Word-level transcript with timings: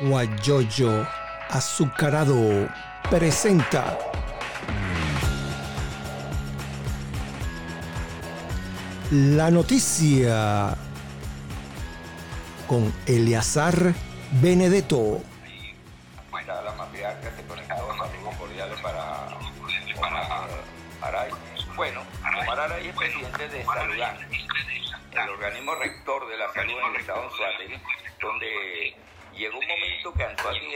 Guayoyo 0.00 1.06
Azucarado 1.50 2.68
presenta 3.08 3.96
la 9.10 9.50
noticia 9.50 10.76
con 12.66 12.92
Eleazar 13.06 13.94
Benedetto. 14.42 15.35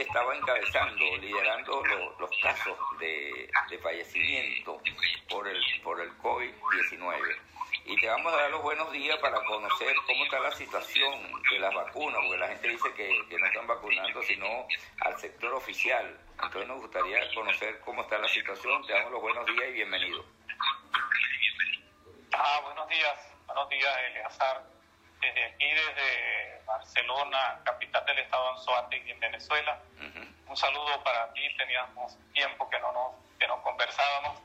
Estaba 0.01 0.35
encabezando, 0.35 1.17
liderando 1.17 1.83
lo- 1.85 2.19
los 2.19 2.29
casos 2.41 2.77
de, 2.99 3.49
de 3.69 3.77
fallecimiento 3.79 4.81
por 5.29 5.47
el, 5.47 5.63
por 5.83 5.99
el 6.01 6.11
COVID-19. 6.19 7.37
Y 7.85 7.99
te 7.99 8.07
vamos 8.07 8.31
a 8.33 8.37
dar 8.37 8.51
los 8.51 8.61
buenos 8.61 8.91
días 8.91 9.17
para 9.19 9.43
conocer 9.43 9.95
cómo 10.05 10.23
está 10.25 10.39
la 10.39 10.51
situación 10.51 11.41
de 11.51 11.59
las 11.59 11.73
vacunas, 11.73 12.19
porque 12.21 12.37
la 12.37 12.47
gente 12.49 12.67
dice 12.69 12.93
que, 12.93 13.25
que 13.27 13.37
no 13.39 13.45
están 13.47 13.65
vacunando, 13.67 14.21
sino 14.23 14.67
al 15.01 15.17
sector 15.19 15.53
oficial. 15.53 16.19
Entonces 16.33 16.67
nos 16.67 16.79
gustaría 16.81 17.33
conocer 17.33 17.79
cómo 17.81 18.03
está 18.03 18.17
la 18.19 18.27
situación. 18.29 18.85
Te 18.85 18.93
damos 18.93 19.11
los 19.11 19.21
buenos 19.21 19.45
días 19.47 19.69
y 19.69 19.73
bienvenido. 19.73 20.23
Ah, 22.33 22.59
buenos 22.63 22.87
días, 22.87 23.33
buenos 23.45 23.69
días, 23.69 23.97
Eleazar. 24.09 24.63
Desde 25.19 25.43
aquí, 25.45 25.65
desde 25.69 26.61
Barcelona, 26.65 27.61
capital 27.65 28.05
del 28.05 28.19
estado 28.19 28.49
Anzoátegui, 28.53 29.11
en 29.11 29.19
Venezuela. 29.19 29.79
Un 30.51 30.57
saludo 30.57 31.01
para 31.01 31.31
ti, 31.31 31.41
teníamos 31.55 32.17
tiempo 32.33 32.69
que 32.69 32.77
no 32.81 32.91
nos, 32.91 33.13
que 33.39 33.47
no 33.47 33.63
conversábamos. 33.63 34.37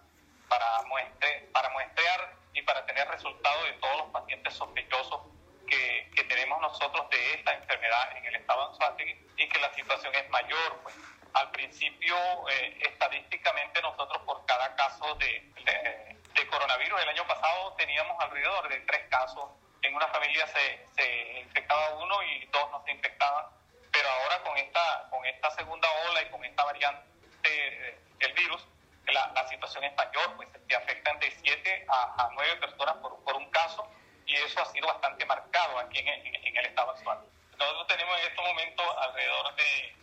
para, 0.47 0.81
muestre, 0.83 1.49
para 1.51 1.69
muestrear 1.71 2.33
y 2.53 2.61
para 2.61 2.85
tener 2.85 3.07
resultados 3.09 3.65
de 3.65 3.73
todos 3.73 3.97
los 3.97 4.07
pacientes 4.11 4.53
sospechosos 4.53 5.21
que, 5.67 6.09
que 6.15 6.23
tenemos 6.23 6.59
nosotros 6.61 7.09
de 7.09 7.33
esta 7.33 7.53
enfermedad 7.53 8.17
en 8.17 8.25
el 8.25 8.35
estado 8.35 8.61
de 8.61 8.67
Anzoátegui 8.71 9.27
y 9.37 9.49
que 9.49 9.59
la 9.59 9.73
situación 9.73 10.13
es 10.15 10.29
mayor. 10.29 10.79
Pues. 10.83 10.95
Al 11.33 11.51
principio, 11.51 12.15
eh, 12.49 12.79
estadísticamente, 12.81 13.81
nosotros 13.81 14.21
por 14.23 14.43
cada 14.45 14.75
caso 14.75 15.13
de, 15.15 15.51
de, 15.63 16.17
de 16.33 16.47
coronavirus 16.47 17.01
el 17.01 17.09
año 17.09 17.27
pasado 17.27 17.73
teníamos 17.73 18.17
alrededor 18.19 18.69
de 18.69 18.79
tres 18.81 19.07
casos. 19.09 19.51
En 19.81 19.93
una 19.95 20.07
familia 20.07 20.47
se, 20.47 20.85
se 20.95 21.39
infectaba 21.39 21.95
uno 21.95 22.23
y 22.23 22.45
dos 22.47 22.71
no 22.71 22.83
se 22.83 22.91
infectaban. 22.91 23.45
Pero 23.91 24.09
ahora 24.09 24.43
con 24.43 24.57
esta, 24.57 25.07
con 25.09 25.25
esta 25.25 25.51
segunda 25.51 25.87
ola 26.09 26.21
y 26.21 26.29
con 26.29 26.43
esta 26.43 26.63
variante 26.63 27.07
eh, 27.43 27.99
del 28.19 28.33
virus, 28.33 28.65
la, 29.07 29.31
la, 29.33 29.47
situación 29.47 29.83
es 29.85 29.95
mayor, 29.95 30.35
pues 30.35 30.49
te 30.67 30.75
afectan 30.75 31.17
de 31.19 31.31
7 31.31 31.85
a, 31.87 32.25
a 32.25 32.29
9 32.33 32.55
personas 32.57 32.97
por, 32.97 33.23
por, 33.23 33.35
un 33.35 33.49
caso 33.51 33.89
y 34.27 34.35
eso 34.35 34.61
ha 34.61 34.65
sido 34.65 34.87
bastante 34.87 35.25
marcado 35.25 35.79
aquí 35.79 35.99
en, 35.99 36.07
en, 36.09 36.35
en 36.35 36.57
el 36.57 36.65
estado 36.65 36.91
actual. 36.91 37.19
Nosotros 37.57 37.87
tenemos 37.87 38.19
en 38.19 38.27
estos 38.27 38.45
momentos 38.45 38.85
alrededor 38.99 39.55
de 39.55 39.95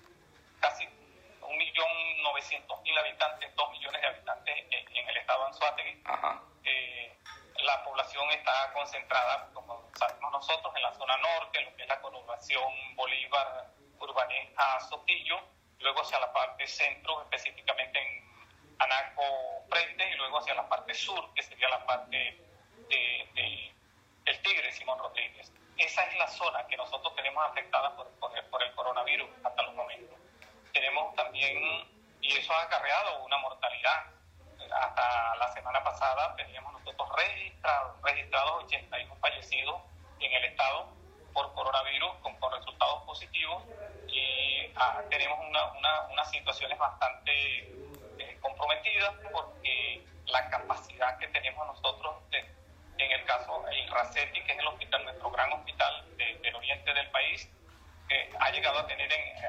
casi 0.60 0.84
1.900.000 1.40 2.98
habitantes, 2.98 3.54
2 3.54 3.70
millones 3.70 4.00
de 4.00 4.06
habitantes 4.08 4.56
en, 4.70 4.96
en 4.96 5.08
el 5.08 5.16
estado 5.18 5.40
de 5.40 5.46
Anzuategui. 5.46 6.02
Eh, 6.64 7.16
la 7.62 7.84
población 7.84 8.30
está 8.30 8.72
concentrada, 8.72 9.50
como 9.52 9.90
sabemos 9.96 10.32
nosotros, 10.32 10.74
en 10.74 10.82
la 10.82 10.92
zona 10.94 11.16
norte, 11.18 11.60
lo 11.60 11.76
que 11.76 11.82
es 11.82 11.88
la 11.88 12.00
conurbación 12.00 12.96
Bolívar, 12.96 13.68
Urbaneja, 13.98 14.80
Sotillo, 14.80 15.38
luego 15.80 16.00
hacia 16.00 16.18
la 16.18 16.32
parte 16.32 16.66
centro, 16.66 17.22
específicamente 17.22 18.00
en 18.00 18.24
Anaco, 18.78 19.22
Frente, 19.68 20.10
y 20.10 20.14
luego 20.16 20.38
hacia 20.38 20.54
la 20.54 20.68
parte 20.68 20.94
sur, 20.94 21.32
que 21.34 21.42
sería 21.42 21.68
la 21.68 21.84
parte 21.86 22.16
de, 22.88 23.28
de 23.34 23.63
el 24.24 24.42
Tigre, 24.42 24.72
Simón 24.72 24.98
Rodríguez. 24.98 25.52
Esa 25.76 26.04
es 26.04 26.16
la 26.16 26.28
zona 26.28 26.66
que 26.66 26.76
nosotros 26.76 27.14
tenemos 27.16 27.44
afectada 27.46 27.94
por, 27.96 28.08
por, 28.18 28.36
el, 28.36 28.44
por 28.46 28.62
el 28.62 28.72
coronavirus 28.74 29.28
hasta 29.42 29.62
los 29.62 29.74
momentos. 29.74 30.16
Tenemos 30.72 31.14
también, 31.14 31.58
y 32.20 32.36
eso 32.36 32.52
ha 32.52 32.62
acarreado 32.62 33.24
una 33.24 33.38
mortalidad. 33.38 34.06
Hasta 34.82 35.36
la 35.36 35.52
semana 35.52 35.82
pasada 35.82 36.34
teníamos 36.36 36.72
nosotros 36.72 37.08
registrados, 37.16 38.00
registrados 38.02 38.64
81 38.64 39.16
fallecidos 39.16 39.82
en 40.20 40.32
el 40.32 40.44
estado 40.44 40.88
por 41.32 41.52
coronavirus 41.54 42.14
con, 42.22 42.34
con 42.36 42.52
resultados 42.52 43.02
positivos 43.02 43.62
y 44.08 44.72
ah, 44.76 45.02
tenemos 45.10 45.38
una, 45.48 45.64
una, 45.72 46.02
unas 46.12 46.30
situaciones 46.30 46.78
bastante 46.78 47.58
eh, 48.18 48.38
comprometidas 48.40 49.12
porque 49.32 50.06
la 50.26 50.48
capacidad 50.48 51.18
que 51.18 51.28
tenemos 51.28 51.66
nosotros 51.66 52.14
de, 52.30 52.53
en 52.98 53.12
el 53.12 53.24
caso 53.24 53.64
el 53.68 53.88
RACETI, 53.88 54.44
que 54.44 54.52
es 54.52 54.58
el 54.58 54.66
hospital, 54.66 55.04
nuestro 55.04 55.30
gran 55.30 55.52
hospital 55.52 56.04
de, 56.16 56.38
del 56.38 56.54
oriente 56.54 56.92
del 56.92 57.10
país, 57.10 57.48
eh, 58.08 58.30
ha 58.38 58.50
llegado 58.50 58.78
a 58.78 58.86
tener 58.86 59.10
en, 59.12 59.44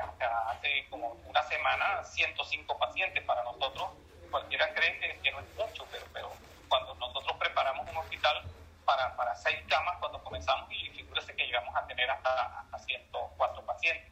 hace 0.49 0.87
como 0.89 1.09
una 1.25 1.43
semana 1.43 2.03
105 2.03 2.77
pacientes 2.77 3.23
para 3.23 3.43
nosotros. 3.43 3.89
Cualquiera 4.31 4.73
cree 4.73 4.99
que, 4.99 5.19
que 5.21 5.31
no 5.31 5.39
es 5.39 5.55
mucho, 5.55 5.85
pero, 5.91 6.05
pero 6.13 6.31
cuando 6.67 6.95
nosotros 6.95 7.37
preparamos 7.37 7.89
un 7.89 7.97
hospital 7.97 8.43
para, 8.85 9.15
para 9.15 9.35
seis 9.35 9.59
camas, 9.67 9.97
cuando 9.99 10.23
comenzamos, 10.23 10.71
y 10.71 10.89
figúrese 10.91 11.35
que 11.35 11.45
llegamos 11.45 11.75
a 11.75 11.85
tener 11.87 12.09
hasta, 12.09 12.59
hasta 12.59 12.79
104 12.79 13.65
pacientes. 13.65 14.11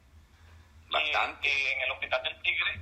Bastante. 0.90 1.48
Y, 1.48 1.52
eh, 1.52 1.74
en 1.74 1.82
el 1.82 1.92
hospital 1.92 2.24
del 2.24 2.42
Tigre, 2.42 2.82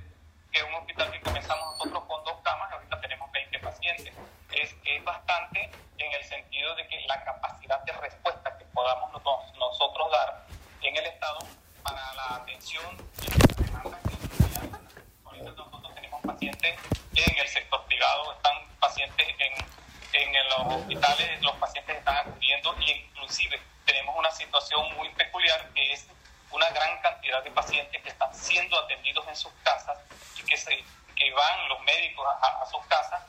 que 0.50 0.58
es 0.58 0.64
un 0.64 0.74
hospital 0.74 1.10
que 1.10 1.20
comenzamos 1.20 1.78
nosotros 1.78 2.04
con 2.04 2.24
dos 2.24 2.40
camas, 2.42 2.72
ahorita 2.72 3.00
tenemos 3.00 3.30
20 3.32 3.58
pacientes. 3.60 4.14
Es, 4.52 4.76
es 4.84 5.04
bastante 5.04 5.70
en 6.12 6.20
el 6.20 6.28
sentido 6.28 6.74
de 6.74 6.86
que 6.88 7.00
la 7.06 7.24
capacidad 7.24 7.82
de 7.84 7.92
respuesta 7.92 8.56
que 8.58 8.64
podamos 8.66 9.10
nos, 9.12 9.56
nosotros 9.56 10.10
dar 10.10 10.44
en 10.82 10.96
el 10.96 11.06
Estado 11.06 11.38
para 11.82 12.12
la 12.14 12.36
atención 12.36 12.84
y 13.22 13.30
la 13.30 13.64
demanda 13.64 13.98
que 14.02 15.24
ahorita 15.24 15.50
nosotros 15.50 15.94
tenemos 15.94 16.20
pacientes 16.22 16.78
en 17.14 17.38
el 17.38 17.48
sector 17.48 17.82
privado, 17.86 18.32
están 18.32 18.56
pacientes 18.78 19.26
en, 19.38 20.34
en 20.34 20.48
los 20.50 20.74
hospitales, 20.80 21.42
los 21.42 21.56
pacientes 21.56 21.96
están 21.96 22.16
acudiendo 22.16 22.76
y 22.80 22.90
inclusive 22.90 23.58
tenemos 23.86 24.14
una 24.18 24.30
situación 24.32 24.94
muy 24.96 25.08
peculiar 25.14 25.66
que 25.74 25.92
es 25.92 26.06
una 26.50 26.68
gran 26.70 27.00
cantidad 27.00 27.42
de 27.42 27.50
pacientes 27.52 28.02
que 28.02 28.08
están 28.10 28.34
siendo 28.34 28.78
atendidos 28.78 29.26
en 29.28 29.36
sus 29.36 29.52
casas 29.64 29.98
y 30.36 30.42
que, 30.42 30.58
se, 30.58 30.84
que 31.16 31.32
van 31.32 31.68
los 31.70 31.80
médicos 31.80 32.26
a, 32.42 32.62
a 32.62 32.66
sus 32.66 32.84
casas 32.86 33.22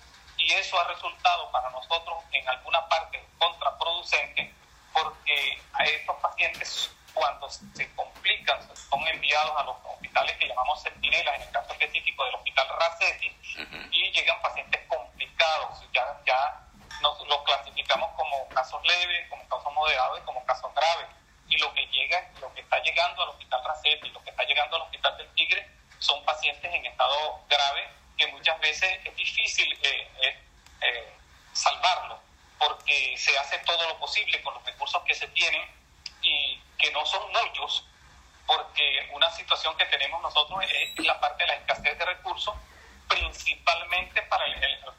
y 0.43 0.53
eso 0.53 0.79
ha 0.79 0.87
resultado 0.87 1.49
para 1.51 1.69
nosotros 1.69 2.23
en 2.31 2.47
alguna 2.49 2.87
parte 2.87 3.23
contraproducente 3.37 4.53
porque 4.93 5.61
a 5.73 5.83
estos 5.83 6.15
pacientes 6.17 6.91
cuando 7.13 7.49
se 7.49 7.95
complican 7.95 8.59
son 8.75 9.07
enviados 9.07 9.57
a 9.57 9.63
los 9.63 9.75
hospitales 9.85 10.37
que 10.37 10.47
llamamos 10.47 10.81
centinelas, 10.81 11.35
en 11.35 11.41
el 11.41 11.51
caso 11.51 11.73
específico 11.73 12.25
del 12.25 12.35
hospital 12.35 12.67
Racetti, 12.79 13.35
y 13.91 14.11
llegan 14.11 14.41
pacientes 14.41 14.81
complicados, 14.87 15.83
ya, 15.93 16.19
ya 16.25 16.59
nos, 17.01 17.19
los 17.27 17.43
clasificamos 17.43 18.09
como 18.15 18.47
casos 18.49 18.83
leves, 18.85 19.29
como 19.29 19.47
casos 19.47 19.73
moderados 19.73 20.19
y 20.19 20.23
como 20.23 20.45
casos 20.45 20.73
graves. 20.73 21.07
Y 21.47 21.57
lo 21.57 21.73
que 21.73 21.85
llega, 21.87 22.31
lo 22.39 22.51
que 22.53 22.61
está 22.61 22.79
llegando 22.79 23.23
al 23.23 23.29
hospital 23.29 23.63
Racetti, 23.63 24.09
lo 24.09 24.23
que 24.23 24.29
está 24.31 24.43
llegando 24.43 24.75
al 24.75 24.81
hospital 24.83 25.17
del 25.17 25.27
Tigre, 25.33 25.69
son 25.99 26.23
pacientes 26.25 26.73
en 26.73 26.85
estado 26.85 27.41
grave 27.47 27.89
que 28.17 28.27
muchas 28.27 28.59
veces 28.59 28.99
es 29.03 29.15
difícil 29.15 29.71
eh, 29.83 30.11
eh, 30.21 30.37
eh, 30.81 31.13
salvarlo 31.53 32.19
porque 32.57 33.15
se 33.17 33.37
hace 33.37 33.57
todo 33.59 33.87
lo 33.87 33.97
posible 33.99 34.41
con 34.41 34.53
los 34.53 34.65
recursos 34.65 35.01
que 35.03 35.13
se 35.13 35.27
tienen 35.29 35.61
y 36.21 36.61
que 36.77 36.91
no 36.91 37.05
son 37.05 37.21
muchos, 37.31 37.85
porque 38.45 39.09
una 39.13 39.29
situación 39.31 39.75
que 39.77 39.85
tenemos 39.85 40.21
nosotros 40.21 40.63
es 40.63 41.05
la 41.05 41.19
parte 41.19 41.43
de 41.43 41.47
la 41.47 41.55
escasez 41.55 41.97
de 41.97 42.05
recursos, 42.05 42.55
principalmente 43.07 44.21
para, 44.23 44.45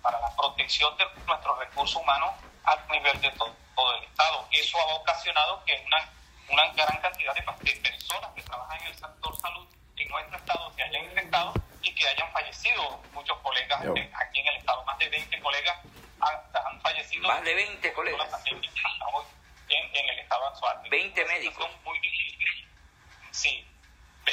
para 0.03 0.21
la 0.21 0.37
protección 0.37 0.97
de 0.97 1.07
nuestros 1.27 1.59
recursos 1.59 1.97
humanos 1.97 2.35
a 2.65 2.77
nivel 2.93 3.21
de 3.21 3.31
todo, 3.33 3.55
el 3.97 4.05
Estado. 4.05 4.49
Eso 4.53 4.79
ha 4.81 4.95
ocasionado 4.95 5.65
que 5.65 5.83
una, 5.87 6.09
una 6.49 6.67
gran 6.73 6.97
cantidad 6.99 7.35
de, 7.35 7.43
personas 7.43 8.31
que 8.35 8.43
trabajan 8.43 8.81
en 8.83 8.87
el 8.89 8.95
sector 8.95 9.41
salud 9.41 9.67
en 9.97 10.09
nuestro 10.09 10.37
Estado 10.37 10.73
se 10.75 10.83
hayan 10.83 11.05
infectado 11.05 11.55
y 11.83 11.95
que 11.95 12.09
hayan 12.09 12.31
fallecido 12.33 13.03
muchos 13.13 13.39
colegas 13.39 13.81
aquí 13.81 14.41
en 14.41 14.47
el 14.49 14.57
Estado. 14.57 14.85
Más 14.85 14.99
de 14.99 15.09
20 15.09 15.41
colegas 15.41 15.79
han, 16.21 16.81
fallecido. 16.81 17.29
Más 17.29 17.43
de 17.45 17.55
20 17.55 17.93
colegas. 17.93 18.45
En, 18.47 18.57
en, 19.97 20.09
el 20.09 20.19
Estado 20.19 20.47
actual. 20.47 20.79
20 20.91 21.25
médicos. 21.25 21.69
Muy 21.85 21.99
difícil. 22.01 22.69
Sí. 23.31 23.67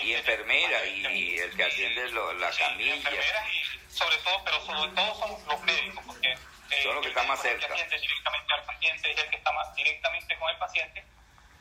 Y 0.01 0.13
enfermeras 0.13 0.86
y, 0.88 1.38
el 1.38 1.56
que 1.56 1.63
atiende 1.63 2.10
la 2.12 2.50
camilla. 2.51 2.96
Enfermeras 2.96 3.46
y 3.54 3.94
sobre 3.94 4.18
todo, 4.18 4.44
pero 4.44 4.66
sobre 4.66 4.92
todo 4.94 5.16
son 5.16 5.48
los 5.48 5.62
médicos, 5.62 6.04
porque 6.08 6.31
eh, 6.31 6.84
son 6.84 6.96
los 6.96 7.04
que 7.04 7.10
están 7.10 7.28
más 7.28 7.42
cerca. 7.42 7.68
El 7.68 7.74
que 7.74 7.81
atiende 7.81 8.00
directamente 8.00 8.54
al 8.54 8.63
paciente 8.63 9.12
es 9.12 9.18
el 9.18 9.30
que 9.30 9.38
está 9.38 9.51
más 9.51 9.75
directamente 9.75 10.40
con 10.40 10.50
el 10.50 10.58
paciente 10.58 11.06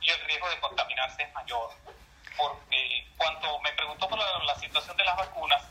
y 0.00 0.10
el 0.10 0.20
riesgo 0.24 0.48
de 0.48 0.60
contaminarse 0.60 1.22
es 1.22 1.32
mayor. 1.32 1.70
Porque 2.36 3.06
cuando 3.16 3.60
me 3.60 3.72
preguntó 3.72 4.08
por 4.08 4.18
la, 4.18 4.38
la 4.44 4.54
situación 4.54 4.96
de 4.96 5.04
las 5.04 5.16
vacunas, 5.16 5.62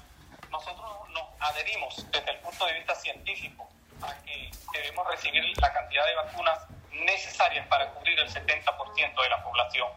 nosotros 0.51 1.09
nos 1.09 1.23
adherimos 1.39 2.11
desde 2.11 2.31
el 2.31 2.39
punto 2.39 2.65
de 2.65 2.73
vista 2.73 2.93
científico 2.95 3.69
a 4.01 4.13
que 4.23 4.51
debemos 4.73 5.07
recibir 5.07 5.43
la 5.59 5.73
cantidad 5.73 6.05
de 6.05 6.15
vacunas 6.15 6.59
necesarias 6.91 7.65
para 7.67 7.89
cubrir 7.91 8.19
el 8.19 8.29
70% 8.29 9.21
de 9.21 9.29
la 9.29 9.43
población. 9.43 9.89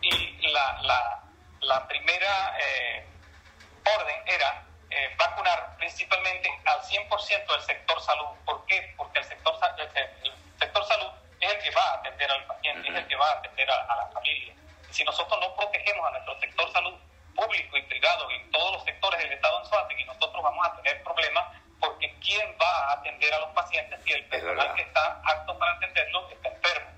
Y 0.00 0.48
la, 0.48 0.80
la, 0.82 1.22
la 1.60 1.88
primera 1.88 2.56
eh, 2.60 3.06
orden 3.96 4.16
era 4.26 4.64
eh, 4.90 5.14
vacunar 5.16 5.76
principalmente 5.76 6.48
al 6.64 6.80
100% 6.80 7.46
del 7.46 7.62
sector 7.62 8.00
salud. 8.00 8.28
¿Por 8.44 8.64
qué? 8.66 8.94
Porque 8.96 9.18
el 9.18 9.24
sector, 9.24 9.54
el, 9.78 10.32
sector 10.58 10.84
salud 10.86 11.10
es 11.40 11.52
el 11.52 11.58
que 11.62 11.70
va 11.70 11.82
a 11.82 11.94
atender 11.94 12.30
al 12.30 12.44
paciente, 12.46 12.88
es 12.88 12.94
el 12.94 13.06
que 13.06 13.16
va 13.16 13.30
a 13.30 13.38
atender 13.38 13.70
a, 13.70 13.96
la 13.96 14.06
familia. 14.12 14.54
si 14.90 15.04
nosotros 15.04 15.38
no 15.40 15.54
protegemos 15.54 16.06
a 16.06 16.10
nuestro 16.10 16.40
sector 16.40 16.72
salud 16.72 16.94
y 18.30 18.34
y 18.34 18.50
todos 18.50 18.72
los 18.72 18.84
sectores 18.84 19.20
del 19.20 19.32
Estado 19.32 19.62
en 19.90 20.00
y 20.00 20.04
nosotros 20.04 20.42
vamos 20.42 20.66
a 20.66 20.74
tener 20.76 21.02
problemas 21.02 21.44
porque 21.78 22.14
¿quién 22.20 22.56
va 22.60 22.90
a 22.90 22.92
atender 22.94 23.32
a 23.34 23.40
los 23.40 23.50
pacientes 23.50 24.00
si 24.04 24.12
el 24.12 24.24
personal 24.26 24.74
que 24.74 24.82
está 24.82 25.20
apto 25.24 25.58
para 25.58 25.72
atenderlos 25.72 26.32
está 26.32 26.48
enfermo? 26.48 26.90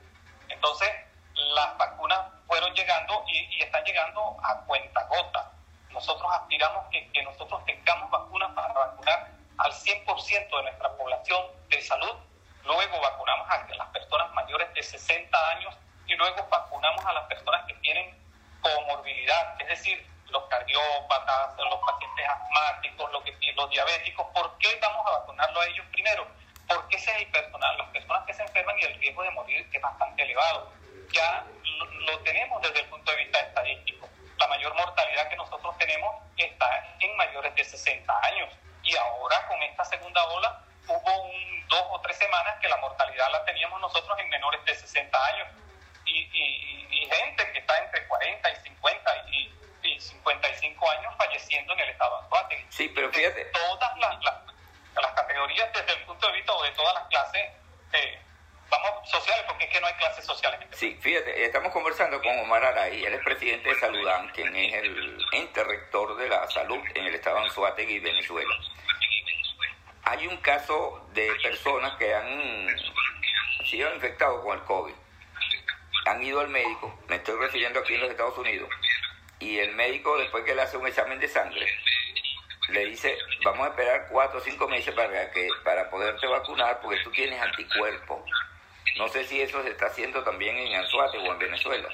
Entonces, 0.48 0.88
las 1.34 1.76
vacunas 1.76 2.20
fueron 2.46 2.72
llegando 2.74 3.24
y, 3.26 3.60
están 3.60 3.84
llegando 3.84 4.36
a 4.42 4.64
cuenta 4.66 5.04
gota. 5.06 5.52
Nosotros 5.90 6.30
aspiramos 6.32 6.86
que, 6.90 7.10
que 7.10 7.22
nosotros 7.22 7.64
tengamos 7.64 8.10
vacunas 8.10 8.50
para 8.54 8.72
vacunar 8.72 9.28
al 9.58 9.72
100% 9.72 10.56
de 10.56 10.62
nuestra 10.62 10.96
población 10.96 11.44
de 11.68 11.82
salud, 11.82 12.14
luego 12.64 13.00
vacunamos 13.00 13.50
a 13.50 13.66
las 13.76 13.88
personas 13.88 14.32
mayores 14.32 14.72
de 14.74 14.82
60 14.82 15.48
años 15.50 15.76
y 16.06 16.14
luego 16.14 16.46
vacunamos 16.48 17.04
a 17.04 17.12
las 17.12 17.24
personas 17.24 17.66
que 17.66 17.74
tienen 17.74 18.16
comorbilidad, 18.62 19.60
es 19.60 19.68
decir, 19.68 20.09
los 20.30 20.44
cardiópatas, 20.44 21.56
los 21.58 21.80
pacientes 21.80 22.28
asmáticos, 22.28 23.12
los, 23.12 23.22
los 23.56 23.70
diabéticos. 23.70 24.26
¿Por 24.34 24.58
qué 24.58 24.78
vamos 24.80 25.06
a 25.06 25.18
vacunarlo 25.18 25.60
a 25.60 25.66
ellos 25.66 25.86
primero? 25.92 26.26
Porque 26.68 26.96
ese 26.96 27.10
es 27.10 27.18
el 27.22 27.26
personal, 27.32 27.76
las 27.78 27.88
personas 27.88 28.24
que 28.26 28.32
se 28.32 28.42
enferman 28.42 28.78
y 28.78 28.84
el 28.84 28.94
riesgo 29.00 29.22
de 29.22 29.30
morir 29.30 29.68
es 29.72 29.82
bastante 29.82 30.22
elevado. 30.22 30.70
Ya 31.12 31.44
lo, 32.06 32.18
tenemos 32.20 32.62
desde 32.62 32.80
el 32.80 32.86
punto 32.86 33.10
de 33.10 33.18
vista 33.18 33.40
estadístico. 33.40 34.08
La 34.38 34.46
mayor 34.46 34.74
mortalidad 34.74 35.28
que 35.28 35.36
nosotros 35.36 35.76
tenemos 35.78 36.14
está 36.36 36.96
en 37.00 37.16
mayores 37.16 37.54
de 37.56 37.64
60 37.64 38.20
años. 38.24 38.48
Y 38.84 38.96
ahora 38.96 39.46
con 39.48 39.60
esta 39.62 39.84
segunda 39.84 40.24
ola 40.26 40.62
hubo 40.86 41.22
un, 41.22 41.68
dos 41.68 41.84
o 41.90 42.00
tres 42.00 42.16
semanas 42.18 42.54
que 42.60 42.68
la 42.68 42.76
mortalidad 42.76 43.30
la 43.32 43.44
teníamos 43.44 43.80
nosotros 43.80 44.18
en 44.20 44.28
menores 44.28 44.64
de 44.64 44.74
60 44.74 45.26
años. 45.26 45.48
Y, 46.06 46.18
y, 46.18 46.86
y 46.90 47.06
gente 47.06 47.52
que 47.52 47.58
está 47.58 47.78
entre 47.78 48.06
40 48.06 48.50
y 48.50 48.56
50 48.56 49.16
y, 49.28 49.50
55 49.98 50.90
años 50.90 51.14
falleciendo 51.18 51.72
en 51.74 51.80
el 51.80 51.90
estado 51.90 52.16
actual. 52.16 52.46
Sí, 52.70 52.90
pero 52.94 53.10
fíjate. 53.12 53.44
todas 53.46 53.98
las, 53.98 54.16
desde 55.72 55.92
el 55.92 56.04
punto 56.04 56.26
de 56.26 56.32
vista 56.34 56.52
de 56.62 56.70
todas 56.72 56.94
las 56.94 57.08
clases, 57.08 57.42
eh, 57.92 58.18
vamos, 58.68 59.10
sociales, 59.10 59.44
porque 59.46 59.64
es 59.64 59.70
que 59.70 59.80
no 59.80 59.86
hay 59.86 59.94
clases 59.94 60.24
sociales. 60.24 60.60
Sí, 60.72 60.96
fíjate, 61.00 61.44
estamos 61.44 61.72
conversando 61.72 62.20
con 62.22 62.38
Omar 62.38 62.64
Aray, 62.64 63.04
él 63.04 63.14
es 63.14 63.24
presidente 63.24 63.68
de 63.68 63.74
Saludán, 63.80 64.30
quien 64.30 64.54
es 64.54 64.74
el 64.74 65.18
ente 65.32 65.64
rector 65.64 66.16
de 66.16 66.28
la 66.28 66.48
salud 66.50 66.80
en 66.94 67.06
el 67.06 67.14
estado 67.14 67.36
de 67.36 67.42
Anzuategui, 67.44 67.98
Venezuela. 68.00 68.54
Hay 70.04 70.26
un 70.26 70.36
caso 70.38 71.06
de 71.12 71.30
personas 71.42 71.96
que 71.96 72.14
han 72.14 72.68
sido 73.66 73.94
infectados 73.94 74.42
con 74.42 74.58
el 74.58 74.64
COVID. 74.64 74.94
Han 76.06 76.22
ido 76.22 76.40
al 76.40 76.48
médico, 76.48 76.98
me 77.08 77.16
estoy 77.16 77.38
refiriendo 77.38 77.80
aquí 77.80 77.94
en 77.94 78.00
los 78.00 78.10
Estados 78.10 78.36
Unidos, 78.38 78.68
y 79.38 79.58
el 79.58 79.74
médico 79.74 80.16
después 80.18 80.44
que 80.44 80.54
le 80.54 80.62
hace 80.62 80.76
un 80.76 80.86
examen 80.86 81.18
de 81.18 81.28
sangre 81.28 81.66
le 82.70 82.86
dice 82.86 83.16
vamos 83.44 83.66
a 83.66 83.70
esperar 83.70 84.08
cuatro 84.10 84.38
o 84.38 84.42
cinco 84.42 84.68
meses 84.68 84.94
para 84.94 85.30
que 85.30 85.48
para 85.64 85.88
poderte 85.90 86.26
vacunar 86.26 86.80
porque 86.80 87.02
tú 87.02 87.10
tienes 87.10 87.40
anticuerpos 87.40 88.20
no 88.96 89.08
sé 89.08 89.24
si 89.24 89.40
eso 89.40 89.62
se 89.62 89.70
está 89.70 89.86
haciendo 89.86 90.22
también 90.24 90.56
en 90.56 90.74
Anzuate 90.74 91.18
o 91.18 91.32
en 91.32 91.38
Venezuela. 91.38 91.88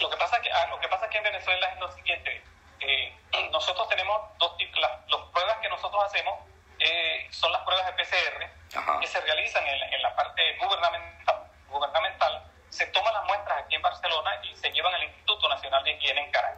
Lo 0.00 0.10
que 0.10 0.16
pasa 0.16 0.40
que 0.40 0.50
ah, 0.50 0.66
lo 0.68 0.80
que 0.80 0.88
pasa 0.88 1.06
aquí 1.06 1.18
en 1.18 1.24
Venezuela 1.24 1.68
es 1.68 1.80
lo 1.80 1.92
siguiente 1.92 2.42
eh, 2.80 3.16
nosotros 3.52 3.88
tenemos 3.88 4.20
dos 4.38 4.56
tipos 4.56 4.80
las, 4.80 4.90
pruebas 5.32 5.58
que 5.58 5.68
nosotros 5.68 6.02
hacemos 6.04 6.34
eh, 6.78 7.26
son 7.30 7.52
las 7.52 7.62
pruebas 7.62 7.86
de 7.86 7.92
PCR 7.92 9.00
que 9.00 9.06
se 9.06 9.20
realizan 9.20 9.64
en, 9.66 9.94
en 9.94 10.02
la 10.02 10.14
parte 10.16 10.56
gubernamental 10.58 11.44
gubernamental 11.68 12.44
se 12.74 12.86
toman 12.88 13.14
las 13.14 13.24
muestras 13.26 13.62
aquí 13.62 13.76
en 13.76 13.82
Barcelona 13.82 14.32
y 14.42 14.54
se 14.56 14.70
llevan 14.72 14.92
al 14.94 15.04
Instituto 15.04 15.48
Nacional 15.48 15.84
de 15.84 15.92
Higiene 15.92 16.24
en 16.24 16.30
Caracas. 16.32 16.53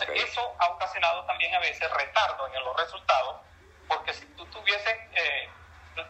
Entonces, 0.00 0.30
eso 0.30 0.54
ha 0.58 0.68
ocasionado 0.68 1.24
también 1.24 1.54
a 1.54 1.60
veces 1.60 1.90
retardo 1.90 2.46
en 2.48 2.64
los 2.64 2.76
resultados, 2.76 3.40
porque 3.88 4.12
si 4.12 4.26
tú 4.34 4.44
tuvieses, 4.46 4.96
eh, 5.14 5.48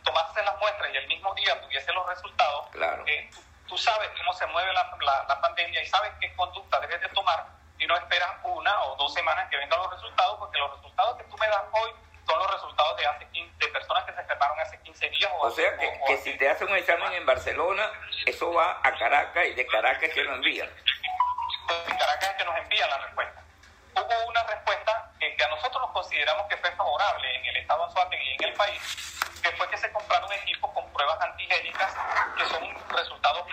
tomaste 0.02 0.42
las 0.42 0.58
muestras 0.58 0.90
y 0.92 0.96
el 0.96 1.06
mismo 1.06 1.34
día 1.34 1.60
tuviese 1.60 1.92
los 1.92 2.06
resultados, 2.06 2.68
eh, 3.06 3.30
tú, 3.68 3.76
sabes 3.76 4.10
cómo 4.16 4.32
se 4.32 4.46
mueve 4.46 4.72
la, 4.72 4.96
la, 5.28 5.40
pandemia 5.40 5.82
y 5.82 5.86
sabes 5.86 6.12
qué 6.20 6.34
conducta 6.34 6.80
debes 6.80 7.00
de 7.00 7.08
tomar 7.10 7.46
y 7.78 7.86
no 7.86 7.96
esperas 7.96 8.30
una 8.44 8.82
o 8.84 8.96
dos 8.96 9.12
semanas 9.12 9.48
que 9.50 9.56
vengan 9.56 9.78
los 9.78 9.90
resultados, 9.90 10.38
porque 10.38 10.58
los 10.58 10.70
resultados 10.76 11.18
que 11.18 11.24
tú 11.24 11.36
me 11.36 11.46
das 11.48 11.64
hoy 11.72 11.90
son 12.26 12.38
los 12.38 12.50
resultados 12.50 12.96
de 12.96 13.06
hace 13.06 13.26
15, 13.26 13.66
de 13.66 13.68
personas 13.72 14.04
que 14.04 14.12
se 14.14 14.20
enfermaron 14.20 14.60
hace 14.60 14.80
15 14.80 15.08
días. 15.10 15.32
O, 15.40 15.50
sea 15.50 15.76
que, 15.76 16.00
que 16.06 16.16
si 16.18 16.38
te 16.38 16.48
hacen 16.48 16.68
un 16.68 16.76
examen 16.76 17.12
en 17.12 17.26
Barcelona, 17.26 17.90
eso 18.24 18.52
va 18.52 18.80
a 18.82 18.94
Caracas 18.96 19.46
y 19.46 19.54
de 19.54 19.66
Caracas 19.66 20.08
que 20.10 20.24
lo 20.24 20.34
envían. 20.36 20.68
De 20.68 21.96
Caracas 21.98 22.30
es 22.30 22.36
que 22.36 22.44
nos 22.44 22.56
envían 22.56 22.88
la 22.88 22.98
respuesta. 22.98 23.43
Hubo 24.04 24.28
una 24.28 24.42
respuesta 24.42 25.10
que, 25.18 25.34
a 25.42 25.48
nosotros 25.48 25.80
nos 25.80 25.90
consideramos 25.92 26.46
que 26.48 26.58
fue 26.58 26.70
favorable 26.72 27.36
en 27.36 27.46
el 27.46 27.56
estado 27.56 27.88
de 28.10 28.22
y 28.22 28.34
en 28.34 28.44
el 28.44 28.52
país, 28.52 28.82
que 29.42 29.50
fue 29.52 29.68
que 29.70 29.78
se 29.78 29.90
compraron 29.92 30.30
equipos 30.32 30.70
con 30.72 30.86
pruebas 30.92 31.18
antigénicas 31.22 31.94
que 32.36 32.44
son 32.44 32.88
resultados 32.90 33.46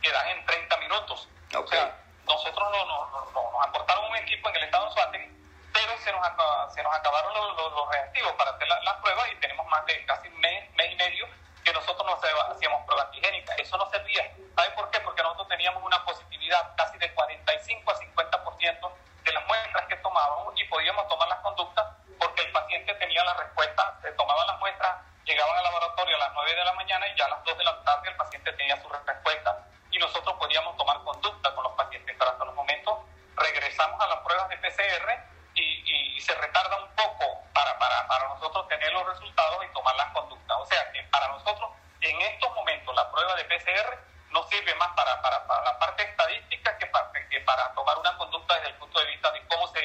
que 0.00 0.10
dan 0.10 0.28
en 0.28 0.46
30 0.46 0.76
minutos. 0.78 1.28
O 1.54 1.66
sea, 1.66 1.94
nosotros 2.24 2.70
no, 2.70 2.84
no, 2.86 3.30
nos 3.32 3.66
aportaron 3.66 4.10
un 4.10 4.16
equipo 4.16 4.48
en 4.48 4.56
el 4.56 4.62
estado 4.64 4.86
de 4.86 4.92
Suárez, 4.92 5.30
pero 5.74 5.98
se 5.98 6.12
nos, 6.12 6.74
se 6.74 6.82
nos 6.82 6.94
acabaron 6.94 7.34
los, 7.34 7.72
los, 7.72 7.88
reactivos 7.90 8.32
para 8.32 8.52
hacer 8.52 8.66
las 8.68 8.96
pruebas 9.02 9.28
y 9.30 9.36
tenemos 9.36 9.66
más 9.66 9.84
de 9.84 10.06
casi 10.06 10.30
mes, 10.30 10.70
mes 10.74 10.92
y 10.92 10.96
medio 10.96 11.28
que 11.64 11.72
nosotros 11.72 12.06
no 12.06 12.14
hacíamos 12.14 12.86
pruebas 12.86 13.06
antigénicas. 13.06 13.58
Eso 13.58 13.76
no 13.76 13.88
servía. 13.90 14.32
¿Sabe 14.56 14.70
por 14.70 14.90
qué? 14.90 15.00
Porque 15.00 15.22
nosotros 15.22 15.48
teníamos 15.48 15.82
una 15.82 16.02
positividad 16.04 16.74
casi 16.76 16.96
de 16.96 17.12
45 17.12 17.90
a 17.90 17.94
50% 17.94 18.92
de 19.24 19.32
las 19.32 19.46
muestras 19.46 19.86
que 19.86 19.96
tomábamos 20.08 20.54
y 20.56 20.64
podíamos 20.64 21.06
tomar 21.08 21.28
las 21.28 21.38
conductas 21.40 21.86
porque 22.18 22.42
el 22.42 22.52
paciente 22.52 22.94
tenía 22.94 23.22
la 23.24 23.34
respuesta, 23.34 23.98
se 24.02 24.10
tomaban 24.12 24.46
las 24.46 24.58
muestras, 24.58 24.96
llegaban 25.24 25.56
al 25.56 25.64
laboratorio 25.64 26.16
a 26.16 26.18
las 26.18 26.32
9 26.32 26.54
de 26.54 26.64
la 26.64 26.72
mañana 26.72 27.06
y 27.08 27.14
ya 27.16 27.26
a 27.26 27.28
las 27.28 27.44
2 27.44 27.58
de 27.58 27.64
la 27.64 27.84
tarde 27.84 28.08
el 28.08 28.16
paciente 28.16 28.52
tenía 28.54 28.80
su 28.80 28.88
respuesta 28.88 29.66
y 29.90 29.98
nosotros 29.98 30.34
podíamos 30.38 30.76
tomar 30.76 30.98
conducta 31.04 31.54
con 31.54 31.64
los 31.64 31.72
pacientes. 31.74 32.16
Pero 32.18 32.30
hasta 32.30 32.44
los 32.44 32.54
momentos 32.54 32.98
regresamos 33.36 34.00
a 34.00 34.06
las 34.08 34.18
pruebas 34.20 34.48
de 34.48 34.56
PCR 34.56 35.08
y, 35.54 36.16
y 36.16 36.20
se 36.20 36.34
retarda 36.34 36.76
un 36.82 36.88
poco 36.96 37.42
para, 37.52 37.78
para, 37.78 38.06
para 38.08 38.28
nosotros 38.28 38.66
tener 38.68 38.92
los 38.92 39.06
resultados 39.06 39.64
y 39.64 39.72
tomar 39.74 39.94
las 39.96 40.10
conductas. 40.12 40.56
O 40.58 40.66
sea 40.66 40.90
que 40.92 41.02
para 41.04 41.28
nosotros 41.28 41.70
en 42.00 42.20
estos 42.22 42.54
momentos 42.54 42.94
la 42.94 43.10
prueba 43.10 43.34
de 43.36 43.44
PCR 43.44 43.98
no 44.30 44.42
sirve 44.44 44.74
más 44.74 44.88
para, 44.94 45.20
para, 45.22 45.46
para 45.46 45.64
la 45.64 45.78
parte 45.78 46.02
estadística 46.02 46.76
que 46.78 46.86
para, 46.86 47.10
que 47.12 47.40
para 47.40 47.72
tomar 47.74 47.98
una 47.98 48.16
conducta 48.16 48.54
desde 48.54 48.68
el 48.68 48.74
punto 48.74 49.00
de 49.00 49.06
vista 49.06 49.30
de 49.32 49.46
cómo 49.46 49.66
se 49.68 49.77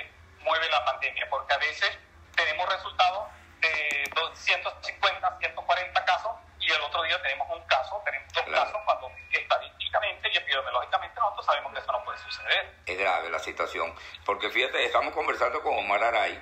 mueve 0.44 0.70
la 0.70 0.84
pandemia, 0.86 1.28
porque 1.30 1.54
a 1.54 1.58
veces 1.58 1.98
tenemos 2.36 2.68
resultados 2.70 3.30
de 3.62 4.04
150, 4.34 5.38
140 5.40 6.06
casos 6.06 6.32
y 6.60 6.72
el 6.72 6.82
otro 6.82 7.04
día 7.04 7.22
tenemos 7.22 7.48
un 7.50 7.64
caso, 7.68 8.02
tenemos 8.06 8.32
dos 8.34 8.44
casos 8.44 8.78
cuando 8.86 9.12
estadísticamente 9.32 10.30
y 10.32 10.38
epidemiológicamente 10.38 11.20
nosotros 11.20 11.46
sabemos 11.46 11.74
que 11.74 11.80
eso 11.80 11.92
no 11.92 12.04
puede 12.04 12.18
suceder. 12.20 12.76
Es 12.86 12.98
grave 12.98 13.30
la 13.30 13.40
situación, 13.40 13.94
porque 14.26 14.50
fíjate, 14.50 14.86
estamos 14.86 15.14
conversando 15.14 15.62
con 15.62 15.78
Omar 15.78 16.04
Aray, 16.04 16.42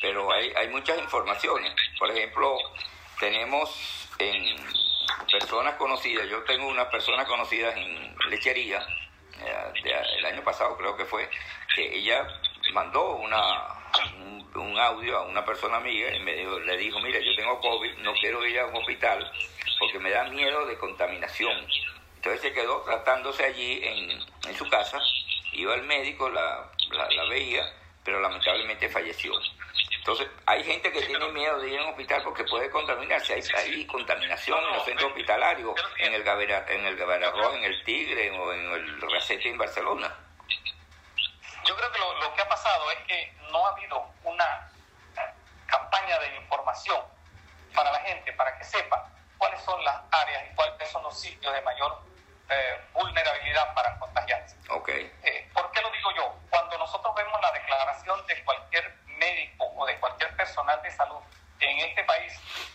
pero 0.00 0.30
hay, 0.32 0.52
hay 0.54 0.68
muchas 0.68 0.98
informaciones. 0.98 1.74
Por 1.98 2.10
ejemplo, 2.10 2.56
tenemos 3.18 4.08
en 4.18 4.56
personas 5.30 5.74
conocidas, 5.76 6.28
yo 6.28 6.42
tengo 6.44 6.66
unas 6.68 6.86
personas 6.86 7.26
conocidas 7.26 7.76
en 7.76 8.16
lechería, 8.30 8.86
eh, 9.40 10.06
el 10.18 10.26
año 10.26 10.42
pasado 10.42 10.76
creo 10.76 10.96
que 10.96 11.04
fue, 11.04 11.28
que 11.74 11.98
ella 11.98 12.26
mandó 12.72 13.16
una, 13.16 13.42
un, 14.54 14.78
audio 14.78 15.18
a 15.18 15.22
una 15.22 15.44
persona 15.44 15.78
amiga 15.78 16.14
y 16.14 16.20
me 16.20 16.34
dijo, 16.34 16.58
le 16.60 16.76
dijo, 16.76 17.00
mira, 17.00 17.18
yo 17.18 17.34
tengo 17.36 17.60
COVID, 17.60 17.94
no 17.98 18.12
quiero 18.14 18.44
ir 18.46 18.58
a 18.60 18.66
un 18.66 18.76
hospital 18.76 19.30
porque 19.78 19.98
me 19.98 20.10
da 20.10 20.24
miedo 20.24 20.66
de 20.66 20.76
contaminación. 20.78 21.66
Entonces 22.16 22.42
se 22.42 22.52
quedó 22.52 22.82
tratándose 22.82 23.44
allí 23.44 23.80
en, 23.82 24.10
en 24.48 24.56
su 24.56 24.68
casa, 24.68 25.00
iba 25.52 25.74
al 25.74 25.84
médico, 25.84 26.28
la, 26.28 26.70
la, 26.90 27.10
la 27.10 27.24
veía, 27.28 27.64
pero 28.04 28.20
lamentablemente 28.20 28.88
falleció. 28.88 29.32
Entonces, 30.06 30.28
hay 30.46 30.62
gente 30.62 30.92
que 30.92 31.02
tiene 31.02 31.26
miedo 31.32 31.58
de 31.58 31.68
ir 31.68 31.80
a 31.80 31.82
un 31.82 31.88
hospital 31.90 32.22
porque 32.22 32.44
puede 32.44 32.70
contaminarse. 32.70 33.34
Hay, 33.34 33.42
hay 33.56 33.84
contaminación 33.86 34.62
en 34.64 34.74
los 34.76 34.84
centros 34.84 35.10
hospitalarios, 35.10 35.74
en 35.98 36.14
el 36.14 36.22
Gavera, 36.22 36.64
en 36.68 36.86
el 36.86 36.96
en 36.96 37.64
el 37.64 37.84
Tigre 37.84 38.30
o 38.30 38.52
en 38.52 38.70
el 38.70 39.00
Recete 39.00 39.48
en 39.48 39.58
Barcelona. 39.58 40.14
Yo 41.66 41.74
creo 41.74 41.90
que 41.90 41.98
lo, 41.98 42.20
lo 42.20 42.34
que 42.36 42.42
pasado 42.66 42.90
es 42.90 42.98
que 43.06 43.32
no 43.52 43.66
ha 43.66 43.70
habido 43.70 44.06
una 44.24 44.68
campaña 45.66 46.18
de 46.18 46.36
información 46.36 47.00
para 47.74 47.92
la 47.92 48.00
gente, 48.00 48.32
para 48.32 48.56
que 48.58 48.64
sepa 48.64 49.08
cuáles 49.38 49.60
son 49.62 49.82
las 49.84 49.96
áreas 50.10 50.44
y 50.50 50.54
cuáles 50.54 50.90
son 50.90 51.02
los 51.02 51.18
sitios 51.18 51.52
de 51.52 51.60
mayor 51.62 52.02
eh, 52.48 52.80
vulnerabilidad 52.92 53.72
para 53.74 53.98
contagiarse. 53.98 54.56
Okay. 54.68 55.12
Eh, 55.22 55.50
¿Por 55.52 55.70
qué 55.70 55.80
lo 55.80 55.90
digo 55.90 56.10
yo? 56.16 56.34
Cuando 56.50 56.78
nosotros 56.78 57.14
vemos 57.14 57.40
la 57.40 57.52
declaración 57.52 58.26
de 58.26 58.44
cualquier 58.44 58.96
médico 59.18 59.66
o 59.76 59.86
de 59.86 59.98
cualquier 60.00 60.34
personal 60.36 60.80
de 60.82 60.90
salud 60.90 61.20
en 61.60 61.78
este 61.78 62.02
país, 62.04 62.32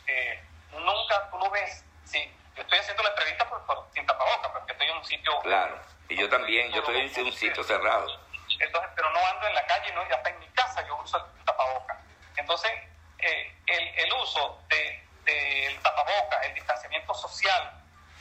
eh, 0.07 0.41
nunca 0.71 1.29
tú 1.29 1.37
lo 1.37 1.49
ves. 1.49 1.83
Sí, 2.05 2.33
yo 2.55 2.61
estoy 2.61 2.79
haciendo 2.79 3.03
la 3.03 3.09
entrevista 3.09 3.47
por, 3.49 3.65
por, 3.65 3.87
sin 3.93 4.05
tapabocas, 4.05 4.51
porque 4.51 4.71
estoy 4.71 4.87
en 4.87 4.97
un 4.97 5.05
sitio. 5.05 5.39
Claro, 5.41 5.79
y 6.09 6.15
yo 6.17 6.29
también, 6.29 6.71
yo 6.71 6.79
estoy 6.79 6.99
en 6.99 7.25
un 7.25 7.33
sitio 7.33 7.63
cerrado. 7.63 8.30
Entonces, 8.61 8.91
pero 8.95 9.09
no 9.11 9.19
ando 9.27 9.47
en 9.47 9.55
la 9.55 9.65
calle, 9.65 9.91
no, 9.93 10.07
ya 10.07 10.15
está 10.15 10.29
en 10.29 10.39
mi 10.39 10.47
casa, 10.49 10.85
yo 10.87 10.95
uso 10.97 11.17
el 11.17 11.45
tapabocas. 11.45 11.97
Entonces, 12.37 12.71
eh, 13.19 13.55
el, 13.67 13.99
el, 13.99 14.13
uso 14.13 14.63
del 14.69 15.01
de, 15.25 15.79
tapabocas, 15.81 16.45
el 16.45 16.53
distanciamiento 16.53 17.13
social, 17.13 17.71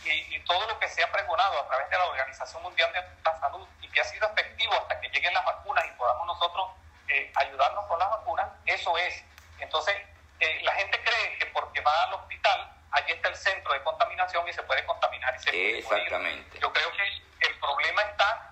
y, 0.04 0.34
y, 0.34 0.40
todo 0.40 0.66
lo 0.66 0.78
que 0.78 0.88
se 0.88 1.02
ha 1.02 1.12
pregonado 1.12 1.60
a 1.60 1.68
través 1.68 1.90
de 1.90 1.98
la 1.98 2.06
Organización 2.06 2.62
Mundial 2.62 2.90
de 2.92 3.02
la 3.22 3.38
Salud 3.38 3.68
y 3.82 3.88
que 3.88 4.00
ha 4.00 4.04
sido 4.04 4.26
efectivo 4.28 4.72
hasta 4.72 4.98
que 4.98 5.10
lleguen 5.10 5.34
las 5.34 5.44
vacunas 5.44 5.84
y 5.84 5.90
podamos 5.90 6.26
nosotros 6.26 6.70
eh, 7.08 7.30
ayudarnos 7.34 7.84
con 7.86 7.98
las 7.98 8.08
vacunas, 8.08 8.48
eso 8.64 8.96
es. 8.96 9.22
Entonces, 9.58 9.94
eh, 10.38 10.60
la 10.62 10.72
gente 10.74 11.02
cree 11.02 11.38
que 11.38 11.46
porque 11.46 11.82
va 11.82 12.04
al 12.04 12.14
hospital, 12.14 12.72
allí 12.92 13.12
está 13.12 13.28
el 13.28 13.36
centro 13.36 13.72
de 13.74 13.82
contaminación 13.82 14.48
y 14.48 14.52
se 14.54 14.62
puede 14.62 14.84
contaminar 14.86 15.34
y 15.36 15.38
se 15.40 15.78
Exactamente. 15.78 16.58
Yo 16.58 16.72
creo 16.72 16.90
que 16.92 17.02
el 17.46 17.58
problema 17.58 18.02
está 18.02 18.49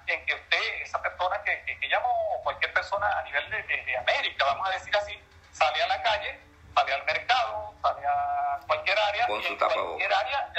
nivel 3.28 3.50
de, 3.50 3.62
de, 3.62 3.84
de 3.84 3.96
América, 3.96 4.44
vamos 4.44 4.68
a 4.68 4.72
decir 4.72 4.96
así, 4.96 5.18
sale 5.52 5.82
a 5.82 5.86
la 5.86 6.02
calle, 6.02 6.40
sale 6.74 6.92
al 6.92 7.04
mercado, 7.04 7.74
sale 7.82 8.06
a 8.06 8.60
cualquier 8.66 8.98
área, 8.98 9.26
con 9.26 9.40
y 9.40 9.44
su 9.44 9.52
en 9.52 9.58
cualquier 9.58 10.12
área 10.12 10.52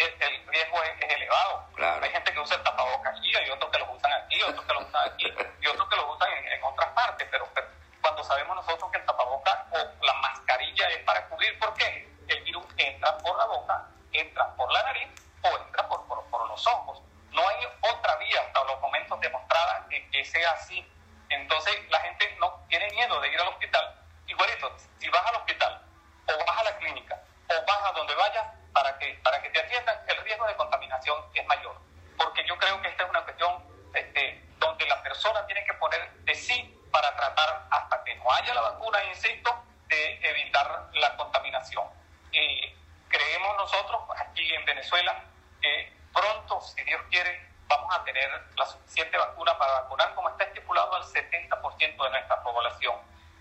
el, 0.00 0.14
el 0.20 0.46
riesgo 0.48 0.82
es, 0.82 1.02
es 1.02 1.14
elevado. 1.14 1.64
Claro. 1.74 2.04
Hay 2.04 2.10
gente 2.10 2.32
que 2.32 2.40
usa 2.40 2.56
el 2.56 2.62
tapabocas 2.62 3.18
aquí, 3.18 3.36
hay 3.36 3.50
otros 3.50 3.70
que 3.70 3.78
lo 3.78 3.92
usan 3.92 4.12
aquí, 4.12 4.42
otros 4.42 4.64
que 4.64 4.74
lo 4.74 4.80
usan 4.80 5.08
aquí 5.08 5.34
y 5.60 5.66
otros 5.66 5.88
que 5.88 5.96
lo 5.96 6.12
usan 6.12 6.32
en, 6.32 6.48
en 6.48 6.64
otras 6.64 6.88
partes, 6.90 7.28
pero, 7.30 7.46
pero, 7.54 7.66
cuando 8.00 8.24
sabemos 8.24 8.56
nosotros 8.56 8.90
que 8.90 8.98
el 8.98 9.04
tapabocas 9.04 9.58
o 9.72 10.04
la 10.04 10.14
mascarilla 10.14 10.88
es 10.88 10.98
para 11.04 11.26
cubrir, 11.28 11.58
¿por 11.58 11.74
qué? 11.74 12.08
El 12.28 12.42
virus 12.44 12.64
entra 12.78 13.16
por 13.18 13.36
la 13.36 13.44
boca, 13.44 13.86
entra 14.12 14.54
por 14.56 14.72
la 14.72 14.82
nariz 14.84 15.08
o 15.42 15.48
entra 15.58 15.86
por, 15.88 16.06
por, 16.06 16.24
por 16.30 16.48
los 16.48 16.66
ojos. 16.66 17.02
No 17.30 17.46
hay 17.46 17.66
otra 17.92 18.16
vía 18.16 18.40
hasta 18.46 18.64
los 18.64 18.80
momentos 18.80 19.20
demostrada 19.20 19.86
que, 19.90 20.08
que 20.10 20.24
sea 20.24 20.50
así. 20.52 20.86
Entonces 21.28 21.74
la 21.90 22.00
gente 22.00 22.36
no 22.40 22.64
tiene 22.68 22.90
miedo 22.90 23.20
de 23.20 23.28
ir 23.28 23.40
al 23.40 23.48
hospital. 23.48 23.94
Igualito, 24.26 24.74
si 24.98 25.08
vas 25.10 25.26
al 25.26 25.36
hospital 25.36 25.82
o 26.26 26.44
vas 26.44 26.58
a 26.58 26.64
la 26.64 26.76
clínica 26.78 27.20
o 27.48 27.66
vas 27.66 27.90
a 27.90 27.92
donde 27.92 28.14
vayas, 28.14 28.46
para 28.72 28.96
que, 28.98 29.14
para 29.22 29.40
que 29.42 29.50
te 29.50 29.60
atiendan, 29.60 29.96
el 30.08 30.16
riesgo 30.24 30.46
de 30.46 30.56
contaminación 30.56 31.24
es 31.34 31.46
mayor. 31.46 31.76
Porque 32.16 32.44
yo 32.46 32.56
creo 32.58 32.80
que 32.82 32.88
esta 32.88 33.04
es 33.04 33.10
una 33.10 33.22
cuestión 33.22 33.62
este, 33.94 34.44
donde 34.58 34.86
la 34.86 35.02
persona 35.02 35.44
tiene 35.46 35.64
que 35.64 35.74
poner 35.74 36.10
de 36.24 36.34
sí 36.34 36.76
para 36.92 37.14
tratar, 37.16 37.66
hasta 37.70 38.04
que 38.04 38.14
no 38.16 38.30
haya 38.32 38.54
la 38.54 38.62
vacuna, 38.62 39.02
insisto, 39.04 39.64
de 39.88 40.20
evitar 40.22 40.88
la 40.92 41.16
contaminación. 41.16 41.86
Y 42.32 42.74
creemos 43.08 43.56
nosotros 43.56 44.00
aquí 44.16 44.54
en 44.54 44.64
Venezuela 44.64 45.24
que 45.60 45.92
pronto, 46.12 46.60
si 46.60 46.82
Dios 46.82 47.00
quiere, 47.10 47.48
vamos 47.66 47.94
a 47.94 48.04
tener 48.04 48.30
la 48.56 48.66
suficiente 48.66 49.16
vacuna 49.16 49.56
para 49.58 49.82
vacunar, 49.82 50.14
como 50.14 50.28
está 50.30 50.44
estipulado, 50.44 50.96
al 50.96 51.04
70% 51.04 52.04
de 52.04 52.10
nuestra 52.10 52.42
población. 52.42 52.96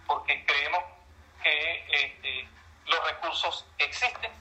Porque 0.05 0.45
creemos 0.45 0.83
que 1.43 1.85
este, 1.91 2.47
los 2.85 3.03
recursos 3.05 3.65
existen 3.77 4.31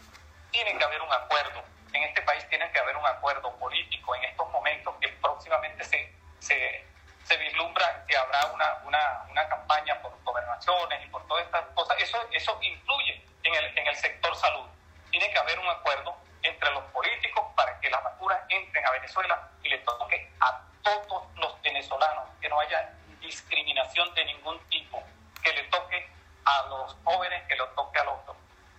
tiene 0.51 0.77
que 0.77 0.85
haber 0.85 1.01
un 1.03 1.13
acuerdo. 1.13 1.63
En 1.93 2.03
este 2.03 2.23
país 2.23 2.47
tiene 2.49 2.71
que 2.73 2.79
haber 2.79 2.97
un 2.97 3.07
acuerdo 3.07 3.55
político 3.59 4.15
en 4.17 4.25
estos 4.25 4.51
momentos 4.51 4.95
que 5.01 5.09
próximamente 5.09 5.85
se, 5.85 6.13
se, 6.39 6.85
se 7.25 7.37
vislumbra 7.37 8.05
que 8.07 8.17
habrá 8.17 8.47
una, 8.47 8.79
una, 8.85 9.25
una, 9.31 9.49
campaña 9.49 10.01
por 10.03 10.13
gobernaciones 10.23 11.05
y 11.05 11.09
por 11.09 11.27
todas 11.27 11.45
estas 11.45 11.65
cosas. 11.75 11.97
Eso, 12.01 12.19
eso 12.33 12.59
influye 12.63 13.25
en 13.43 13.55
el, 13.55 13.79
en 13.79 13.87
el 13.87 13.97
sector 13.97 14.35
salud. 14.37 14.67
Tiene 15.11 15.31
que 15.31 15.39
haber 15.39 15.59
un 15.59 15.69
acuerdo 15.69 16.17
entre 16.43 16.71
los 16.73 16.85
políticos 16.85 17.45
para 17.57 17.79
que 17.81 17.91
las 17.91 18.03
vacunas 18.03 18.39
entren 18.49 18.87
a 18.87 18.91
Venezuela 18.91 19.49
y 19.63 19.69
le 19.69 19.79
toque 19.79 20.31
a 20.41 20.63
todos 20.83 21.25
los 21.37 21.61
venezolanos, 21.63 22.29
que 22.41 22.49
no 22.49 22.61
haya 22.61 22.93
discriminación 23.21 24.15
de 24.15 24.25
ningún 24.25 24.59
tipo, 24.69 25.03
que 25.43 25.53
le 25.53 25.65
toque 25.65 26.09
a 26.45 26.63
los 26.69 26.97
jóvenes, 27.05 27.47
que 27.49 27.57
le 27.57 27.67
toque 27.75 27.99
a 27.99 28.05
las 28.05 28.15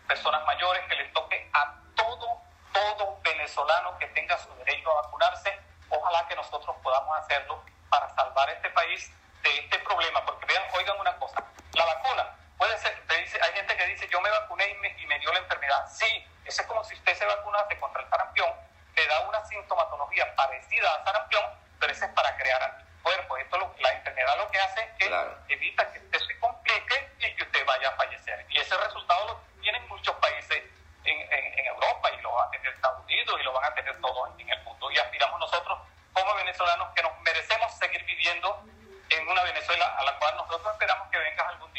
personas 0.10 0.44
mayores, 0.46 0.84
que 0.90 0.96
le 0.96 1.06
toque 1.10 1.50
a 1.54 1.76
todo, 1.96 2.42
todo 2.74 3.20
venezolano 3.24 3.96
que 4.00 4.08
tenga 4.08 4.36
su 4.40 4.50
derecho 4.56 4.92
a 4.92 5.04
vacunarse. 5.04 5.58
Ojalá 5.90 6.28
que 6.28 6.36
nosotros 6.36 6.76
podamos 6.82 7.16
hacerlo 7.20 7.64
para 7.90 8.10
salvar 8.16 8.50
este 8.50 8.72
país 8.72 9.12
de 9.44 9.58
este 9.60 9.78
problema, 9.80 10.26
porque 10.26 10.48
vean, 10.48 10.64
oigan 10.80 11.00
una 11.00 11.16
cosa, 11.18 11.44
la 11.74 11.86
vacuna 11.86 12.36
puede 12.58 12.78
ser, 12.78 12.94
dice, 13.08 13.40
hay 13.42 13.54
gente 13.54 13.76
que 13.76 13.86
dice 13.88 14.08
yo 14.10 14.20
me 14.22 14.30
vacuné 14.30 14.70
y 14.70 14.74
me, 14.76 14.90
y 15.00 15.06
me 15.08 15.20
dio 15.20 15.32
la 15.32 15.40
enfermedad. 15.40 15.86
Sí, 15.92 16.28
eso 16.46 16.62
es 16.62 16.68
como 16.68 16.84
si 16.84 16.96
usted 16.96 17.16
se 17.16 17.26
vacunase 17.26 17.78
contra 17.80 18.02
el 18.02 18.10
sarampión, 18.10 18.50
le 18.96 19.08
da 19.08 19.20
una 19.22 19.44
sintomatología 19.46 20.36
parecida 20.36 20.94
al 20.94 21.04
sarampión, 21.06 21.44
pero 21.80 21.92
ese 21.94 22.06
es 22.06 22.12
para 22.12 22.36
crear 22.38 22.62
anticuerpos. 22.64 23.40
Esto 23.40 23.58
lo, 23.58 23.74
la 23.80 23.94
enfermedad 23.94 24.38
lo 24.38 24.50
que 24.52 24.60
hace 24.60 24.82
es 24.82 24.92
que 24.98 25.08
Claro. 25.08 25.38
evita 25.48 25.92
que 25.92 26.00
usted 26.00 26.20
se 26.20 26.40
complique 26.40 27.12
y 27.20 27.36
que 27.36 27.44
usted 27.44 27.66
vaya 27.66 27.90
a 27.90 27.92
fallecer. 27.94 28.46
Y 28.50 28.58
ese 28.60 28.76
resultado 28.78 29.26
lo 29.28 29.62
tienen 29.62 29.88
muchos 29.88 30.16
países 30.18 30.64
en, 31.06 31.22
en, 31.22 31.60
en 31.60 31.66
Europa 31.66 32.12
y 32.12 32.22
lo 32.22 32.34
van 32.34 32.48
a 32.48 32.52
tener 32.52 32.74
Estados 32.74 33.04
Unidos 33.06 33.40
y 33.40 33.44
lo 33.44 33.54
van 33.54 33.72
a 33.72 33.74
tener 33.74 34.00
todos 34.02 34.30
en 34.40 34.50
el 34.50 34.64
mundo. 34.64 34.92
Y 34.92 34.98
aspiramos 34.98 35.40
nosotros 35.40 35.80
como 36.14 36.36
venezolanos 36.36 36.90
que 36.94 37.04
nos 37.04 37.18
merecemos 37.22 37.72
seguir 37.78 38.04
viviendo 38.04 38.64
en 39.10 39.28
una 39.28 39.44
Venezuela 39.44 39.96
a 39.98 40.04
la 40.04 40.20
cual 40.20 40.36
nosotros 40.36 40.74
esperamos 40.74 41.10
que 41.10 41.18
venga 41.18 41.48
algún 41.48 41.70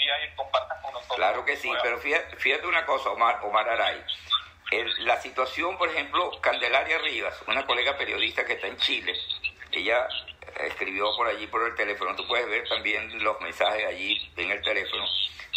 Claro 1.21 1.45
que 1.45 1.55
sí, 1.55 1.71
pero 1.83 1.99
fíjate, 1.99 2.35
fíjate, 2.37 2.67
una 2.67 2.80
cosa, 2.91 3.11
Omar, 3.11 3.69
Aray. 3.69 4.03
la 5.05 5.21
situación, 5.21 5.79
por 5.79 5.89
ejemplo, 5.89 6.33
Candelaria 6.41 6.99
Rivas, 6.99 7.41
una 7.47 7.65
colega 7.65 7.97
periodista 7.97 8.45
que 8.45 8.55
está 8.55 8.67
en 8.67 8.77
Chile, 8.79 9.15
ella 9.71 10.09
escribió 10.65 11.15
por 11.17 11.29
allí 11.29 11.47
por 11.47 11.63
el 11.69 11.77
teléfono, 11.77 12.17
tú 12.17 12.27
puedes 12.27 12.49
ver 12.49 12.69
también 12.69 13.23
los 13.23 13.41
mensajes 13.41 13.87
allí 13.87 14.33
en 14.37 14.51
el 14.51 14.61
teléfono. 14.63 15.05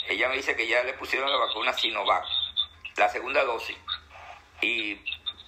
Ella 0.08 0.30
me 0.30 0.36
dice 0.36 0.56
que 0.56 0.68
ya 0.68 0.84
le 0.84 0.94
pusieron 0.94 1.32
la 1.32 1.38
vacuna 1.38 1.74
Sinovac, 1.74 2.24
la 2.98 3.10
segunda 3.10 3.44
dosis. 3.44 3.78
Y 4.62 5.00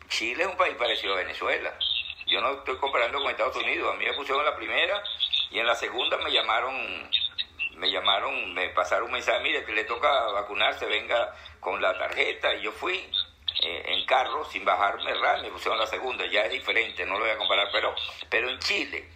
Chile 0.09 0.43
es 0.43 0.49
un 0.49 0.57
país 0.57 0.75
parecido 0.75 1.13
a 1.13 1.17
Venezuela. 1.17 1.77
Yo 2.25 2.41
no 2.41 2.51
estoy 2.53 2.77
comparando 2.77 3.19
con 3.19 3.29
Estados 3.29 3.57
Unidos. 3.57 3.93
A 3.93 3.97
mí 3.97 4.05
me 4.05 4.13
pusieron 4.13 4.43
la 4.43 4.55
primera 4.55 5.03
y 5.51 5.59
en 5.59 5.67
la 5.67 5.75
segunda 5.75 6.17
me 6.17 6.31
llamaron, 6.31 7.09
me 7.75 7.91
llamaron, 7.91 8.55
me 8.55 8.69
pasaron 8.69 9.05
un 9.05 9.11
mensaje, 9.11 9.43
mire, 9.43 9.63
que 9.63 9.73
le 9.73 9.83
toca 9.83 10.09
vacunarse, 10.31 10.87
venga 10.87 11.35
con 11.65 11.81
la 11.81 11.97
tarjeta. 11.97 12.53
Y 12.55 12.61
yo 12.61 12.71
fui 12.71 12.95
eh, 13.63 13.83
en 13.87 14.05
carro 14.05 14.45
sin 14.45 14.63
bajarme, 14.63 15.11
me 15.41 15.49
pusieron 15.49 15.79
la 15.79 15.87
segunda. 15.87 16.25
Ya 16.27 16.45
es 16.45 16.51
diferente, 16.51 17.05
no 17.05 17.15
lo 17.15 17.21
voy 17.21 17.31
a 17.31 17.37
comparar, 17.37 17.67
pero, 17.73 17.93
pero 18.29 18.49
en 18.49 18.59
Chile 18.59 19.09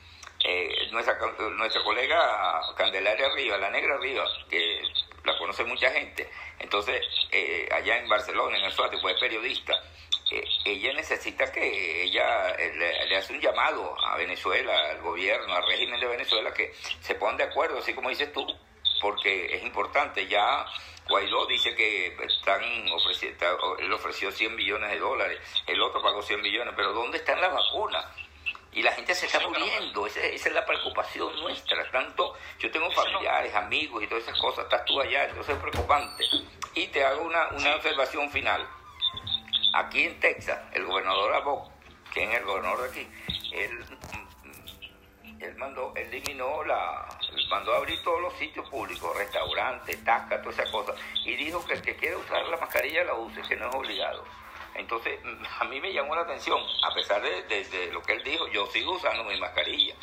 eh, 0.44 0.88
nuestra, 0.92 1.18
nuestra 1.58 1.84
colega 1.84 2.62
Candelaria 2.76 3.28
Arriba, 3.28 3.58
la 3.58 3.70
negra 3.70 3.96
Arriba, 3.96 4.26
que 4.50 4.82
la 5.26 5.38
conoce 5.38 5.66
mucha 5.66 5.92
gente, 5.92 6.30
entonces 6.60 7.06
eh, 7.32 7.68
allá 7.72 7.98
en 7.98 8.08
Barcelona, 8.08 8.58
en 8.58 8.64
el 8.64 8.72
Suárez, 8.72 9.00
pues 9.02 9.16
es 9.16 9.20
periodista, 9.20 9.74
eh, 10.32 10.44
ella 10.64 10.94
necesita 10.94 11.52
que 11.52 12.04
ella 12.04 12.56
le, 12.56 13.18
hace 13.18 13.34
un 13.34 13.42
llamado 13.42 13.96
a 14.02 14.16
Venezuela, 14.16 14.92
al 14.92 15.02
gobierno, 15.02 15.54
al 15.54 15.68
régimen 15.68 16.00
de 16.00 16.08
Venezuela, 16.08 16.54
que 16.54 16.74
se 17.02 17.16
pongan 17.16 17.36
de 17.36 17.44
acuerdo, 17.44 17.80
así 17.80 17.94
como 17.94 18.08
dices 18.08 18.32
tú, 18.32 18.48
porque 19.02 19.58
es 19.58 19.64
importante, 19.64 20.26
ya 20.28 20.66
Guaidó 21.10 21.48
dice 21.48 21.76
que 21.76 22.16
están 22.24 22.62
ofreciendo, 22.92 23.78
él 23.80 23.92
ofreció 23.92 24.32
100 24.32 24.56
millones 24.56 24.92
de 24.92 25.00
dólares, 25.00 25.40
el 25.66 25.82
otro 25.82 26.04
pagó 26.04 26.22
100 26.22 26.40
millones, 26.42 26.74
pero 26.78 26.94
¿dónde 26.94 27.18
están 27.18 27.42
las 27.42 27.52
vacunas? 27.52 28.06
Y 28.72 28.84
la 28.84 28.92
gente 28.92 29.16
se 29.16 29.26
está 29.26 29.40
muriendo, 29.40 30.06
esa, 30.06 30.22
es 30.22 30.54
la 30.54 30.64
preocupación 30.64 31.36
nuestra. 31.42 31.90
Tanto, 31.90 32.36
yo 32.60 32.70
tengo 32.70 32.92
familiares, 32.92 33.54
amigos 33.56 34.04
y 34.04 34.08
todas 34.08 34.24
esas 34.24 34.40
cosas, 34.40 34.66
estás 34.66 34.86
tú 34.86 35.02
allá, 35.02 35.26
entonces 35.26 35.56
es 35.56 35.62
preocupante. 35.62 36.24
Y 36.76 36.88
te 36.88 37.04
hago 37.04 37.24
una, 37.24 37.48
una 37.50 37.76
observación 37.76 38.30
final. 38.30 38.68
Aquí 39.74 40.04
en 40.04 40.20
Texas, 40.20 40.60
el 40.74 40.86
gobernador 40.86 41.34
Abbott, 41.34 41.72
que 42.14 42.24
es 42.24 42.38
el 42.38 42.46
gobernador 42.46 42.84
de 42.84 42.90
aquí, 42.90 43.08
él, 43.52 43.86
él 45.42 45.56
mandó, 45.58 45.94
eliminó 45.96 46.64
la, 46.64 47.08
mandó 47.50 47.74
a 47.74 47.78
abrir 47.78 48.02
todos 48.04 48.22
los 48.22 48.34
sitios 48.34 48.68
públicos, 48.70 49.16
restaurantes, 49.18 50.04
tascas, 50.04 50.42
todas 50.42 50.60
esas 50.60 50.72
cosas, 50.72 50.96
y 51.26 51.36
dijo 51.36 51.66
que 51.66 51.74
el 51.74 51.82
que 51.82 51.96
quiere 51.96 52.16
usar 52.16 52.46
la 52.48 52.58
mascarilla 52.58 53.04
la 53.04 53.14
use, 53.14 53.42
que 53.42 53.56
no 53.56 53.70
es 53.70 53.76
obligado. 53.76 54.24
Entonces, 54.76 55.20
a 55.60 55.64
mí 55.66 55.80
me 55.80 55.94
llamó 55.94 56.16
la 56.16 56.22
atención, 56.22 56.60
a 56.84 56.94
pesar 56.94 57.22
de, 57.22 57.90
lo 57.92 58.02
que 58.02 58.14
él 58.14 58.24
dijo, 58.24 58.48
yo 58.48 58.66
sigo 58.68 58.94
usando 58.94 59.24
mi 59.24 59.38
mascarilla, 59.40 59.96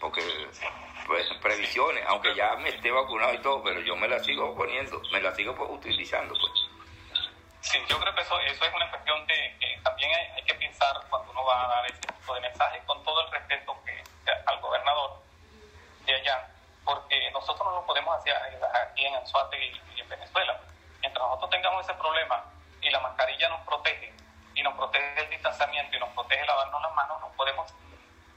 porque 0.00 0.22
pues 1.06 1.26
previsiones, 1.42 2.04
aunque 2.06 2.34
ya 2.34 2.54
me 2.56 2.68
esté 2.68 2.90
vacunado 2.90 3.34
y 3.34 3.38
todo, 3.38 3.62
pero 3.62 3.80
yo 3.80 3.96
me 3.96 4.08
la 4.08 4.18
sigo 4.20 4.54
poniendo, 4.54 5.00
me 5.12 5.20
la 5.20 5.34
sigo 5.34 5.54
pues, 5.54 5.70
utilizando. 5.70 6.34
pues. 6.34 6.52
Sí, 7.60 7.78
yo 7.88 7.98
creo 7.98 8.14
que 8.14 8.22
eso, 8.22 8.38
eso 8.40 8.64
es 8.64 8.74
una 8.74 8.90
cuestión 8.90 9.24
que, 9.26 9.78
también 9.84 10.10
hay, 10.36 10.42
que 10.42 10.54
pensar 10.54 10.96
cuando 11.08 11.30
uno 11.30 11.44
va 11.44 11.64
a 11.64 11.68
dar 11.68 11.86
ese 11.90 12.00
tipo 12.00 12.34
de 12.34 12.40
mensajes, 12.40 12.82
con 12.84 13.02
todo 13.04 13.24
el 13.24 13.32
respeto 13.32 13.76
que, 13.84 14.01
al 14.46 14.60
gobernador 14.60 15.22
de 16.04 16.14
allá, 16.14 16.48
porque 16.84 17.30
nosotros 17.30 17.66
no 17.66 17.80
lo 17.80 17.86
podemos 17.86 18.16
hacer 18.16 18.34
aquí 18.36 19.06
en 19.06 19.14
Anzuate 19.14 19.58
y 19.58 20.00
en 20.00 20.08
Venezuela. 20.08 20.58
Mientras 21.00 21.24
nosotros 21.26 21.50
tengamos 21.50 21.84
ese 21.84 21.94
problema 21.94 22.44
y 22.80 22.90
la 22.90 23.00
mascarilla 23.00 23.48
nos 23.48 23.60
protege, 23.66 24.12
y 24.54 24.62
nos 24.62 24.74
protege 24.74 25.22
el 25.22 25.30
distanciamiento 25.30 25.96
y 25.96 26.00
nos 26.00 26.10
protege 26.10 26.44
lavarnos 26.44 26.82
las 26.82 26.94
manos, 26.94 27.20
no 27.20 27.28
podemos 27.32 27.72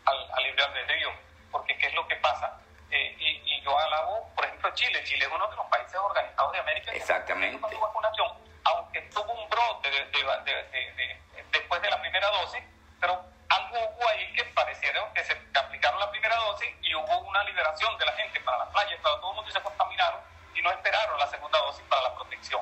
al, 0.06 0.32
al 0.34 0.44
libre 0.44 0.64
albedrío, 0.64 1.10
porque 1.52 1.78
¿qué 1.78 1.88
es 1.88 1.94
lo 1.94 2.08
que 2.08 2.16
pasa? 2.18 2.60
Eh, 2.92 3.16
y, 3.20 3.56
y, 3.56 3.62
yo 3.62 3.78
alabo, 3.78 4.30
por 4.36 4.46
ejemplo, 4.46 4.70
Chile. 4.76 5.04
Chile 5.04 5.26
es 5.26 5.32
uno 5.32 5.48
de 5.48 5.56
los 5.56 5.66
países 5.66 5.96
organizados 5.96 6.52
de 6.54 6.60
América 6.60 6.92
Exactamente. 6.92 7.60
con 7.60 7.72
su 7.72 7.80
vacunación, 7.80 8.28
aunque 8.64 9.02
tuvo 9.02 9.34
un 9.34 9.50
brote 9.50 9.90
de, 9.90 10.06
de, 10.06 11.20
después 11.52 11.82
de 11.82 11.90
la 11.90 12.00
primera 12.00 12.30
dosis, 12.30 12.64
pero 13.00 13.26
algo 13.56 13.78
hubo 13.90 14.10
ahí 14.10 14.32
que 14.34 14.44
parecieron 14.46 15.12
que 15.14 15.24
se 15.24 15.34
aplicaron 15.54 16.00
la 16.00 16.12
primera 16.12 16.36
dosis 16.36 16.70
y 16.82 16.94
hubo 16.96 17.20
una 17.20 17.44
liberación 17.44 17.98
de 17.98 18.06
la 18.06 18.14
gente 18.14 18.40
para 18.42 18.58
las 18.60 18.70
playas, 18.70 19.00
para 19.02 19.16
todo 19.20 19.32
el 19.32 19.36
mundo 19.38 19.52
se 19.52 19.62
contaminaron 19.62 20.20
y 20.54 20.62
no 20.62 20.72
esperaron 20.72 21.20
la 21.20 21.28
segunda 21.28 21.60
dosis 21.60 21.84
para 21.90 22.02
la 22.04 22.16
protección. 22.16 22.62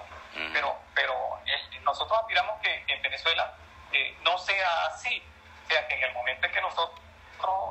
Pero, 0.52 0.76
pero 0.96 1.40
eh, 1.46 1.80
nosotros 1.82 2.18
aspiramos 2.20 2.60
que 2.62 2.84
en 2.88 3.02
Venezuela 3.02 3.54
eh, 3.92 4.18
no 4.24 4.38
sea 4.40 4.86
así, 4.88 5.22
o 5.64 5.68
sea, 5.70 5.88
que 5.88 5.96
en 5.96 6.04
el 6.04 6.14
momento 6.14 6.48
en 6.48 6.52
que 6.52 6.62
nosotros 6.62 7.00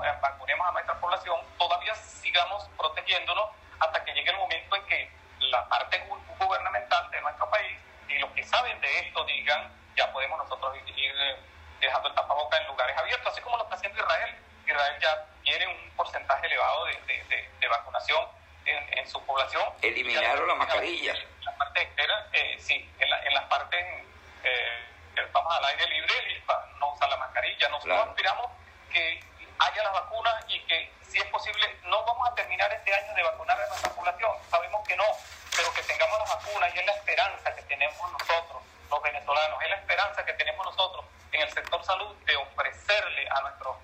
eh, 0.05 0.13
vacunemos 0.21 0.69
a 0.69 0.73
nuestra 0.73 1.01
población, 1.01 1.41
todavía 1.59 1.95
sigamos 1.97 2.69
protegiéndonos 2.77 3.51
hasta 3.81 4.05
que 4.05 4.13
llegue 4.13 4.31
el 4.31 4.37
momento 4.37 4.77
en 4.77 4.87
que 4.87 5.11
la 5.39 5.69
parte 5.69 5.99
gubernamental 6.39 7.11
de 7.11 7.21
nuestro 7.21 7.51
país 7.51 7.79
y 8.09 8.19
los 8.19 8.31
que 8.31 8.45
saben 8.45 8.81
de 8.81 8.99
esto 9.01 9.25
digan, 9.25 9.73
ya 9.97 10.13
podemos 10.13 10.39
nosotros 10.39 10.77
ir 10.97 11.37
dejando 11.83 12.09
el 12.09 12.15
tapaboca 12.15 12.57
en 12.59 12.67
lugares 12.69 12.97
abiertos, 12.97 13.33
así 13.33 13.41
como 13.43 13.57
lo 13.57 13.65
está 13.65 13.75
haciendo 13.77 14.01
Israel. 14.01 14.37
Israel 14.67 14.99
ya 15.01 15.27
tiene 15.43 15.67
un 15.67 15.91
porcentaje 15.97 16.47
elevado 16.47 16.85
de, 16.87 17.25
de, 17.29 17.51
de 17.61 17.69
vacunación 17.69 18.27
en, 18.65 19.09
su 19.09 19.21
población. 19.27 19.63
Eliminaron 19.83 20.47
la 20.47 20.55
mascarilla. 20.55 21.13
En 21.13 21.45
la 21.45 21.57
parte 21.57 21.83
externa, 21.83 22.27
eh, 22.33 22.57
sí, 22.61 22.89
en, 22.99 23.11
la, 23.11 23.23
en 23.25 23.35
las 23.35 23.45
partes, 23.45 23.85
eh, 24.45 24.85
estamos 25.17 25.55
al 25.55 25.65
aire 25.65 25.87
libre, 25.89 26.43
no 26.79 26.93
usar 26.93 27.09
la 27.09 27.17
mascarilla. 27.17 27.69
Nosotros 27.69 28.09
aspiramos 28.09 28.47
que 28.93 29.21
haya 29.59 29.83
las 29.83 29.93
vacunas 29.93 30.45
y 30.49 30.61
que, 30.61 30.93
si 31.03 31.19
es 31.19 31.27
posible, 31.27 31.79
no 31.85 32.05
vamos 32.05 32.29
a 32.29 32.35
terminar 32.35 32.73
este 32.73 32.95
año 32.95 33.15
de 33.15 33.23
vacunar 33.25 33.61
a 33.61 33.67
nuestra 33.67 33.91
población. 33.91 34.31
Sabemos 34.49 34.87
que 34.87 34.97
no, 34.97 35.05
pero 35.57 35.73
que 35.75 35.83
tengamos 35.83 36.19
las 36.21 36.29
vacunas 36.29 36.75
y 36.75 36.79
es 36.79 36.87
la 36.87 36.93
esperanza 36.93 37.55
que 37.55 37.63
tenemos 37.63 38.13
nosotros, 38.13 38.63
los 38.89 39.03
venezolanos, 39.03 39.63
es 39.63 39.71
la 39.71 39.77
esperanza 39.77 40.25
que 40.25 40.33
tenemos 40.35 40.65
nosotros 40.65 41.05
en 41.21 41.22
el 41.43 41.51
sector 41.51 41.83
salud 41.85 42.15
de 42.25 42.37
ofrecerle 42.37 43.29
a 43.29 43.41
nuestros 43.43 43.77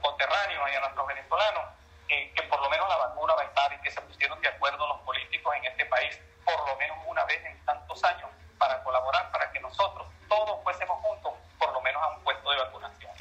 conterráneos 0.00 0.70
y 0.70 0.74
a 0.74 0.80
nuestros 0.80 1.06
venezolanos 1.06 1.64
que, 2.08 2.42
por 2.48 2.60
lo 2.60 2.68
menos 2.68 2.88
la 2.88 2.96
vacuna 2.96 3.34
va 3.34 3.42
a 3.42 3.46
estar 3.46 3.72
y 3.72 3.80
que 3.80 3.90
se 3.90 4.00
pusieron 4.02 4.38
de 4.40 4.48
acuerdo 4.48 4.86
los 4.86 5.00
políticos 5.00 5.54
en 5.56 5.64
este 5.64 5.86
país 5.86 6.18
por 6.44 6.68
lo 6.68 6.76
menos 6.76 6.98
una 7.06 7.24
vez 7.24 7.42
en 7.44 7.58
tantos 7.64 8.02
años 8.04 8.28
para 8.58 8.82
colaborar, 8.82 9.30
para 9.32 9.50
que 9.50 9.60
nosotros 9.60 10.06
todos 10.28 10.62
fuésemos 10.62 10.98
juntos 11.00 11.32
por 11.58 11.72
lo 11.72 11.80
menos 11.80 12.02
a 12.02 12.08
un 12.10 12.22
puesto 12.22 12.50
de 12.50 12.58
vacunación. 12.58 13.12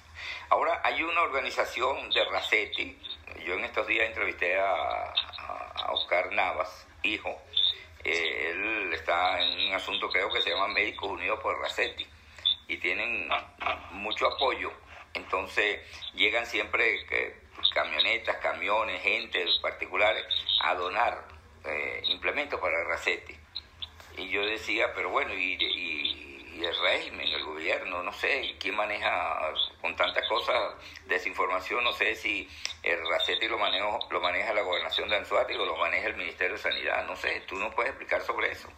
Ahora, 0.49 0.81
hay 0.83 1.01
una 1.03 1.21
organización 1.21 2.09
de 2.09 2.25
Racetti, 2.25 3.01
yo 3.45 3.53
en 3.53 3.63
estos 3.63 3.87
días 3.87 4.07
entrevisté 4.07 4.59
a, 4.59 5.13
Oscar 5.89 6.31
Navas, 6.31 6.87
hijo, 7.03 7.41
eh, 8.03 8.51
él 8.51 8.93
está 8.93 9.41
en 9.41 9.69
un 9.69 9.75
asunto 9.75 10.09
creo 10.09 10.31
que 10.31 10.41
se 10.41 10.49
llama 10.49 10.67
Médicos 10.67 11.09
Unidos 11.09 11.39
por 11.39 11.59
Racetti 11.59 12.07
y 12.71 12.77
tienen 12.77 13.29
mucho 13.91 14.27
apoyo, 14.27 14.71
entonces 15.13 15.79
llegan 16.13 16.45
siempre... 16.45 17.05
que 17.05 17.41
camionetas, 17.73 18.37
camiones, 18.37 19.01
gente 19.01 19.45
particulares 19.61 20.25
a 20.63 20.75
donar 20.75 21.25
eh, 21.65 22.01
implementos 22.05 22.59
para 22.59 22.79
el 22.81 22.87
Racete. 22.87 23.37
Y 24.17 24.29
yo 24.29 24.45
decía, 24.45 24.93
pero 24.93 25.09
bueno, 25.09 25.33
y, 25.33 25.57
y, 25.59 26.27
el 26.61 26.79
régimen, 26.79 27.27
el 27.27 27.43
gobierno, 27.43 28.03
no 28.03 28.13
sé, 28.13 28.55
¿quién 28.59 28.75
maneja 28.75 29.51
con 29.81 29.95
tantas 29.95 30.27
cosas 30.27 30.75
desinformación? 31.07 31.83
No 31.83 31.91
sé 31.91 32.13
si 32.13 32.47
el 32.83 32.99
Racete 33.09 33.49
lo, 33.49 33.57
manejo, 33.57 33.97
lo 34.11 34.21
maneja 34.21 34.53
la 34.53 34.61
gobernación 34.61 35.09
de 35.09 35.15
Anzuati 35.15 35.55
o 35.55 35.65
lo 35.65 35.75
maneja 35.77 36.07
el 36.07 36.17
Ministerio 36.17 36.57
de 36.57 36.61
Sanidad, 36.61 37.07
no 37.07 37.15
sé, 37.15 37.41
¿tú 37.47 37.55
no 37.55 37.71
puedes 37.71 37.89
explicar 37.91 38.21
sobre 38.21 38.51
eso? 38.51 38.69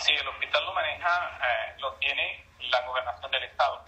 Sí, 0.00 0.12
el 0.14 0.28
hospital 0.28 0.64
lo 0.64 0.72
maneja, 0.72 1.38
eh, 1.42 1.74
lo 1.78 1.92
tiene 1.94 2.46
la 2.60 2.80
gobernación 2.82 3.30
del 3.30 3.44
Estado 3.44 3.84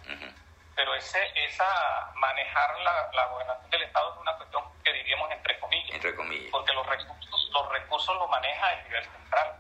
pero 0.75 0.95
ese, 0.95 1.19
esa 1.35 2.11
manejar 2.15 2.79
la, 2.81 3.11
la, 3.13 3.27
gobernación 3.27 3.71
del 3.71 3.83
Estado 3.83 4.13
es 4.15 4.21
una 4.21 4.37
cuestión 4.37 4.65
que 4.83 4.93
diríamos 4.93 5.31
entre 5.31 5.59
comillas, 5.61 5.95
entre 5.95 6.15
comillas. 6.15 6.51
porque 6.51 6.73
los 6.73 6.87
recursos, 6.87 7.51
los 7.53 7.69
recursos 7.71 8.17
los 8.17 8.31
maneja 8.31 8.73
el 8.73 8.85
nivel 8.85 9.05
central. 9.05 9.57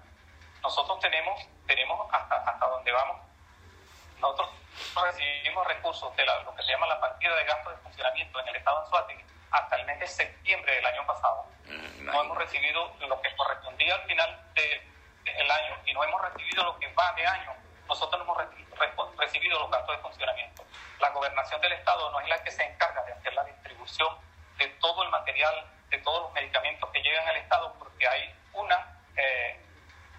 Nosotros 0.63 1.01
tenemos, 1.01 1.47
tenemos 1.67 2.13
hasta, 2.13 2.37
hasta 2.37 2.67
donde 2.67 2.93
vamos, 2.93 3.21
nosotros 4.21 4.51
recibimos 5.05 5.67
recursos 5.67 6.17
de 6.17 6.25
lo 6.25 6.55
que 6.55 6.63
se 6.63 6.73
llama 6.73 6.87
la 6.87 7.01
partida 7.01 7.35
de 7.35 7.45
gastos 7.45 7.77
de 7.77 7.83
funcionamiento 7.83 8.41
en 8.41 8.49
el 8.49 8.57
Estado 8.57 8.79
de 8.79 8.85
Anzuategui 8.85 9.25
hasta 9.51 9.77
el 9.77 9.87
mes 9.87 10.01
de 10.01 10.07
septiembre 10.07 10.75
del 10.75 10.87
año 10.87 11.07
pasado. 11.07 11.47
Mm, 11.67 12.05
no 12.07 12.21
hemos 12.23 12.39
recibido 12.39 12.95
lo 13.01 13.21
que 13.21 13.35
correspondía 13.37 13.95
al 13.95 14.03
final 14.05 14.41
el 15.25 15.51
año 15.51 15.77
y 15.87 15.93
no 15.93 16.05
hemos 16.05 16.21
recibido 16.23 16.65
lo 16.65 16.79
que 16.79 16.93
va 16.95 17.13
de 17.13 17.27
año, 17.27 17.55
nosotros 17.89 18.25
no 18.25 18.33
hemos 18.33 19.17
recibido 19.19 19.59
los 19.59 19.71
gastos 19.71 19.97
de 19.97 20.03
funcionamiento. 20.03 20.65
La 20.99 21.11
gobernación 21.11 21.61
del 21.61 21.73
Estado 21.73 22.11
no 22.11 22.21
es 22.21 22.29
la 22.29 22.43
que 22.43 22.51
se 22.51 22.65
encarga 22.65 23.03
de 23.05 23.13
hacer 23.13 23.35
la 23.35 23.45
distribución 23.45 24.17
de 24.59 24.69
todo 24.81 25.03
el 25.03 25.11
material, 25.11 25.67
de 25.91 25.99
todos 25.99 26.23
los 26.23 26.33
medicamentos 26.33 26.91
que 26.91 27.03
llegan 27.03 27.27
al 27.29 27.37
Estado, 27.37 27.75
porque 27.79 28.07
hay 28.07 28.35
una 28.53 28.99
eh, 29.17 29.61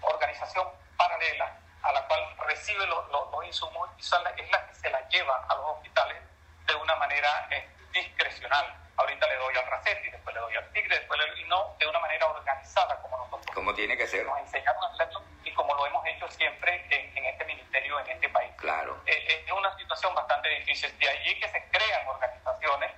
organización 0.02 0.68
paralela 0.96 1.58
a 1.82 1.92
la 1.92 2.06
cual 2.06 2.36
recibe 2.46 2.86
los, 2.86 3.08
los, 3.10 3.24
insumos 3.44 3.90
y 3.98 4.00
es 4.00 4.50
la 4.50 4.66
que 4.66 4.74
se 4.74 4.90
la 4.90 5.06
lleva 5.08 5.44
a 5.48 5.54
los 5.56 5.66
hospitales 5.76 6.22
de 6.66 6.74
una 6.76 6.94
manera... 6.96 7.48
Eh, 7.50 7.73
discrecional. 7.94 8.66
Ahorita 8.96 9.26
le 9.26 9.36
doy 9.36 9.56
al 9.56 9.66
Racetti, 9.66 10.10
después 10.10 10.34
le 10.34 10.40
doy 10.40 10.56
al 10.56 10.72
Tigre, 10.72 10.98
después 10.98 11.18
le, 11.18 11.40
y 11.40 11.44
no 11.44 11.74
de 11.78 11.86
una 11.86 11.98
manera 12.00 12.26
organizada 12.26 13.00
como 13.00 13.16
nosotros. 13.16 13.54
Como 13.54 13.74
tiene 13.74 13.96
que 13.96 14.06
ser. 14.06 14.26
Nos 14.26 14.38
enseñamos 14.40 14.84
a 14.84 14.92
hacerlo 14.94 15.22
y 15.42 15.52
como 15.54 15.74
lo 15.74 15.86
hemos 15.86 16.06
hecho 16.06 16.28
siempre 16.28 16.84
en, 16.90 17.16
en 17.16 17.24
este 17.24 17.44
ministerio, 17.44 17.98
en 18.00 18.10
este 18.10 18.28
país. 18.28 18.52
Claro. 18.58 19.00
Eh, 19.06 19.44
es 19.46 19.52
una 19.52 19.76
situación 19.78 20.14
bastante 20.14 20.48
difícil. 20.50 20.96
De 20.98 21.08
allí 21.08 21.40
que 21.40 21.48
se 21.48 21.68
crean 21.70 22.06
organizaciones 22.06 22.92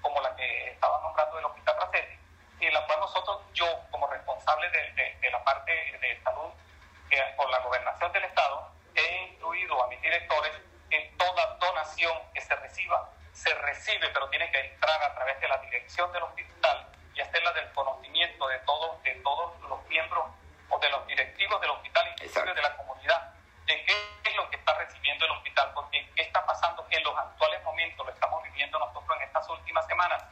como 0.00 0.20
la 0.20 0.34
que 0.36 0.70
estaba 0.70 1.00
nombrando 1.02 1.36
del 1.36 1.44
Hospital 1.46 1.76
Racetti, 1.80 2.18
y 2.60 2.66
en 2.66 2.74
la 2.74 2.86
cual 2.86 3.00
nosotros, 3.00 3.42
yo 3.52 3.66
como 3.90 4.06
responsable 4.06 4.70
de, 4.70 4.92
de, 4.92 5.16
de 5.20 5.30
la 5.30 5.42
parte 5.44 5.72
de 5.72 6.20
salud 6.22 6.52
eh, 7.10 7.34
por 7.36 7.50
la 7.50 7.58
gobernación 7.60 8.12
del 8.12 8.24
Estado, 8.24 8.70
he 8.94 9.22
incluido 9.32 9.82
a 9.82 9.88
mis 9.88 10.00
directores 10.00 10.52
en 10.90 11.16
toda 11.16 11.56
donación 11.56 12.12
que 12.34 12.40
se 12.40 12.54
reciba, 12.56 13.08
se 13.40 13.54
recibe, 13.54 14.08
pero 14.12 14.28
tiene 14.28 14.50
que 14.50 14.60
entrar 14.60 15.02
a 15.02 15.14
través 15.14 15.40
de 15.40 15.48
la 15.48 15.56
dirección 15.58 16.12
del 16.12 16.22
hospital 16.24 16.86
y 17.14 17.20
hacerla 17.22 17.52
del 17.52 17.72
conocimiento 17.72 18.46
de 18.46 18.58
todos, 18.60 19.02
de 19.02 19.14
todos 19.16 19.58
los 19.62 19.82
miembros 19.88 20.26
o 20.68 20.78
de 20.78 20.90
los 20.90 21.06
directivos 21.06 21.58
del 21.62 21.70
hospital, 21.70 22.06
inclusive 22.12 22.52
de 22.52 22.62
la 22.62 22.76
comunidad, 22.76 23.32
de 23.64 23.84
qué 23.84 23.92
es 24.24 24.36
lo 24.36 24.48
que 24.50 24.56
está 24.56 24.74
recibiendo 24.74 25.24
el 25.24 25.30
hospital, 25.32 25.72
porque 25.74 26.06
qué 26.14 26.22
está 26.22 26.44
pasando 26.44 26.86
en 26.90 27.02
los 27.02 27.16
actuales 27.16 27.64
momentos, 27.64 28.04
lo 28.04 28.12
estamos 28.12 28.42
viviendo 28.44 28.78
nosotros 28.78 29.16
en 29.16 29.22
estas 29.22 29.48
últimas 29.48 29.86
semanas, 29.86 30.22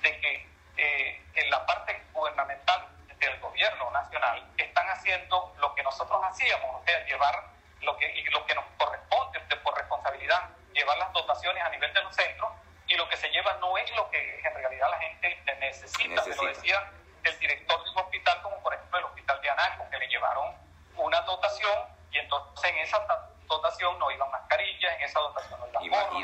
de 0.00 0.20
que 0.20 0.48
eh, 0.78 1.22
en 1.34 1.50
la 1.50 1.66
parte 1.66 2.02
gubernamental 2.14 2.88
del 3.18 3.38
gobierno 3.40 3.90
nacional 3.90 4.42
están 4.56 4.88
haciendo 4.88 5.54
lo 5.58 5.74
que 5.74 5.82
nosotros 5.82 6.18
hacíamos, 6.24 6.80
o 6.80 6.84
sea, 6.86 7.04
llevar 7.04 7.44
lo 7.82 7.94
que, 7.98 8.10
y 8.10 8.24
lo 8.30 8.46
que 8.46 8.54
nos 8.54 8.64
corresponde 8.78 9.38
de, 9.50 9.56
por 9.56 9.76
responsabilidad, 9.76 10.48
llevar 10.74 10.98
las 10.98 11.12
dotaciones 11.12 11.62
a 11.64 11.68
nivel 11.70 11.92
de 11.94 12.02
los 12.02 12.14
centros, 12.14 12.50
y 12.86 12.94
lo 12.96 13.08
que 13.08 13.16
se 13.16 13.28
lleva 13.30 13.52
no 13.60 13.76
es 13.78 13.90
lo 13.96 14.10
que 14.10 14.40
en 14.44 14.54
realidad 14.54 14.90
la 14.90 14.98
gente 14.98 15.40
necesita, 15.58 16.14
Necesita. 16.14 16.36
me 16.42 16.48
lo 16.48 16.54
decía 16.54 16.90
el 17.22 17.38
director 17.38 17.82
de 17.82 17.90
un 17.90 17.98
hospital, 17.98 18.42
como 18.42 18.62
por 18.62 18.74
ejemplo 18.74 18.98
el 18.98 19.04
hospital 19.06 19.40
de 19.40 19.50
Anaco, 19.50 19.88
que 19.90 19.98
le 19.98 20.08
llevaron 20.08 20.54
una 20.96 21.20
dotación, 21.22 21.88
y 22.10 22.18
entonces 22.18 22.70
en 22.70 22.78
esa 22.78 23.04
ta- 23.06 23.28
dotación 23.46 23.98
no 23.98 24.10
iban 24.10 24.30
mascarillas, 24.30 24.94
en 24.96 25.02
esa 25.02 25.20
dotación 25.20 25.58
no 25.60 25.66
iban 25.80 26.06
gorros, 26.08 26.20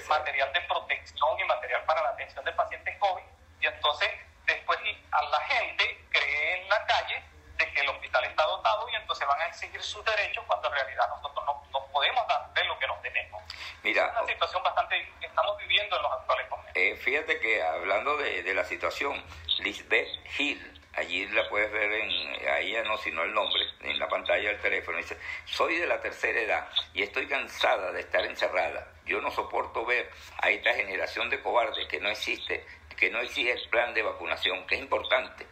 material 0.10 0.52
de 0.54 0.62
protección 0.62 1.39
y 1.39 1.43
material 1.43 1.84
para 1.86 2.02
la 2.02 2.10
atención 2.10 2.43
de 2.45 2.52
pacientes 2.54 2.97
COVID, 2.97 3.23
y 3.62 3.67
entonces 3.67 4.10
después 4.45 4.80
a 5.12 5.21
la 5.23 5.39
gente 5.41 6.06
cree 6.10 6.62
en 6.62 6.69
la 6.69 6.86
calle 6.86 7.23
de 7.57 7.73
que 7.73 7.81
el 7.81 7.89
hospital 7.89 8.23
está 8.25 8.43
dotado 8.43 8.87
y 8.89 8.95
entonces 8.95 9.27
van 9.27 9.41
a 9.41 9.45
exigir 9.47 9.81
sus 9.81 10.03
derechos 10.05 10.43
cuando 10.47 10.67
en 10.67 10.73
realidad 10.75 11.07
nosotros 11.09 11.45
no, 11.45 11.63
no 11.71 11.87
podemos 11.91 12.27
darle 12.27 12.63
lo 12.65 12.79
que 12.79 12.87
nos 12.87 13.01
tenemos. 13.01 13.43
Mira, 13.83 14.05
Es 14.05 14.21
una 14.21 14.27
situación 14.27 14.63
bastante 14.63 15.11
que 15.19 15.25
estamos 15.25 15.57
viviendo 15.57 15.95
en 15.95 16.01
los 16.03 16.11
actuales 16.11 16.49
momentos. 16.49 16.73
Eh, 16.75 16.95
fíjate 16.97 17.39
que 17.39 17.63
hablando 17.63 18.17
de, 18.17 18.43
de 18.43 18.53
la 18.53 18.63
situación, 18.63 19.23
Lisbeth 19.59 20.07
Hill, 20.37 20.81
allí 20.97 21.27
la 21.27 21.47
puedes 21.47 21.71
ver 21.71 21.91
en, 21.91 22.47
a 22.49 22.59
ella 22.59 22.83
no, 22.83 22.97
sino 22.97 23.23
el 23.23 23.33
nombre, 23.33 23.63
en 23.81 23.97
la 23.99 24.07
pantalla 24.07 24.49
del 24.49 24.59
teléfono, 24.59 24.97
dice, 24.97 25.17
soy 25.45 25.77
de 25.77 25.87
la 25.87 26.01
tercera 26.01 26.39
edad 26.39 26.67
y 26.93 27.03
estoy 27.03 27.27
cansada 27.27 27.91
de 27.91 28.01
estar 28.01 28.25
encerrada. 28.25 28.87
Yo 29.05 29.21
no 29.21 29.31
soporto 29.31 29.85
ver 29.85 30.09
a 30.41 30.49
esta 30.49 30.73
generación 30.73 31.29
de 31.29 31.41
cobardes 31.41 31.87
que 31.87 31.99
no 31.99 32.09
existe, 32.09 32.65
que 32.97 33.09
no 33.09 33.19
existe 33.21 33.51
el 33.51 33.69
plan 33.69 33.93
de 33.93 34.01
vacunación, 34.01 34.65
que 34.67 34.75
es 34.75 34.81
importante. 34.81 35.47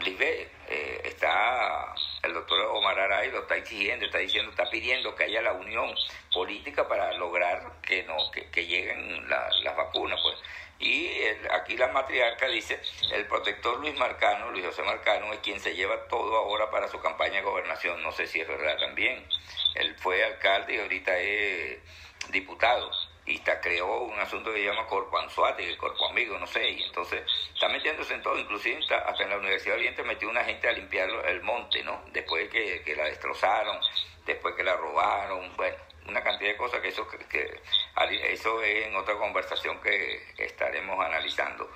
Lisbeth, 0.00 0.50
eh, 0.68 1.00
está, 1.04 1.94
el 2.22 2.34
doctor 2.34 2.60
Omar 2.72 2.98
Aray 2.98 3.30
lo 3.30 3.40
está 3.40 3.56
exigiendo, 3.56 4.06
está 4.06 4.18
diciendo, 4.18 4.50
está 4.50 4.68
pidiendo 4.70 5.14
que 5.14 5.24
haya 5.24 5.42
la 5.42 5.52
unión 5.52 5.94
política 6.32 6.88
para 6.88 7.12
lograr 7.12 7.80
que 7.82 8.02
no 8.04 8.16
que, 8.30 8.66
lleguen 8.66 9.28
la- 9.28 9.48
las 9.62 9.76
vacunas, 9.76 10.20
pues. 10.22 10.36
Y 10.78 11.06
el- 11.22 11.50
aquí 11.52 11.76
la 11.76 11.88
matriarca 11.88 12.46
dice, 12.48 12.80
el 13.12 13.26
protector 13.26 13.78
Luis 13.80 13.94
Marcano, 13.96 14.50
Luis 14.50 14.66
José 14.66 14.82
Marcano, 14.82 15.32
es 15.32 15.38
quien 15.38 15.60
se 15.60 15.74
lleva 15.74 16.08
todo 16.08 16.36
ahora 16.36 16.70
para 16.70 16.88
su 16.88 17.00
campaña 17.00 17.36
de 17.36 17.42
gobernación. 17.42 18.02
No 18.02 18.10
sé 18.12 18.26
si 18.26 18.40
es 18.40 18.48
verdad 18.48 18.76
también. 18.78 19.26
Él 19.76 19.94
fue 19.96 20.24
alcalde 20.24 20.74
y 20.74 20.80
ahorita 20.80 21.16
es 21.18 21.78
diputado 22.30 22.90
y 23.26 23.36
está, 23.36 23.60
creó 23.60 24.02
un 24.02 24.18
asunto 24.18 24.52
que 24.52 24.58
se 24.60 24.64
llama 24.66 24.86
Corpo 24.86 25.16
Anzuate, 25.18 25.76
Corpo 25.78 26.06
Amigo, 26.08 26.38
no 26.38 26.46
sé, 26.46 26.68
y 26.70 26.82
entonces 26.82 27.22
está 27.54 27.68
metiéndose 27.68 28.14
en 28.14 28.22
todo, 28.22 28.38
inclusive 28.38 28.80
hasta 28.94 29.22
en 29.22 29.30
la 29.30 29.38
Universidad 29.38 29.74
de 29.74 29.80
Oriente 29.80 30.02
metió 30.02 30.28
una 30.28 30.44
gente 30.44 30.68
a 30.68 30.72
limpiar 30.72 31.08
el 31.26 31.42
monte, 31.42 31.82
¿no? 31.82 32.02
Después 32.12 32.48
que, 32.50 32.82
que 32.82 32.94
la 32.96 33.04
destrozaron, 33.04 33.78
después 34.26 34.54
que 34.54 34.62
la 34.62 34.76
robaron, 34.76 35.56
bueno, 35.56 35.76
una 36.06 36.22
cantidad 36.22 36.50
de 36.50 36.56
cosas 36.58 36.80
que 36.80 36.88
eso, 36.88 37.08
que, 37.08 37.18
que- 37.26 37.60
eso 38.32 38.62
es 38.62 38.86
en 38.86 38.96
otra 38.96 39.14
conversación 39.16 39.80
que 39.80 40.22
estaremos 40.38 40.98
analizando. 41.04 41.70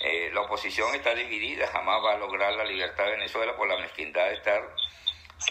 Eh, 0.00 0.30
la 0.34 0.42
oposición 0.42 0.94
está 0.94 1.14
dividida, 1.14 1.66
jamás 1.68 2.02
va 2.04 2.12
a 2.14 2.18
lograr 2.18 2.52
la 2.54 2.64
libertad 2.64 3.04
de 3.04 3.12
Venezuela 3.12 3.56
por 3.56 3.68
la 3.68 3.78
mezquindad 3.78 4.26
de 4.28 4.34
estar 4.34 4.62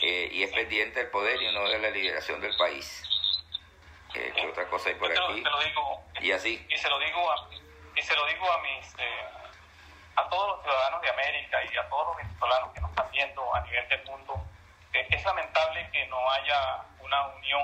eh, 0.04 0.30
y 0.32 0.44
es 0.44 0.52
pendiente 0.52 1.00
del 1.00 1.10
poder 1.10 1.42
y 1.42 1.52
no 1.54 1.68
de 1.70 1.80
la 1.80 1.90
liberación 1.90 2.40
del 2.42 2.56
país. 2.58 3.04
Eh, 4.14 4.34
¿Qué 4.36 4.48
otra 4.48 4.68
cosa 4.68 4.90
hay 4.90 4.96
por 4.96 5.08
Yo 5.10 5.14
te 5.16 5.20
lo- 5.22 5.28
aquí? 5.32 5.44
te 5.44 5.50
lo 5.50 5.60
digo, 5.60 6.04
Y 6.20 6.32
así. 6.32 6.66
y 6.70 6.78
se 6.78 6.90
lo 6.90 7.00
digo 7.00 7.32
a, 7.32 7.36
y 7.96 8.02
se 8.02 8.16
lo 8.16 8.26
digo 8.26 8.52
a 8.52 8.58
mis 8.60 8.96
eh, 9.00 9.26
a 10.16 10.28
todos 10.30 10.48
los 10.50 10.62
ciudadanos 10.64 11.02
de 11.02 11.10
América 11.10 11.64
y 11.64 11.78
a 11.78 11.88
todos 11.90 12.08
los 12.08 12.18
venezolanos 12.18 12.74
que 12.74 12.82
nos 12.82 12.90
están 12.92 13.12
viendo 13.12 13.56
a 13.56 13.62
nivel 13.62 13.88
del 13.88 14.04
mundo 14.06 14.46
eh, 14.94 15.08
es 15.12 15.24
lamentable 15.24 15.90
que 15.92 16.06
no 16.08 16.30
haya 16.32 16.84
una 17.00 17.28
unión 17.28 17.62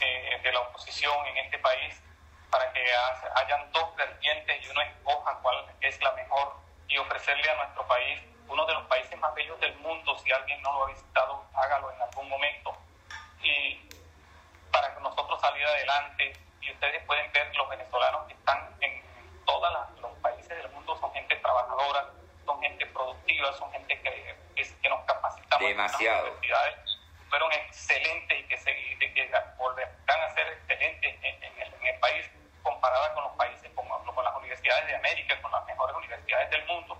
eh, 0.00 0.40
de 0.42 0.52
la 0.52 0.60
oposición 0.60 1.26
en 1.28 1.36
este 1.38 1.58
país 1.58 2.02
para 2.50 2.72
que 2.72 2.84
ha- 2.94 3.32
hayan 3.40 3.70
dos 3.72 3.94
vertientes 3.96 4.64
y 4.64 4.68
uno 4.68 4.82
escoja 4.82 5.38
cuál 5.42 5.64
es 5.80 6.00
la 6.02 6.12
mejor 6.12 6.56
y 6.88 6.98
ofrecerle 6.98 7.48
a 7.50 7.54
nuestro 7.54 7.86
país 7.86 8.20
uno 8.48 8.66
de 8.66 8.74
los 8.74 8.82
países 8.86 9.16
más 9.20 9.32
bellos 9.34 9.58
del 9.60 9.74
mundo 9.76 10.18
si 10.18 10.32
alguien 10.32 10.60
no 10.62 10.72
lo 10.72 10.84
ha 10.84 10.88
visitado 10.88 11.46
hágalo 11.54 11.90
en 11.92 12.02
algún 12.02 12.28
momento 12.28 12.76
y 13.42 13.91
para 14.72 14.94
que 14.94 15.00
nosotros 15.00 15.40
salir 15.40 15.64
adelante 15.64 16.32
y 16.60 16.72
ustedes 16.72 17.04
pueden 17.04 17.30
ver 17.32 17.54
los 17.54 17.68
venezolanos 17.68 18.26
que 18.26 18.34
están 18.34 18.74
en 18.80 19.02
todos 19.44 19.72
los 20.00 20.12
países 20.18 20.48
del 20.48 20.68
mundo 20.70 20.96
son 20.98 21.12
gente 21.12 21.36
trabajadora, 21.36 22.08
son 22.44 22.60
gente 22.60 22.86
productiva, 22.86 23.52
son 23.54 23.70
gente 23.72 24.00
que, 24.00 24.36
que, 24.54 24.76
que 24.82 24.88
nos 24.88 25.04
capacitamos 25.04 25.68
Demasiado. 25.68 26.18
en 26.18 26.24
las 26.24 26.32
universidades, 26.32 26.98
fueron 27.28 27.52
excelentes 27.52 28.40
y 28.40 28.44
que, 28.44 28.56
se, 28.58 28.78
y 28.78 28.94
de 28.96 29.12
que 29.14 29.30
volverán 29.56 30.20
a 30.20 30.34
ser 30.34 30.46
excelentes 30.48 31.14
en, 31.22 31.42
en 31.42 31.60
el, 31.62 31.74
en 31.74 31.86
el 31.86 32.00
país 32.00 32.30
comparada 32.62 33.14
con 33.14 33.24
los 33.24 33.32
países 33.36 33.70
como 33.74 34.02
con 34.14 34.24
las 34.24 34.36
universidades 34.36 34.86
de 34.86 34.96
América, 34.96 35.40
con 35.40 35.50
las 35.50 35.64
mejores 35.64 35.96
universidades 35.96 36.50
del 36.50 36.64
mundo. 36.66 36.98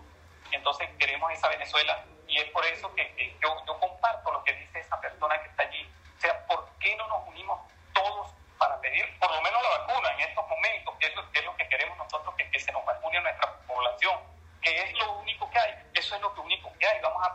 Entonces 0.50 0.88
queremos 0.98 1.30
esa 1.32 1.48
Venezuela 1.48 2.04
y 2.26 2.38
es 2.38 2.44
por 2.50 2.64
eso 2.64 2.94
que, 2.94 3.14
que 3.14 3.36
yo, 3.42 3.62
yo 3.66 3.78
comparto 3.78 4.32
lo 4.32 4.42
que 4.44 4.52
dice 4.54 4.80
esa 4.80 5.00
persona 5.00 5.40
que 5.42 5.48
está 5.48 5.62
allí. 5.64 5.86
O 6.16 6.20
sea, 6.20 6.46
¿por 6.46 6.66
qué 6.78 6.96
no 6.96 7.06
nos 7.08 7.28
unimos 7.28 7.60
todos 7.92 8.32
para 8.58 8.80
pedir 8.80 9.18
por 9.18 9.30
lo 9.30 9.40
menos 9.42 9.62
la 9.62 9.78
vacuna 9.78 10.12
en 10.12 10.20
estos 10.20 10.48
momentos? 10.48 10.94
Que 10.98 11.06
es 11.08 11.16
lo 11.16 11.30
que, 11.30 11.38
es 11.40 11.44
lo 11.44 11.56
que 11.56 11.68
queremos 11.68 11.98
nosotros, 11.98 12.34
que, 12.36 12.50
que 12.50 12.58
se 12.58 12.72
nos 12.72 12.84
vacune 12.86 13.18
a 13.18 13.20
nuestra 13.20 13.52
población, 13.66 14.18
que 14.62 14.74
es 14.82 14.92
lo 14.94 15.12
único 15.18 15.50
que 15.50 15.58
hay. 15.58 15.74
Eso 15.94 16.14
es 16.14 16.22
lo 16.22 16.34
que 16.34 16.40
único 16.40 16.72
que 16.78 16.86
hay. 16.86 17.00
Vamos 17.02 17.26
a 17.26 17.34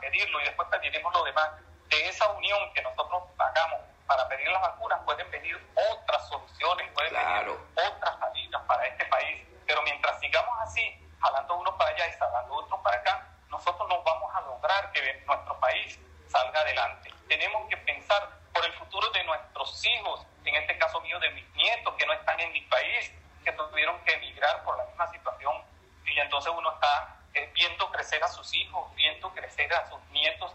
pedirlo 0.90 0.90
y 0.90 0.92
después 0.92 1.14
pediremos 1.14 1.14
lo 1.14 1.24
demás. 1.24 1.50
De 1.90 2.08
esa 2.08 2.30
unión 2.32 2.74
que 2.74 2.82
nosotros 2.82 3.24
hagamos 3.38 3.80
para 4.06 4.28
pedir 4.30 4.48
las 4.50 4.62
vacunas 4.62 5.00
pueden 5.06 5.30
venir 5.32 5.58
otras 5.92 6.28
soluciones, 6.30 6.92
pueden 6.94 7.10
Claro. 7.12 7.54
venir 7.54 7.92
otras 7.94 8.20
salidas 8.20 8.62
para 8.68 8.86
este 8.88 9.06
país. 9.06 9.44
Pero 9.66 9.82
mientras 9.84 10.20
sigamos 10.20 10.60
así, 10.62 10.84
jalando 11.22 11.56
uno 11.56 11.78
para 11.78 11.90
allá 11.92 12.08
y 12.08 12.12
jalando 12.18 12.54
otro 12.56 12.82
para 12.84 12.98
acá, 12.98 13.28
nosotros 13.50 13.88
no 13.90 14.02
vamos 14.04 14.34
a 14.36 14.42
lograr 14.42 14.92
que 14.92 15.24
nuestro 15.26 15.60
país 15.60 16.00
salga 16.30 16.60
adelante. 16.62 17.14
Tenemos 17.28 17.68
que 17.70 17.78
pensar 17.78 18.30
por 18.54 18.66
el 18.66 18.74
futuro 18.74 19.10
de 19.12 19.24
nuestros 19.24 19.86
hijos, 19.86 20.26
en 20.46 20.56
este 20.56 20.78
caso 20.78 21.00
mío 21.02 21.20
de 21.20 21.30
mis 21.32 21.48
nietos 21.56 21.94
que 21.96 22.06
no 22.06 22.14
están 22.14 22.40
en 22.40 22.52
mi 22.52 22.62
país, 22.62 23.12
que 23.44 23.52
tuvieron 23.54 24.00
que 24.04 24.14
emigrar 24.14 24.64
por 24.64 24.78
la 24.78 24.86
misma 24.86 25.08
situación. 25.08 25.64
Y 26.06 26.20
entonces 26.20 26.52
uno 26.56 26.72
está 26.74 27.18
eh, 27.34 27.50
viendo 27.54 27.90
crecer 27.92 28.24
a 28.24 28.28
sus 28.30 28.54
hijos, 28.54 28.94
viendo 28.96 29.30
crecer 29.34 29.74
a 29.74 29.86
sus 29.90 30.02
nietos 30.10 30.54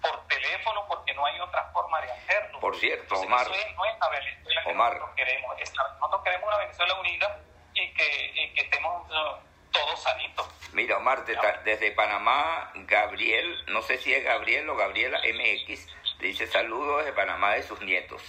por 0.00 0.26
teléfono 0.28 0.84
porque 0.86 1.12
no 1.14 1.24
hay 1.26 1.40
otra 1.40 1.64
forma 1.72 2.00
de 2.02 2.12
hacerlo. 2.12 2.60
Por 2.60 2.76
cierto, 2.76 3.02
Entonces, 3.14 3.26
Omar. 3.26 3.42
Eso 3.42 3.54
es, 3.54 3.74
no 3.76 3.84
es 3.86 3.98
la 3.98 4.08
Venezuela 4.10 4.62
que 4.64 4.70
Omar. 4.70 4.92
nosotros 4.92 5.16
queremos. 5.16 5.56
Es 5.60 5.76
la- 5.76 5.88
nosotros 5.94 6.22
queremos 6.24 6.46
una 6.48 6.56
Venezuela 6.58 6.94
unida 7.00 7.38
y 7.74 7.94
que, 7.94 8.32
y 8.34 8.54
que 8.54 8.60
estemos 8.62 9.10
eh, 9.10 9.40
todos 9.72 10.02
sanitos. 10.02 10.48
Mira, 10.72 10.96
Omar, 10.98 11.24
te- 11.24 11.36
ta- 11.36 11.60
desde 11.64 11.90
Panamá, 12.34 12.72
Gabriel, 12.88 13.64
no 13.68 13.80
sé 13.82 13.96
si 13.98 14.12
es 14.12 14.24
Gabriel 14.24 14.68
o 14.68 14.74
Gabriela 14.74 15.20
MX, 15.20 15.86
dice 16.18 16.48
saludos 16.48 16.98
desde 16.98 17.12
Panamá 17.12 17.54
de 17.54 17.62
sus 17.62 17.80
nietos. 17.82 18.22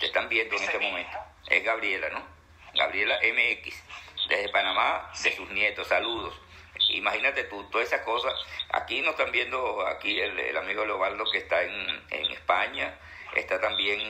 Te 0.00 0.06
están 0.06 0.28
viendo 0.28 0.56
en 0.56 0.62
este 0.64 0.78
momento. 0.80 1.18
Es 1.48 1.62
Gabriela, 1.62 2.08
¿no? 2.08 2.26
Gabriela 2.74 3.20
MX, 3.22 3.80
desde 4.28 4.48
Panamá, 4.48 5.12
de 5.22 5.36
sus 5.36 5.48
nietos, 5.50 5.86
saludos. 5.86 6.34
Imagínate 6.88 7.44
tú, 7.44 7.62
todas 7.70 7.86
esas 7.86 8.00
cosas. 8.00 8.34
Aquí 8.70 9.00
nos 9.02 9.12
están 9.12 9.30
viendo, 9.30 9.86
aquí 9.86 10.18
el, 10.18 10.40
el 10.40 10.56
amigo 10.56 10.84
Leobaldo 10.84 11.24
que 11.30 11.38
está 11.38 11.62
en, 11.62 12.02
en 12.10 12.32
España, 12.32 12.98
está 13.36 13.60
también 13.60 14.00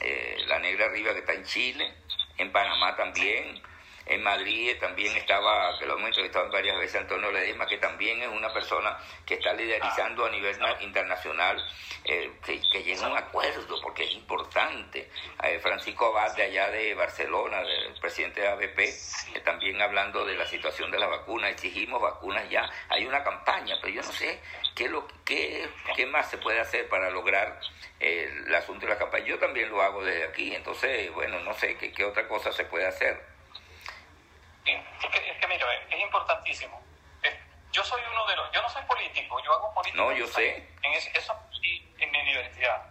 eh, 0.00 0.38
la 0.46 0.58
negra 0.60 0.86
arriba 0.86 1.12
que 1.12 1.18
está 1.18 1.34
en 1.34 1.44
Chile, 1.44 1.92
en 2.38 2.50
Panamá 2.52 2.96
también. 2.96 3.60
En 4.06 4.22
Madrid 4.22 4.76
también 4.78 5.16
estaba, 5.16 5.76
que 5.78 5.84
lo 5.84 5.94
hemos 5.94 6.08
entrevistado 6.08 6.48
varias 6.50 6.78
veces, 6.78 7.00
Antonio 7.00 7.32
Ledesma, 7.32 7.66
que 7.66 7.78
también 7.78 8.22
es 8.22 8.28
una 8.28 8.52
persona 8.52 8.96
que 9.26 9.34
está 9.34 9.52
liderizando 9.52 10.24
a 10.24 10.30
nivel 10.30 10.56
internacional, 10.80 11.60
eh, 12.04 12.30
que, 12.44 12.60
que 12.70 12.84
llegue 12.84 13.02
a 13.02 13.08
un 13.08 13.16
acuerdo, 13.16 13.80
porque 13.82 14.04
es 14.04 14.12
importante. 14.12 15.10
Eh, 15.42 15.58
Francisco 15.58 16.06
Abad, 16.06 16.36
de 16.36 16.44
allá 16.44 16.70
de 16.70 16.94
Barcelona, 16.94 17.60
del 17.62 17.94
presidente 18.00 18.42
de 18.42 18.48
ABP, 18.48 18.76
que 19.32 19.40
también 19.40 19.82
hablando 19.82 20.24
de 20.24 20.36
la 20.36 20.46
situación 20.46 20.88
de 20.92 21.00
la 21.00 21.08
vacuna, 21.08 21.50
exigimos 21.50 22.00
vacunas 22.00 22.48
ya. 22.48 22.70
Hay 22.88 23.06
una 23.06 23.24
campaña, 23.24 23.74
pero 23.80 23.92
yo 23.92 24.02
no 24.02 24.12
sé 24.12 24.40
qué, 24.76 24.88
lo, 24.88 25.08
qué, 25.24 25.68
qué 25.96 26.06
más 26.06 26.30
se 26.30 26.38
puede 26.38 26.60
hacer 26.60 26.88
para 26.88 27.10
lograr 27.10 27.58
eh, 27.98 28.30
el 28.46 28.54
asunto 28.54 28.86
de 28.86 28.92
la 28.92 28.98
campaña. 28.98 29.26
Yo 29.26 29.38
también 29.40 29.68
lo 29.68 29.82
hago 29.82 30.04
desde 30.04 30.24
aquí, 30.24 30.54
entonces, 30.54 31.12
bueno, 31.12 31.40
no 31.40 31.52
sé 31.54 31.76
qué, 31.76 31.90
qué 31.92 32.04
otra 32.04 32.28
cosa 32.28 32.52
se 32.52 32.64
puede 32.66 32.86
hacer. 32.86 33.35
Es 34.66 35.10
que, 35.10 35.30
es 35.30 35.36
que 35.38 35.46
mira, 35.46 35.66
es 35.90 36.00
importantísimo. 36.00 36.82
Yo 37.72 37.84
soy 37.84 38.00
uno 38.10 38.26
de 38.26 38.36
los, 38.36 38.50
yo 38.52 38.62
no 38.62 38.70
soy 38.70 38.82
político, 38.84 39.38
yo 39.44 39.52
hago 39.52 39.74
política. 39.74 40.02
No, 40.02 40.10
yo 40.12 40.26
sé. 40.26 40.66
En 40.82 40.92
eso 40.94 41.38
sí, 41.60 41.94
en 41.98 42.10
mi 42.10 42.20
universidad. 42.22 42.82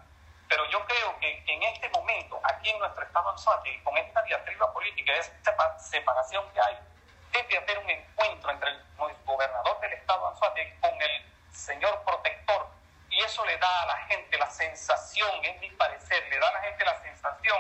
Pero 0.48 0.70
yo 0.70 0.86
creo 0.86 1.20
que 1.20 1.44
en 1.48 1.64
este 1.64 1.90
momento, 1.90 2.40
aquí 2.44 2.70
en 2.70 2.78
nuestro 2.78 3.04
estado 3.04 3.30
Anzuate, 3.30 3.82
con 3.84 3.98
esta 3.98 4.22
diatriba 4.22 4.72
política, 4.72 5.14
esta 5.14 5.80
separación 5.80 6.46
que 6.54 6.62
hay, 6.62 6.78
debe 7.32 7.58
haber 7.58 7.80
un 7.80 7.90
encuentro 7.90 8.52
entre 8.52 8.70
el 8.70 8.82
gobernador 9.26 9.80
del 9.80 9.94
estado 9.94 10.28
Anzuate 10.28 10.78
con 10.80 11.02
el 11.02 11.26
señor 11.52 12.04
protector. 12.04 12.68
Y 13.10 13.24
eso 13.24 13.44
le 13.46 13.58
da 13.58 13.82
a 13.82 13.86
la 13.88 13.98
gente 14.06 14.38
la 14.38 14.52
sensación, 14.52 15.32
es 15.46 15.60
mi 15.62 15.72
parecer, 15.72 16.28
le 16.30 16.38
da 16.38 16.48
a 16.48 16.54
la 16.54 16.62
gente 16.62 16.86
la 16.86 17.02
sensación 17.02 17.58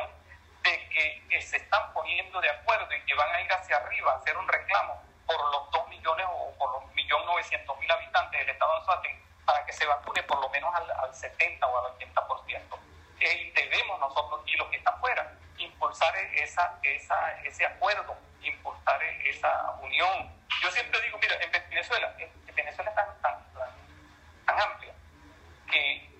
de 0.65 0.89
que, 0.89 1.41
se 1.41 1.57
están 1.57 1.93
poniendo 1.93 2.41
de 2.41 2.49
acuerdo 2.49 2.87
y 2.95 3.01
que 3.05 3.13
van 3.13 3.33
a 3.35 3.41
ir 3.41 3.51
hacia 3.51 3.77
arriba 3.77 4.13
a 4.13 4.15
hacer 4.15 4.35
un 4.37 4.47
reclamo 4.47 5.01
por 5.27 5.39
los 5.51 5.71
2 5.71 5.89
millones 5.89 6.25
o 6.29 6.53
por 6.57 6.71
los 6.71 6.83
1.900.000 6.93 7.91
habitantes 7.91 8.39
del 8.39 8.49
estado 8.49 8.71
de 8.71 8.77
Anzuate 8.79 9.21
para 9.45 9.65
que 9.65 9.73
se 9.73 9.85
vacune 9.85 10.23
por 10.23 10.39
lo 10.41 10.49
menos 10.49 10.73
al, 10.73 11.13
70 11.13 11.67
o 11.67 11.85
al 11.85 11.93
80%. 11.97 12.61
Eh, 13.19 13.51
debemos 13.53 13.99
nosotros 13.99 14.41
y 14.45 14.55
los 14.55 14.67
que 14.69 14.77
están 14.77 14.99
fuera 14.99 15.31
impulsar 15.57 16.15
esa, 16.33 16.79
esa, 16.83 17.41
ese 17.43 17.65
acuerdo, 17.65 18.15
impulsar 18.41 19.01
esa 19.03 19.71
unión. 19.81 20.31
Yo 20.63 20.71
siempre 20.71 20.99
digo, 21.01 21.17
mira, 21.19 21.35
en 21.41 21.51
Venezuela, 21.51 22.13
en 22.17 22.55
Venezuela 22.55 22.89
es 22.89 22.95
tan, 22.95 23.21
tan, 23.21 23.37
tan 24.45 24.59
amplia 24.61 24.93
que 25.71 26.14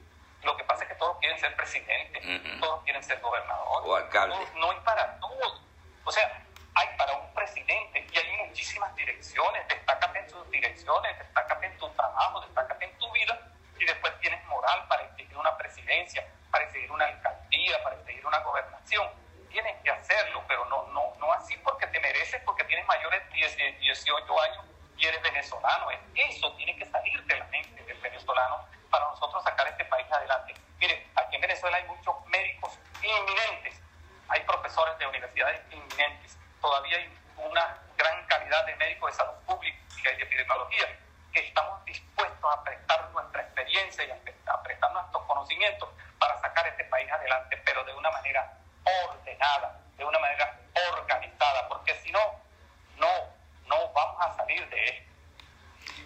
lo 0.46 0.56
que 0.56 0.64
pasa 0.64 0.84
es 0.84 0.90
que 0.90 0.96
todos 0.96 1.18
quieren 1.20 1.40
ser 1.40 1.56
presidentes, 1.56 2.24
todos 2.60 2.84
quieren 2.84 3.04
ser 3.04 3.20
gobernadores. 3.20 3.90
O 3.90 3.96
alcaldes. 3.96 4.54
No, 4.56 4.72
hay 4.72 4.80
para 4.82 5.20
todos. 5.20 5.62
O 6.04 6.12
sea, 6.12 6.42
hay 6.76 6.88
para 6.98 7.14
un 7.14 7.34
presidente 7.34 8.08
y 8.12 8.18
hay 8.18 8.48
muchísimas 8.48 8.96
direcciones. 8.96 9.68
Destácate 9.68 10.20
en 10.20 10.30
sus 10.30 10.50
direcciones, 10.52 11.18
destácate 11.18 11.66
en 11.66 11.78
tu 11.78 11.90
trabajo, 11.90 12.42
destácate 12.42 12.86
en 12.86 12.98
tu 12.98 13.12
vida 13.12 13.40
y 13.78 13.86
después 13.86 14.14
tienes 14.22 14.44
moral 14.46 14.88
para 14.88 15.04
exigir 15.04 15.36
una 15.38 15.58
presidencia, 15.58 16.26
para 16.52 16.66
exigir 16.66 16.92
una 16.92 17.06
alcaldía, 17.06 17.84
para 17.84 17.96
exigir 17.96 18.26
una 18.26 18.40
gobernación. 18.40 19.10
Tienes 19.50 19.82
que 19.84 19.90
hacerlo, 19.90 20.44
pero 20.48 20.66
no, 20.66 20.88
no, 20.88 21.14
no 21.18 21.34
así 21.34 21.58
porque 21.58 21.88
te 21.88 22.00
mereces, 22.00 22.42
porque 22.46 22.64
tienes 22.66 22.86
mayores 22.86 23.22
de 23.32 23.72
18 23.80 24.42
años 24.42 24.66
y 24.98 25.06
eres 25.06 25.22
venezolano. 25.22 25.88
Eso 26.14 26.54
tiene 26.54 26.76
que 26.76 26.86
salir 26.86 27.24
de 27.24 27.38
la 27.38 27.46
mente 27.46 27.84
del 27.84 27.98
venezolano 28.00 28.66
para 28.96 29.10
nosotros 29.10 29.44
sacar 29.44 29.68
este 29.68 29.84
país 29.84 30.10
adelante. 30.10 30.56
Miren, 30.80 31.12
aquí 31.16 31.36
en 31.36 31.42
Venezuela 31.42 31.76
hay 31.76 31.84
muchos 31.84 32.16
médicos 32.28 32.80
inminentes, 33.04 33.82
hay 34.30 34.40
profesores 34.44 34.98
de 34.98 35.06
universidades 35.06 35.60
inminentes, 35.70 36.38
todavía 36.62 36.96
hay 36.96 37.14
una 37.36 37.78
gran 37.98 38.26
calidad 38.28 38.66
de 38.66 38.74
médicos 38.78 39.12
de 39.12 39.18
salud 39.18 39.34
pública 39.46 39.78
y 40.14 40.16
de 40.16 40.24
epidemiología 40.24 40.98
que 41.34 41.42
estamos 41.42 41.84
dispuestos 41.84 42.54
a 42.54 42.64
prestar 42.64 43.10
nuestra 43.12 43.42
experiencia 43.42 44.06
y 44.06 44.12
a 44.12 44.64
prestar 44.64 44.94
nuestros 44.94 45.26
conocimientos 45.26 45.90
para 46.18 46.40
sacar 46.40 46.66
este 46.68 46.86
país 46.86 47.12
adelante, 47.12 47.62
pero 47.66 47.84
de 47.84 47.94
una 47.96 48.10
manera 48.12 48.58
ordenada, 49.10 49.78
de 49.98 50.06
una 50.06 50.20
manera 50.20 50.58
organizada, 50.94 51.68
porque 51.68 51.96
si 51.96 52.14
no, 52.14 52.22
no, 52.96 53.10
no 53.68 53.92
vamos 53.92 54.26
a 54.26 54.38
salir 54.38 54.70
de 54.70 54.86
esto. 54.88 55.12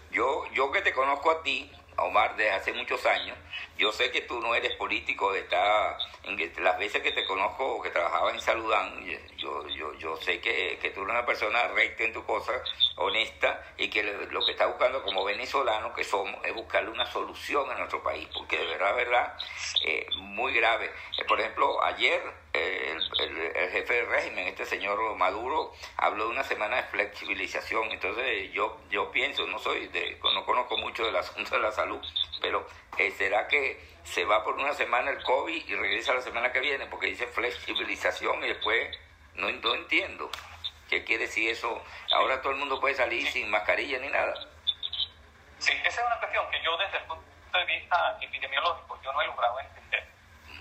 Yo, 0.09 0.47
yo 0.53 0.71
que 0.71 0.81
te 0.81 0.91
conozco 0.91 1.29
a 1.29 1.43
ti, 1.43 1.71
Omar, 2.03 2.35
desde 2.35 2.51
hace 2.51 2.73
muchos 2.73 3.05
años. 3.05 3.37
Yo 3.77 3.91
sé 3.91 4.11
que 4.11 4.21
tú 4.21 4.39
no 4.39 4.55
eres 4.55 4.75
político, 4.75 5.33
está 5.33 5.97
en 6.23 6.63
las 6.63 6.77
veces 6.77 7.01
que 7.01 7.11
te 7.11 7.25
conozco, 7.25 7.81
que 7.81 7.89
trabajaba 7.89 8.31
en 8.31 8.41
Saludán, 8.41 9.05
yo, 9.37 9.67
yo, 9.67 9.93
yo 9.93 10.17
sé 10.17 10.39
que, 10.39 10.77
que, 10.81 10.89
tú 10.91 11.01
eres 11.01 11.11
una 11.11 11.25
persona 11.25 11.67
recta 11.69 12.03
en 12.03 12.13
tu 12.13 12.23
cosa, 12.25 12.51
honesta, 12.99 13.63
y 13.77 13.89
que 13.89 14.03
lo 14.03 14.45
que 14.45 14.51
está 14.51 14.67
buscando 14.67 15.01
como 15.03 15.23
venezolano 15.23 15.93
que 15.93 16.03
somos 16.03 16.43
es 16.45 16.53
buscarle 16.53 16.89
una 16.89 17.05
solución 17.05 17.69
a 17.71 17.75
nuestro 17.75 18.03
país, 18.03 18.27
porque 18.33 18.57
de 18.57 18.65
verdad, 18.65 18.95
verdad, 18.95 19.37
eh, 19.85 20.05
muy 20.17 20.53
grave. 20.53 20.91
Eh, 21.17 21.23
por 21.25 21.39
ejemplo, 21.39 21.81
ayer 21.83 22.21
eh, 22.53 22.97
el, 23.19 23.71
jefe 23.71 23.93
del 23.93 24.07
régimen, 24.07 24.47
este 24.47 24.65
señor 24.65 25.15
Maduro, 25.15 25.73
habló 25.95 26.25
de 26.25 26.31
una 26.31 26.43
semana 26.43 26.75
de 26.75 26.83
flexibilización. 26.83 27.89
Entonces 27.91 28.51
yo, 28.51 28.77
yo 28.89 29.11
pienso, 29.11 29.47
no 29.47 29.59
soy 29.59 29.87
de, 29.87 30.19
no 30.21 30.45
conozco 30.45 30.77
mucho 30.77 31.05
del 31.05 31.15
asunto 31.15 31.55
de 31.55 31.61
la 31.61 31.71
salud, 31.71 32.01
pero 32.41 32.67
¿será 33.17 33.47
que 33.47 33.79
se 34.03 34.25
va 34.25 34.43
por 34.43 34.55
una 34.55 34.73
semana 34.73 35.11
el 35.11 35.23
COVID 35.23 35.67
y 35.67 35.75
regresa 35.75 36.13
la 36.13 36.21
semana 36.21 36.51
que 36.51 36.59
viene? 36.59 36.85
Porque 36.87 37.07
dice 37.07 37.27
flexibilización 37.27 38.43
y 38.43 38.49
después 38.49 38.89
no, 39.35 39.49
no 39.49 39.75
entiendo. 39.75 40.29
¿Qué 40.89 41.03
quiere 41.03 41.27
decir 41.27 41.51
eso? 41.51 41.83
Ahora 42.11 42.41
todo 42.41 42.53
el 42.53 42.57
mundo 42.57 42.79
puede 42.79 42.95
salir 42.95 43.27
sin 43.27 43.49
mascarilla 43.51 43.99
ni 43.99 44.09
nada. 44.09 44.33
Sí, 45.59 45.71
esa 45.85 46.01
es 46.01 46.07
una 46.07 46.17
cuestión 46.19 46.49
que 46.49 46.61
yo 46.63 46.75
desde 46.77 46.97
el 46.97 47.03
punto 47.03 47.23
de 47.53 47.65
vista 47.65 48.17
epidemiológico 48.19 48.99
yo 49.03 49.13
no 49.13 49.21
he 49.21 49.27
logrado 49.27 49.59
entender. 49.59 50.07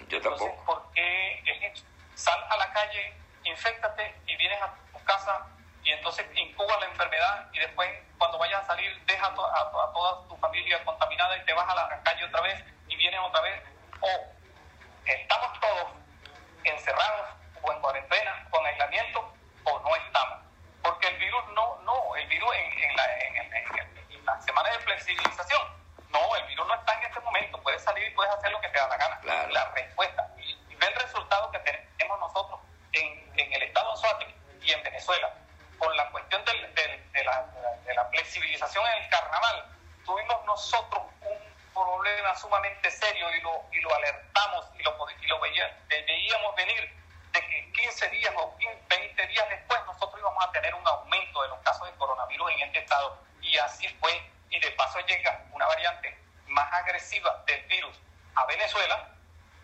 Yo 0.09 0.21
tampoco. 0.21 0.45
Entonces, 0.45 0.65
¿por 0.67 0.93
qué 0.93 1.43
es 1.47 1.85
Sal 2.15 2.45
a 2.51 2.57
la 2.57 2.73
calle, 2.73 3.15
infectate 3.45 4.13
y 4.27 4.37
vienes 4.37 4.61
a 4.61 4.75
tu 4.93 5.03
casa 5.05 5.47
y 5.85 5.93
entonces 5.93 6.27
incuba 6.35 6.77
la 6.81 6.87
enfermedad 6.87 7.49
y 7.53 7.61
después 7.61 7.89
cuando 8.19 8.39
vayas 8.39 8.65
a 8.65 8.67
salir 8.67 9.01
deja 9.07 9.27
a, 9.27 9.31
a, 9.31 9.93
toda 9.93 10.29
tu 10.29 10.37
familia 10.39 10.85
contaminada 10.85 11.39
y 11.39 11.45
te 11.45 11.53
vas 11.53 11.69
a 11.69 11.77
la 11.77 12.03
calle 12.03 12.25
otra 12.25 12.41
vez 12.41 12.65
y 12.89 12.97
vienes 12.97 13.21
otra 13.21 13.41
vez. 13.41 13.63
O 14.01 14.09
estamos 15.05 15.61
todos 15.61 15.93
encerrados 16.65 17.29
o 17.63 17.73
en 17.73 17.81
cuarentena, 17.81 18.47
con 18.51 18.67
aislamiento, 18.67 19.38
o 19.73 19.81
no 19.81 19.97
estamos. 19.97 20.39
Porque 20.83 21.09
el 21.09 21.17
virus 21.19 21.45
no, 21.55 21.79
no, 21.83 22.17
el 22.17 22.27
virus 22.29 22.51
en, 22.55 22.97
la, 22.97 23.19
en, 23.19 24.25
la 24.25 24.41
semana 24.43 24.71
de 24.71 24.79
flexibilización, 24.81 25.63
no, 26.11 26.37
el 26.37 26.45
virus 26.45 26.67
no 26.67 26.75
está 26.75 26.95
en 26.95 27.05
este 27.05 27.21
momento, 27.21 27.61
puedes 27.63 27.83
salir 27.83 28.07
y 28.07 28.11
puedes 28.11 28.33
hacer 28.33 28.51
lo 28.53 28.61
que 28.61 28.69
te 28.69 28.79
da 28.79 28.89
la 28.89 28.97
gana. 28.97 29.21
La 29.51 29.65
respuesta. 29.73 30.29
Y, 30.39 30.57
ve 30.77 30.87
el 30.87 30.95
resultado 30.95 31.51
que 31.51 31.59
tenemos 31.59 32.21
nosotros 32.21 32.61
en, 32.93 33.33
en 33.37 33.53
el 33.53 33.63
estado 33.65 33.93
de 34.19 34.35
y 34.63 34.71
en 34.71 34.83
Venezuela, 34.83 35.35
con 35.79 35.97
la 35.97 36.09
cuestión 36.11 36.45
del, 36.45 36.75
de, 36.75 37.25
la, 37.25 37.47
de 37.85 37.95
la 37.95 38.05
flexibilización 38.07 38.87
en 38.87 39.03
el 39.03 39.09
carnaval, 39.09 39.65
tuvimos 40.05 40.45
nosotros 40.45 41.03
un 41.23 41.39
problema 41.75 42.35
sumamente 42.37 42.91
serio 42.91 43.27
y 43.35 43.41
lo, 43.41 43.65
y 43.73 43.81
lo 43.81 43.95
alertamos 43.95 44.67
y 44.79 44.83
lo, 44.83 44.97
y 45.21 45.27
lo 45.27 45.41
veíamos 45.41 46.57
venir 46.57 46.93
15 47.79 48.09
días 48.11 48.35
o 48.37 48.57
20 48.89 49.27
días 49.29 49.49
después 49.49 49.79
nosotros 49.87 50.19
íbamos 50.19 50.45
a 50.45 50.51
tener 50.51 50.75
un 50.75 50.87
aumento 50.87 51.43
de 51.43 51.49
los 51.49 51.59
casos 51.61 51.89
de 51.89 51.97
coronavirus 51.97 52.51
en 52.53 52.61
este 52.63 52.81
estado. 52.81 53.19
Y 53.41 53.57
así 53.59 53.89
fue. 54.01 54.11
Y 54.51 54.59
de 54.59 54.71
paso 54.73 54.99
llega 55.07 55.45
una 55.53 55.67
variante 55.67 56.19
más 56.49 56.73
agresiva 56.73 57.45
del 57.47 57.63
virus 57.65 57.97
a 58.35 58.45
Venezuela. 58.47 59.09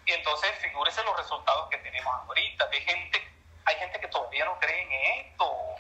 Y 0.07 0.13
entonces 0.13 0.51
figúrese 0.61 1.03
los 1.03 1.17
resultados 1.17 1.69
que 1.71 1.79
tenemos 1.79 2.15
ahorita 2.15 2.67
de 2.67 2.81
gente. 2.83 3.29
Hay 3.65 3.77
gente 3.77 3.99
que 3.99 4.09
todavía 4.09 4.45
no 4.45 4.59
cree 4.61 4.83
en 4.83 5.27
esto. 5.27 5.77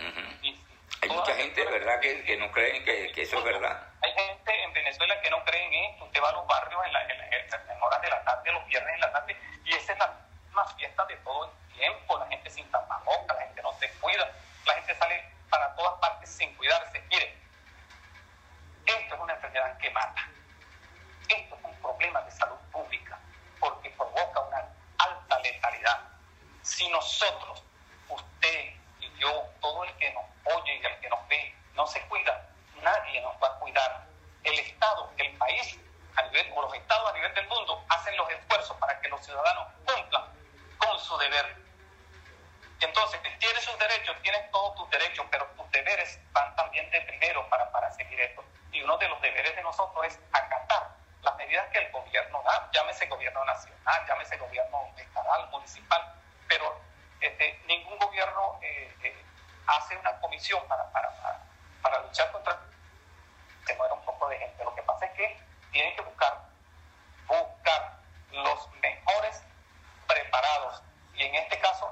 hay 1.03 1.09
mucha 1.09 1.35
gente, 1.35 1.64
¿verdad?, 1.66 2.01
que, 2.01 2.25
que 2.25 2.37
no 2.37 2.51
creen 2.51 2.85
que, 2.85 3.12
que, 3.12 3.23
eso 3.23 3.38
es 3.38 3.44
verdad. 3.44 3.87
Hay 4.03 4.12
gente 4.12 4.64
en 4.64 4.73
Venezuela 4.73 5.20
que 5.20 5.31
no 5.31 5.44
cree 5.44 5.66
en 5.66 5.75
esto. 5.92 6.05
Usted 6.07 6.23
va 6.23 6.31
a 6.31 6.33
los 6.33 6.47
barrios 6.47 6.85
en, 6.87 6.92
la, 6.92 7.03
en, 7.05 7.83
horas 7.83 8.03
de 8.03 8.09
la 8.09 8.25
tarde, 8.25 8.53
los 8.53 8.66
viernes 8.66 8.94
en 8.94 9.01
la 9.01 9.12
tarde, 9.12 9.37
y 9.64 9.75
esa 9.75 9.92
es 9.92 9.99
la 9.99 10.12
más 10.53 10.75
fiesta 10.75 11.05
de 11.05 11.16
todo 11.16 11.53
tiempo, 11.74 12.18
la 12.18 12.26
gente 12.28 12.50
sin 12.50 12.70
tapabocas, 12.70 13.37
la 13.37 13.42
gente 13.46 13.62
no 13.62 13.72
se 13.78 13.90
cuida, 13.94 14.30
la 14.66 14.74
gente 14.74 14.94
sale 14.96 15.24
para 15.50 15.74
todas 15.74 15.98
partes 16.00 16.30
sin 16.30 16.54
cuidarse. 16.56 17.00
Mire, 17.10 17.37
esto 18.87 19.14
es 19.14 19.20
una 19.20 19.34
enfermedad 19.34 19.78
que 19.78 19.90
mata. 19.90 20.28
Esto 21.28 21.56
es 21.56 21.64
un 21.64 21.74
problema 21.76 22.20
de 22.22 22.30
salud 22.32 22.58
pública 22.72 23.18
porque 23.60 23.90
provoca 23.90 24.40
una 24.40 24.68
alta 24.98 25.38
letalidad. 25.40 26.00
Si 26.62 26.88
nosotros, 26.88 27.62
usted 28.08 28.74
y 29.00 29.18
yo, 29.18 29.48
todo 29.60 29.84
el 29.84 29.96
que 29.96 30.12
nos 30.12 30.24
oye 30.56 30.76
y 30.76 30.84
el 30.84 31.00
que 31.00 31.08
nos 31.08 31.26
ve, 31.28 31.54
no 31.74 31.87
se 31.87 32.00
cuida, 32.08 32.46
nadie 32.82 33.20
nos 33.22 33.34
va 33.42 33.48
a 33.48 33.58
cuidar. 33.58 34.06
El 34.42 34.58
Estado, 34.58 35.10
el 35.16 35.37
país, 35.38 35.78
a 36.16 36.22
nivel, 36.22 36.52
o 36.54 36.62
los 36.62 36.74
estados 36.74 37.10
a 37.10 37.14
nivel 37.14 37.34
del 37.34 37.48
mundo 37.48 37.84
hacen 37.88 38.16
los 38.16 38.30
esfuerzos 38.30 38.76
para 38.78 39.00
que 39.00 39.08
los 39.08 39.24
ciudadanos 39.24 39.68
cumplan 39.87 40.24
con 40.78 40.98
su 41.00 41.16
deber. 41.18 41.63
Entonces, 42.80 43.20
tienes 43.38 43.64
sus 43.64 43.78
derechos, 43.78 44.16
tienes 44.22 44.50
todos 44.50 44.74
tus 44.76 44.90
derechos, 44.90 45.26
pero 45.30 45.46
tus 45.56 45.70
deberes 45.70 46.18
van 46.32 46.54
también 46.56 46.90
de 46.90 47.00
primero 47.02 47.48
para, 47.48 47.70
para 47.70 47.90
seguir 47.92 48.20
esto. 48.20 48.44
Y 48.72 48.82
uno 48.82 48.96
de 48.98 49.08
los 49.08 49.20
deberes 49.20 49.54
de 49.54 49.62
nosotros 49.62 50.06
es 50.06 50.18
acatar 50.32 50.90
las 51.22 51.37
medidas 51.37 51.66
que 51.72 51.78
el 51.78 51.90
gobierno 51.90 52.42
da, 52.42 52.68
llámese 52.72 53.06
gobierno 53.06 53.44
nacional, 53.44 54.06
llámese 54.06 54.37
gobierno 54.37 54.92
estatal, 54.96 55.48
municipal, 55.50 56.14
pero 56.48 56.80
este, 57.20 57.60
ningún 57.66 57.98
gobierno 57.98 58.58
eh, 58.62 58.94
eh 59.02 59.24
hace 59.66 59.96
una 59.96 60.20
comisión 60.20 60.62
para, 60.68 60.84
para, 60.92 61.10
para, 61.22 61.40
para 61.82 61.98
luchar 62.02 62.30
contra... 62.32 62.58
Se 63.66 63.74
muere 63.76 63.94
un 63.94 64.04
poco 64.04 64.28
de 64.28 64.38
gente. 64.38 64.62
Lo 64.62 64.74
que 64.74 64.82
pasa 64.82 65.06
es 65.06 65.12
que 65.12 65.40
tienen 65.72 65.96
que 65.96 66.02
buscar, 66.02 66.38
buscar 67.26 67.96
los 68.30 68.70
mejores 68.82 69.42
preparados. 70.06 70.82
Y 71.14 71.22
en 71.22 71.34
este 71.37 71.58
caso, 71.60 71.90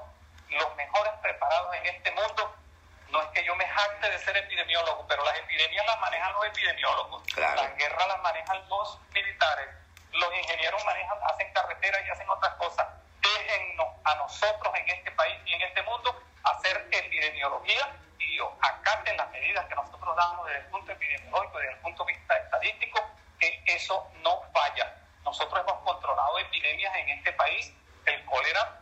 los 0.55 0.75
mejores 0.75 1.13
preparados 1.21 1.75
en 1.75 1.85
este 1.85 2.11
mundo. 2.11 2.55
No 3.13 3.21
es 3.21 3.27
que 3.29 3.43
yo 3.45 3.55
me 3.55 3.67
jacte 3.67 4.09
de 4.09 4.17
ser 4.17 4.35
epidemiólogo, 4.35 5.05
pero 5.07 5.23
las 5.23 5.37
epidemias 5.37 5.85
las 5.85 5.99
manejan 5.99 6.33
los 6.33 6.45
epidemiólogos, 6.47 7.37
las 7.37 7.75
guerras 7.77 8.07
las 8.07 8.21
manejan 8.23 8.67
los 8.67 8.99
militares, 9.13 9.69
los 10.11 10.33
ingenieros 10.35 10.83
manejan, 10.83 11.17
hacen 11.23 11.53
carreteras 11.53 12.01
y 12.07 12.09
hacen 12.09 12.27
otras 12.27 12.55
cosas. 12.55 12.87
Déjennos 13.21 13.87
a 14.03 14.15
nosotros 14.15 14.73
en 14.75 14.89
este 14.89 15.11
país 15.11 15.39
y 15.45 15.53
en 15.53 15.61
este 15.61 15.83
mundo 15.83 16.23
hacer 16.43 16.87
epidemiología 16.89 17.87
y 18.17 18.39
acaten 18.61 19.15
las 19.15 19.29
medidas 19.29 19.63
que 19.67 19.75
nosotros 19.75 20.15
damos 20.15 20.47
desde 20.47 20.61
el 20.61 20.65
punto 20.67 20.91
epidemiológico, 20.91 21.59
desde 21.59 21.73
el 21.73 21.79
punto 21.81 22.05
de 22.05 22.13
vista 22.13 22.35
estadístico, 22.35 22.99
que 23.39 23.61
eso 23.67 24.11
no 24.23 24.41
falla. 24.51 24.91
Nosotros 25.23 25.61
hemos 25.61 25.83
controlado 25.83 26.39
epidemias 26.39 26.95
en 26.95 27.09
este 27.09 27.31
país, 27.33 27.71
el 28.07 28.25
cólera 28.25 28.79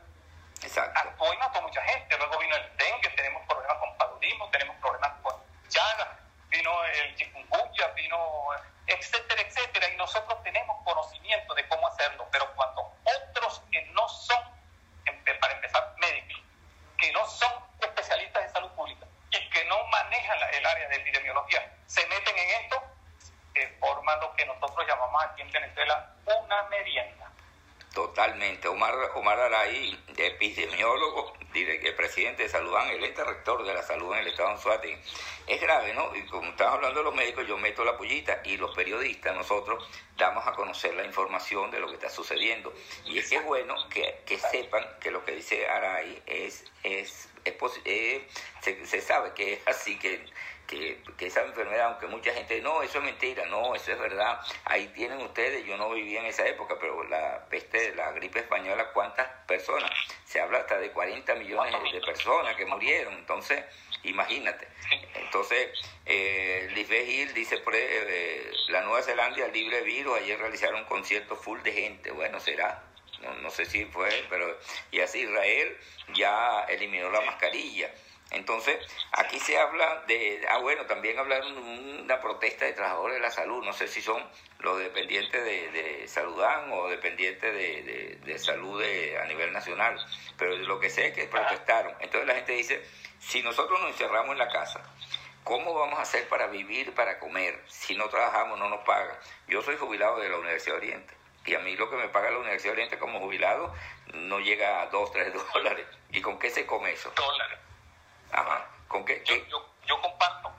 Exacto. 0.64 1.00
actuó 1.00 1.34
y 1.34 1.38
mató 1.38 1.62
mucha 1.62 1.84
gente, 1.84 2.18
luego 2.18 2.40
vino 2.40 2.56
el 2.56 2.78
dengue, 2.78 3.10
tenemos 3.10 3.46
problemas 3.46 3.78
con 3.78 3.92
tenemos 4.52 4.76
problemas 4.78 5.12
con 5.22 5.36
llaga, 5.70 6.20
vino 6.50 6.84
el 6.86 7.16
chikungunya, 7.16 7.88
vino 7.96 8.50
etcétera, 8.88 9.42
etcétera, 9.42 9.90
y 9.94 9.98
nosotros 9.98 10.44
tenemos 10.44 10.84
conocimiento 10.84 11.54
de 11.54 11.68
cómo 11.68 11.88
hacerlo, 11.88 12.28
pero 12.32 12.54
cuando 12.56 12.94
otros 13.04 13.62
que 13.72 13.82
no 13.94 14.08
son, 14.10 14.44
para 15.40 15.54
empezar, 15.54 15.96
médicos, 16.00 16.42
que 16.98 17.12
no 17.14 17.26
son 17.26 17.52
especialistas 17.80 18.44
de 18.44 18.50
salud 18.50 18.72
pública 18.72 19.06
y 19.32 19.50
que 19.50 19.66
no 19.66 19.84
manejan 19.88 20.38
el 20.54 20.66
área 20.66 20.88
de 20.90 20.96
epidemiología, 20.98 21.74
se 21.88 22.06
meten 22.08 22.38
en 22.38 22.50
esto, 22.64 22.84
eh, 23.56 23.78
forman 23.80 24.20
lo 24.20 24.34
que 24.36 24.46
nosotros 24.46 24.86
llamamos 24.88 25.24
aquí 25.24 25.42
en 25.42 25.52
Venezuela 25.52 26.14
una 26.26 26.64
merienda. 26.64 27.32
Totalmente. 27.94 28.68
Omar, 28.70 28.94
Omar 29.16 29.40
Araí, 29.40 30.02
epidemiólogo, 30.18 31.34
el 31.54 31.96
presidente 31.96 32.44
de 32.44 32.50
Saludán, 32.50 32.90
el 32.90 33.04
ente 33.04 33.24
rector 33.24 33.66
de 33.66 33.71
la 33.82 33.88
salud 33.88 34.14
en 34.14 34.20
el 34.20 34.28
estado 34.28 34.50
de 34.50 34.56
Anzuategui. 34.56 34.98
Es 35.48 35.60
grave, 35.60 35.94
¿no? 35.94 36.16
Y 36.16 36.24
como 36.28 36.50
estamos 36.50 36.76
hablando 36.76 37.00
de 37.00 37.04
los 37.04 37.16
médicos, 37.16 37.48
yo 37.48 37.58
meto 37.58 37.84
la 37.84 37.98
pullita 37.98 38.42
y 38.46 38.58
los 38.58 38.76
periodistas, 38.76 39.36
nosotros 39.36 39.84
damos 40.16 40.48
a 40.48 40.54
conocer 40.54 40.94
la 40.94 41.04
información 41.04 41.72
de 41.72 41.80
lo 41.80 41.88
que 41.88 41.96
está 41.96 42.10
sucediendo. 42.10 42.72
Y 43.06 43.18
es 43.18 43.30
que 43.30 43.38
es 43.38 43.46
bueno 43.46 43.76
que, 43.90 44.22
que 44.26 44.38
sepan 44.38 44.86
que 45.00 45.10
lo 45.10 45.26
que 45.26 45.34
dice 45.34 45.68
Araí 45.68 46.22
es, 46.28 46.64
es, 46.84 47.30
es, 47.44 47.56
eh, 47.86 48.28
se, 48.62 49.02
sabe 49.02 49.34
que 49.34 49.54
es 49.54 49.68
así, 49.68 49.98
que 49.98 50.24
que, 51.18 51.28
esa 51.28 51.42
enfermedad, 51.42 51.88
aunque 51.88 52.08
mucha 52.08 52.34
gente, 52.34 52.62
no, 52.62 52.82
eso 52.82 53.00
es 53.00 53.04
mentira, 53.04 53.46
no, 53.48 53.76
eso 53.76 53.92
es 53.92 54.00
verdad, 54.00 54.40
ahí 54.66 54.88
tienen 54.90 55.20
ustedes, 55.22 55.66
yo 55.66 55.78
no 55.78 55.90
vivía 55.92 56.22
en 56.22 56.28
esa 56.28 56.48
época, 56.48 56.78
pero 56.80 57.04
la 57.04 57.46
peste, 57.50 57.94
la 57.96 58.12
gripe 58.12 58.40
española, 58.40 58.92
¿cuántas 58.94 59.28
personas? 59.46 59.92
Se 60.26 60.40
habla 60.40 60.60
hasta 60.60 60.78
de 60.78 60.92
40 61.12 61.36
millones 61.36 61.94
de 61.94 62.02
personas 62.02 62.56
que 62.56 62.66
murieron, 62.66 63.14
entonces, 63.14 63.64
imagínate. 64.04 64.68
Entonces, 65.16 65.70
eh, 66.06 66.70
Lisbeth 66.74 67.34
dice, 67.34 67.58
por, 67.58 67.76
eh, 67.76 68.52
la 68.70 68.82
Nueva 68.82 69.02
Zelanda 69.02 69.48
libre 69.50 69.82
virus, 69.82 70.18
ayer 70.20 70.40
realizaron 70.40 70.82
un 70.82 70.86
concierto 70.86 71.36
full 71.36 71.60
de 71.62 71.74
gente, 71.74 72.12
bueno, 72.12 72.40
será. 72.40 72.84
No, 73.22 73.34
no 73.36 73.52
sé 73.52 73.66
si 73.66 73.86
fue, 73.86 74.26
pero 74.30 74.58
y 74.90 75.00
así 75.00 75.20
Israel 75.20 75.78
ya 76.16 76.62
eliminó 76.70 77.12
la 77.12 77.22
mascarilla. 77.22 77.92
Entonces, 78.32 78.78
aquí 79.12 79.40
se 79.40 79.58
habla 79.58 80.04
de, 80.08 80.42
ah 80.50 80.58
bueno, 80.60 80.86
también 80.86 81.20
hablaron 81.20 81.54
de 81.54 82.02
una 82.02 82.22
protesta 82.22 82.66
de 82.66 82.74
trabajadores 82.74 83.16
de 83.16 83.22
la 83.22 83.30
salud, 83.30 83.64
no 83.64 83.74
sé 83.74 83.90
si 83.90 84.02
son 84.02 84.24
los 84.60 84.80
dependientes 84.80 85.44
de, 85.44 85.70
de 85.72 86.08
Saludán 86.08 86.72
o 86.72 86.88
dependientes 86.88 87.54
de, 87.54 88.20
de, 88.24 88.40
salud 88.40 88.82
a 88.82 89.26
nivel 89.26 89.52
nacional, 89.52 90.00
pero 90.38 90.56
lo 90.56 90.80
que 90.80 90.90
sé 90.90 91.08
es 91.08 91.14
que 91.14 91.26
protestaron. 91.26 91.94
Entonces 92.00 92.26
la 92.26 92.36
gente 92.36 92.54
dice, 92.54 92.82
si 93.20 93.44
nosotros 93.44 93.80
nos 93.82 93.92
encerramos 93.92 94.32
en 94.32 94.40
la 94.40 94.48
casa, 94.48 94.82
¿cómo 95.44 95.74
vamos 95.74 96.00
a 96.00 96.04
hacer 96.04 96.28
para 96.30 96.48
vivir, 96.48 96.94
para 96.94 97.20
comer? 97.20 97.62
Si 97.68 97.96
no 97.96 98.08
trabajamos, 98.08 98.58
no 98.58 98.70
nos 98.70 98.86
pagan. 98.86 99.16
Yo 99.48 99.62
soy 99.62 99.76
jubilado 99.76 100.20
de 100.20 100.30
la 100.30 100.38
Universidad 100.38 100.76
de 100.76 100.88
Oriente. 100.88 101.14
Y 101.46 101.56
a 101.56 101.60
mí 101.60 101.76
lo 101.76 101.90
que 101.90 101.98
me 101.98 102.08
paga 102.08 102.32
la 102.32 102.38
Universidad 102.38 102.70
de 102.70 102.78
Oriente 102.78 102.98
como 102.98 103.20
jubilado 103.20 103.74
no 104.14 104.40
llega 104.40 104.82
a 104.82 104.88
2, 104.88 105.12
3 105.12 105.34
dólares. 105.54 105.86
¿Y 106.12 106.22
con 106.22 106.40
qué 106.40 106.50
se 106.50 106.66
come 106.66 106.94
eso? 106.94 107.12
Dólares. 107.16 107.60
Ajá. 108.32 108.66
¿Con 108.88 109.06
qué? 109.06 109.24
Yo, 109.26 109.36
yo, 109.86 110.02
comparto, 110.02 110.52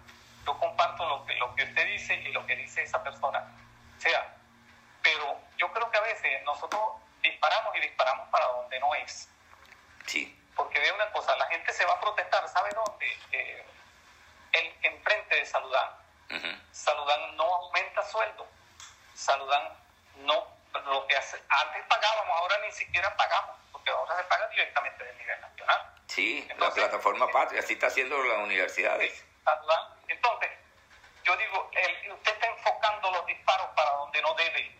yo 0.47 0.59
comparto 0.59 1.07
lo 1.09 1.27
que, 1.27 1.35
lo 1.35 1.55
que 1.55 1.65
usted 1.65 1.87
dice 1.87 2.15
y 2.15 2.33
lo 2.33 2.45
que 2.47 2.57
dice 2.57 2.83
esa 2.83 3.03
persona. 3.03 3.45
O 3.97 4.01
sea, 4.01 4.35
pero 5.03 5.39
yo 5.59 5.71
creo 5.73 5.91
que 5.91 5.99
a 5.99 6.03
veces 6.03 6.43
nosotros 6.45 6.81
disparamos 7.23 7.77
y 7.77 7.81
disparamos 7.81 8.29
para 8.29 8.47
donde 8.47 8.81
no 8.81 8.95
es. 8.95 9.29
Sí. 10.07 10.39
Porque 10.57 10.81
ve 10.81 10.93
una 10.93 11.11
cosa, 11.13 11.37
la 11.37 11.47
gente 11.47 11.73
se 11.73 11.85
va 11.87 11.95
a 11.95 12.01
protestar, 12.01 12.47
¿sabe 12.49 12.71
dónde? 12.75 13.07
Eh, 13.33 13.67
en, 14.53 14.93
enfrente 14.95 15.37
de 15.37 15.47
Saludán. 15.47 15.91
Saludán 16.73 17.37
no 17.37 17.45
aumenta 17.45 18.03
sueldo. 18.03 18.47
Saludán 19.15 19.69
no, 20.17 20.47
lo 20.81 21.07
que 21.07 21.17
hace, 21.17 21.41
antes 21.49 21.83
pagábamos, 21.89 22.39
ahora 22.39 22.59
ni 22.65 22.73
siquiera 22.73 23.15
pagamos, 23.17 23.57
porque 23.83 23.99
ahora 23.99 24.16
se 24.16 24.25
paga 24.25 24.49
directamente 24.49 25.05
del 25.05 25.18
nivel 25.18 25.40
nacional. 25.40 25.95
Sí, 26.07 26.49
la 26.57 26.71
plataforma 26.71 27.29
Patria, 27.29 27.61
así 27.61 27.73
está 27.73 27.88
haciendo 27.88 28.16
las 28.23 28.38
universidades. 28.38 29.25
Entonces, 30.09 30.51
yo 31.25 31.37
digo, 31.37 31.71
usted 32.14 32.33
está 32.33 32.47
enfocando 32.47 33.11
los 33.11 33.27
disparos 33.27 33.66
para 33.75 33.90
donde 33.92 34.23
no 34.23 34.35
debe, 34.35 34.79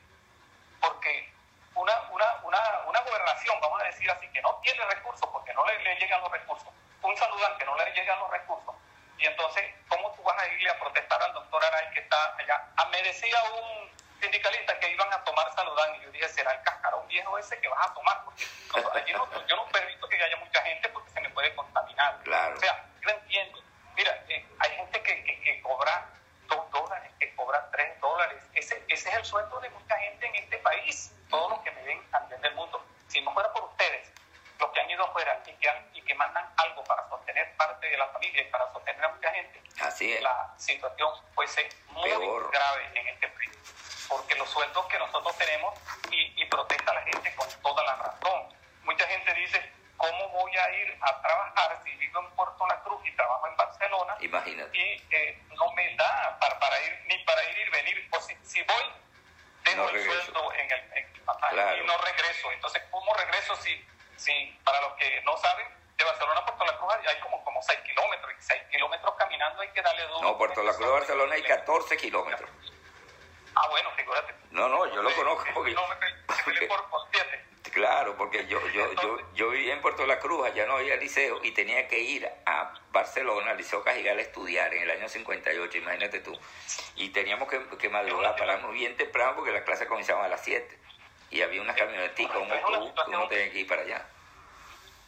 porque 0.81 1.33
una, 1.75 2.01
una, 2.11 2.27
una, 2.45 2.81
una 2.87 3.01
gobernación, 3.01 3.59
vamos 3.61 3.81
a 3.81 3.85
decir 3.87 4.09
así, 4.11 4.29
que 4.29 4.41
no 4.41 4.55
tiene 4.63 4.85
recursos, 4.85 5.29
porque 5.33 5.53
no 5.55 5.67
le, 5.67 5.97
llegan 5.99 6.21
los 6.21 6.31
recursos, 6.31 6.69
un 7.03 7.17
saludante 7.17 7.65
no 7.65 7.77
le 7.77 7.93
llegan 7.93 8.19
los 8.21 8.31
recursos, 8.31 8.75
y 9.19 9.27
entonces, 9.27 9.65
¿cómo 9.89 10.13
tú 10.13 10.23
vas 10.23 10.41
a 10.41 10.47
irle 10.47 10.71
a 10.71 10.79
protestar 10.79 11.21
al 11.23 11.33
doctor 11.33 11.65
Aray 11.65 11.91
que 11.93 12.01
está 12.01 12.37
allá? 12.37 12.69
Ah, 12.77 12.87
me 12.87 13.03
decía 13.03 13.43
un 13.55 13.91
sindicalista 14.23 14.79
que 14.79 14.89
iban 14.89 15.13
a 15.13 15.25
tomar 15.25 15.53
saludán 15.55 15.97
y 15.97 16.05
yo 16.05 16.11
dije, 16.13 16.29
será 16.29 16.53
el 16.53 16.63
cascarón 16.63 17.07
viejo 17.09 17.37
ese 17.39 17.59
que 17.61 17.69
vas 17.69 17.91
a 17.91 17.93
tomar, 17.95 18.23
porque 18.25 18.99
allí 18.99 19.13
no, 19.13 19.27
yo 19.49 19.57
no 19.57 19.67
permito 19.67 20.09
que 20.09 20.23
haya 20.23 20.37
mucha 20.37 20.63
gente 20.63 20.89
porque 20.91 21.11
se 21.11 21.21
me 21.21 21.31
puede 21.31 21.53
contaminar. 21.57 22.21
Claro. 22.23 22.57
O 22.57 22.61
sea, 22.61 22.87
yo 23.01 23.11
entiendo. 23.11 23.61
Mira, 23.97 24.25
eh, 24.29 24.47
hay 24.61 24.71
gente 24.77 25.03
que, 25.03 25.25
que, 25.25 25.61
cobra 25.63 26.07
dos 26.47 26.71
dólares, 26.71 27.11
que 27.19 27.35
cobra 27.35 27.69
tres 27.73 28.01
dólares. 28.01 28.43
Ese, 28.55 28.83
ese 28.89 29.09
es 29.09 29.15
el 29.17 29.25
sueldo 29.25 29.59
de 29.61 29.71
mucha 29.71 29.99
gente 29.99 30.27
en 30.27 30.37
este 30.37 30.59
país, 30.59 31.13
todos 31.29 31.51
los 31.51 31.61
que 31.61 31.73
me 31.73 31.83
ven 31.83 32.01
nivel 32.29 32.43
del 32.43 32.55
mundo. 32.55 32.85
Si 33.09 33.21
no 33.21 33.33
fuera 33.33 33.53
por 33.53 33.65
ustedes, 33.65 34.09
los 34.61 34.71
que 34.71 34.81
han 34.81 34.89
ido 34.89 35.05
afuera 35.05 35.43
y 35.47 35.53
que, 35.55 35.69
y 35.95 36.03
que 36.03 36.15
mandan 36.15 36.49
algo 36.57 36.85
para 36.85 37.09
sostener 37.09 37.57
parte 37.57 37.89
de 37.89 37.97
la 37.97 38.07
familia 38.09 38.43
y 38.43 38.51
para 38.51 38.73
sostener 38.73 39.05
a 39.05 39.09
mucha 39.09 39.33
gente, 39.33 39.61
Así 39.81 40.13
es. 40.13 40.23
la 40.23 40.55
situación 40.57 41.11
fuese 41.35 41.69
muy 41.89 42.09
grave 42.53 42.91
en 42.95 43.09
este 43.09 43.29
país 43.29 43.82
porque 44.13 44.35
los 44.37 44.49
sueldos 44.51 44.87
que 44.87 44.99
nosotros 44.99 45.37
tenemos 45.39 45.75
y, 46.11 46.45
protesta 46.47 46.93
la 46.93 47.03
gente 47.03 47.35
con 47.35 47.49
toda 47.63 47.83
la 47.85 47.95
razón. 47.97 48.55
Mucha 48.83 49.07
gente 49.07 49.33
dice, 49.33 49.73
¿cómo 49.97 50.29
voy 50.29 50.53
a 50.55 50.71
ir 50.71 50.99
a 51.01 51.23
trabajar 51.23 51.81
si 51.83 51.95
vivo 51.97 52.21
en 52.21 52.31
Puerto 52.33 52.67
La 52.67 52.79
Cruz 52.81 53.01
y 53.07 53.13
trabajo 53.17 53.47
en 53.47 53.57
Barcelona? 53.57 54.17
Imagínate. 54.21 54.77
Y 54.77 55.03
eh, 55.11 55.43
no 55.57 55.73
me 55.73 55.97
da 55.97 56.37
para, 56.39 56.59
para, 56.59 56.79
ir 56.83 57.05
ni 57.09 57.19
para 57.25 57.43
ir 57.51 57.59
y 57.67 57.71
venir. 57.71 58.09
O 58.11 58.21
si, 58.21 58.37
si 58.43 58.63
voy, 58.65 58.85
tengo 59.65 59.89
el 59.89 60.05
sueldo 60.05 60.53
en 60.53 60.73
el, 60.73 60.83
y 61.81 61.87
no 61.87 61.99
regreso. 61.99 62.53
Entonces, 62.53 62.83
¿cómo 62.91 63.15
regreso 63.15 63.57
si, 63.57 63.87
si 64.17 64.59
para 64.65 64.81
los 64.83 64.93
que 64.95 65.23
no 65.23 65.37
saben, 65.39 65.67
de 65.97 66.05
Barcelona 66.05 66.41
a 66.41 66.45
Puerto 66.45 66.65
La 66.67 66.79
Cruz 66.79 66.93
hay 67.09 67.21
como, 67.21 67.43
como 67.45 67.63
6 67.63 67.81
kilómetros 67.81 68.33
y 68.39 68.43
6 68.43 68.63
kilómetros 68.71 69.15
caminando 69.17 69.63
hay 69.63 69.71
que 69.71 69.81
darle 69.81 70.07
duro. 70.09 70.21
No, 70.21 70.37
Puerto 70.37 70.63
La 70.63 70.75
Cruz 70.75 70.89
a 70.89 70.93
Barcelona 70.93 71.35
hay 71.35 71.43
14 71.43 71.97
kilómetros. 71.97 72.51
Ah, 73.55 73.69
bueno, 73.69 73.91
figúrate. 73.97 74.35
No, 74.51 74.69
no, 74.69 74.87
yo 74.87 75.03
lo 75.03 75.15
conozco 75.15 75.45
porque... 75.55 75.73
No, 75.73 75.83
me 75.89 76.67
por, 76.67 76.89
por 76.89 77.01
siete. 77.13 77.45
Claro, 77.73 78.17
porque 78.17 78.47
yo, 78.47 78.61
yo, 78.69 78.93
yo, 78.95 79.19
yo 79.35 79.51
vivía 79.51 79.75
en 79.75 79.83
Allá 80.53 80.67
no 80.67 80.77
había 80.77 80.97
liceo 80.97 81.41
y 81.43 81.53
tenía 81.53 81.89
que 81.89 81.99
ir 81.99 82.31
a 82.45 82.75
Barcelona, 82.91 83.53
al 83.53 83.57
Liceo 83.57 83.83
Cajigal, 83.83 84.19
a 84.19 84.21
estudiar 84.21 84.75
en 84.75 84.83
el 84.83 84.91
año 84.91 85.09
58, 85.09 85.79
imagínate 85.79 86.21
tú. 86.21 86.39
Y 86.95 87.09
teníamos 87.09 87.49
que, 87.49 87.59
que 87.79 87.89
madrugar, 87.89 88.37
pararnos 88.37 88.71
bien 88.75 88.95
temprano 88.99 89.35
porque 89.35 89.51
la 89.51 89.65
clase 89.65 89.87
comenzaba 89.87 90.27
a 90.27 90.29
las 90.29 90.43
7. 90.45 90.79
Y 91.31 91.41
había 91.41 91.63
una 91.63 91.75
camionetica, 91.75 92.37
un 92.37 92.53
autobús, 92.53 92.93
uno 93.07 93.29
tenía 93.29 93.51
que 93.51 93.61
ir 93.61 93.67
para 93.67 93.81
allá. 93.81 94.05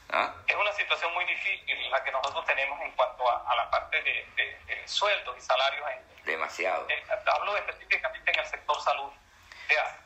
¿Ah? 0.08 0.34
Es 0.46 0.56
una 0.56 0.72
situación 0.72 1.12
muy 1.12 1.26
difícil 1.26 1.90
la 1.90 2.02
que 2.02 2.10
nosotros 2.10 2.42
tenemos 2.46 2.80
en 2.80 2.92
cuanto 2.92 3.30
a, 3.30 3.54
la 3.54 3.70
parte 3.70 4.02
de, 4.02 4.26
de, 4.36 4.88
sueldos 4.88 5.36
y 5.36 5.42
salarios. 5.42 5.86
Demasiado. 6.24 6.86
hablo 7.26 7.54
específicamente 7.58 8.30
en 8.30 8.40
el 8.40 8.46
sector 8.46 8.80
salud. 8.80 9.10
O 9.10 9.68
sea, 9.68 10.00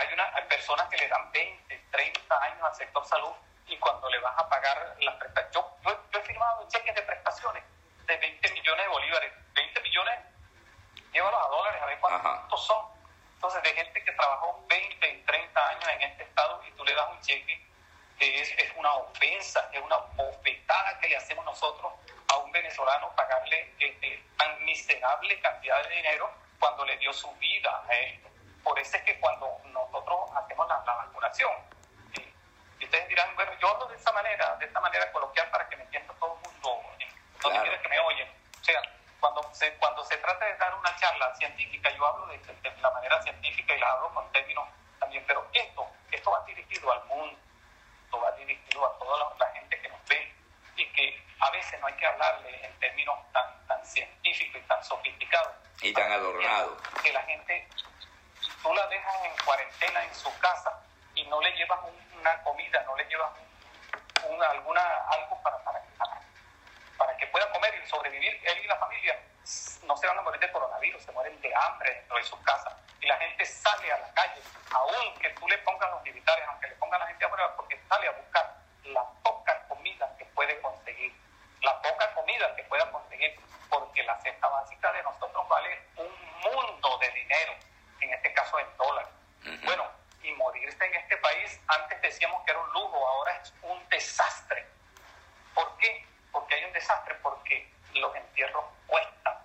hay, 0.00 0.14
una, 0.14 0.34
hay 0.34 0.44
personas 0.44 0.88
que 0.88 0.96
le 0.96 1.08
dan 1.08 1.30
20, 1.30 1.82
30 1.90 2.42
años 2.42 2.62
al 2.62 2.74
sector 2.74 3.04
salud 3.06 3.32
vas 4.22 4.38
a 4.38 4.48
pagar 4.48 4.96
las 5.00 5.14
prestaciones. 5.16 5.52
Yo, 5.52 6.10
yo, 6.10 6.18
he 6.18 6.22
firmado 6.22 6.68
cheques 6.68 6.94
de 6.94 7.02
prestaciones 7.02 7.62
de 8.06 8.16
20 8.16 8.52
millones 8.52 8.84
de 8.86 8.88
bolívares. 8.88 9.32
20 9.54 9.80
millones, 9.82 10.18
llévalos 11.12 11.40
a 11.44 11.48
dólares 11.48 11.82
a 11.82 11.86
ver 11.86 11.98
cuántos 12.00 12.66
son. 12.66 12.86
Entonces, 13.34 13.62
de 13.62 13.74
gente 13.74 14.04
que 14.04 14.12
trabajó 14.12 14.64
20 14.68 15.08
y 15.08 15.22
30 15.22 15.68
años 15.68 15.88
en 15.88 16.02
este 16.02 16.22
estado 16.22 16.62
y 16.66 16.70
tú 16.72 16.84
le 16.84 16.94
das 16.94 17.10
un 17.10 17.20
cheque, 17.20 17.60
es, 18.18 18.52
es 18.56 18.72
una 18.76 18.94
ofensa, 18.94 19.68
es 19.72 19.80
una 19.80 19.96
bofetada 19.96 20.98
que 21.00 21.08
le 21.08 21.16
hacemos 21.16 21.44
nosotros 21.44 21.92
a 22.32 22.36
un 22.38 22.52
venezolano 22.52 23.10
pagarle 23.16 23.74
este, 23.78 24.22
tan 24.36 24.64
miserable 24.64 25.40
cantidad 25.40 25.82
de 25.82 25.96
dinero 25.96 26.30
cuando 26.58 26.84
le 26.84 26.96
dio 26.98 27.12
su 27.12 27.30
vida. 27.36 27.84
Eh. 27.90 28.20
Por 28.62 28.78
eso 28.78 28.96
es 28.96 29.02
que 29.02 29.18
cuando 29.18 29.58
nosotros 29.66 30.30
hacemos 30.36 30.68
la, 30.68 30.76
vacunación, 30.78 31.52
y 31.71 31.71
ustedes 32.92 33.08
dirán, 33.08 33.34
bueno, 33.34 33.52
yo 33.58 33.70
hablo 33.70 33.86
de 33.86 33.96
esa 33.96 34.12
manera, 34.12 34.54
de 34.56 34.66
esta 34.66 34.78
manera 34.78 35.10
coloquial 35.12 35.48
para 35.50 35.66
que 35.66 35.76
me 35.76 35.84
entienda 35.84 36.12
todo 36.20 36.36
el 36.36 36.42
mundo, 36.42 36.82
donde 37.40 37.60
claro. 37.60 37.82
que 37.82 37.88
me 37.88 37.98
oyen. 38.00 38.28
O 38.60 38.64
sea, 38.64 38.82
cuando 39.18 39.54
se, 39.54 39.72
cuando 39.78 40.04
se 40.04 40.18
trata 40.18 40.44
de 40.44 40.54
dar 40.56 40.74
una 40.74 40.94
charla 40.96 41.34
científica, 41.36 41.88
yo 41.96 42.04
hablo 42.04 42.26
de, 42.26 42.38
la 42.82 42.90
manera 42.90 43.22
científica 43.22 43.74
y 43.74 43.80
la 43.80 43.92
hablo 43.92 44.12
con 44.12 44.30
términos 44.32 44.68
también, 45.00 45.24
pero 45.26 45.48
esto, 45.54 45.88
esto 46.10 46.30
va 46.32 46.44
dirigido 46.44 46.92
al 46.92 47.02
mundo, 47.04 47.38
esto 48.04 48.20
va 48.20 48.30
dirigido 48.32 48.84
a 48.84 48.98
toda 48.98 49.34
la, 49.38 49.46
gente 49.52 49.80
que 49.80 49.88
nos 49.88 50.04
ve 50.06 50.34
y 50.76 50.86
que 50.92 51.24
a 51.40 51.50
veces 51.50 51.80
no 51.80 51.86
hay 51.86 51.94
que 51.94 52.06
hablarle 52.06 52.66
en 52.66 52.78
términos 52.78 53.18
tan, 53.32 53.66
tan 53.68 53.86
científicos 53.86 54.60
y 54.62 54.68
tan 54.68 54.84
sofisticados. 54.84 55.54
Y 55.80 55.94
tan 55.94 56.12
adornados. 56.12 56.78
Que 57.02 57.10
la 57.10 57.22
gente 57.22 57.68
tú 58.62 58.74
la 58.74 58.86
dejas 58.88 59.24
en 59.24 59.44
cuarentena 59.44 60.04
en 60.04 60.14
su 60.14 60.38
casa 60.38 60.82
y 61.14 61.24
no 61.24 61.40
le 61.40 61.52
llevas 61.52 61.80
una 62.18 62.42
comida, 62.42 62.82
no 62.84 62.96
le 62.96 63.04
llevas 63.04 63.30
un, 64.28 64.42
alguna, 64.42 64.82
algo 65.08 65.42
para, 65.42 65.58
para, 65.64 65.82
para, 66.96 67.16
que 67.16 67.26
pueda 67.28 67.50
comer 67.52 67.74
y 67.82 67.88
sobrevivir, 67.88 68.40
él 68.44 68.58
y 68.64 68.66
la 68.66 68.76
familia 68.76 69.18
no 69.84 69.96
se 69.96 70.06
van 70.06 70.18
a 70.18 70.22
morir 70.22 70.40
de 70.40 70.52
coronavirus, 70.52 71.02
se 71.02 71.12
mueren 71.12 71.40
de 71.40 71.54
hambre 71.54 71.94
dentro 71.94 72.16
de 72.16 72.22
sus 72.22 72.38
casas. 72.40 72.74
Y 73.00 73.06
la 73.06 73.16
gente 73.18 73.44
sale 73.44 73.92
a 73.92 73.98
la 73.98 74.14
calle, 74.14 74.40
aún 74.70 75.18
que 75.18 75.30
tú 75.30 75.48
le 75.48 75.58
pongas 75.58 75.90
los 75.90 76.02
militares, 76.02 76.44
aunque 76.48 76.68
le 76.68 76.74
pongan 76.76 77.00
la 77.00 77.06
gente 77.08 77.24
a 77.24 77.30
prueba, 77.30 77.56
porque 77.56 77.80
sale 77.88 78.08
a 78.08 78.12
buscar 78.12 78.54
la 78.84 79.04
poca 79.22 79.66
comida 79.68 80.16
que 80.16 80.24
puede 80.26 80.60
conseguir, 80.60 81.12
la 81.60 81.80
poca 81.82 82.14
comida 82.14 82.54
que 82.54 82.62
pueda 82.64 82.90
conseguir, 82.90 83.34
porque 83.68 84.02
la 84.04 84.20
cesta 84.20 84.48
básica 84.48 84.92
de 84.92 85.02
nosotros 85.02 85.48
vale 85.48 85.80
un 85.96 86.40
mundo 86.40 86.98
de 86.98 87.10
dinero 87.10 87.54
en 88.00 88.12
este 88.12 88.32
caso 88.32 88.58
en 88.60 88.76
dólar. 88.76 89.06
Bueno, 89.64 89.84
morirse 90.42 90.84
en 90.84 90.94
este 90.94 91.16
país, 91.18 91.60
antes 91.68 92.00
decíamos 92.02 92.44
que 92.44 92.50
era 92.50 92.60
un 92.60 92.72
lujo, 92.72 93.08
ahora 93.08 93.40
es 93.42 93.54
un 93.62 93.88
desastre. 93.88 94.66
¿Por 95.54 95.76
qué? 95.78 96.06
Porque 96.32 96.54
hay 96.54 96.64
un 96.64 96.72
desastre, 96.72 97.14
porque 97.22 97.70
los 97.94 98.14
entierros 98.14 98.64
cuestan. 98.86 99.38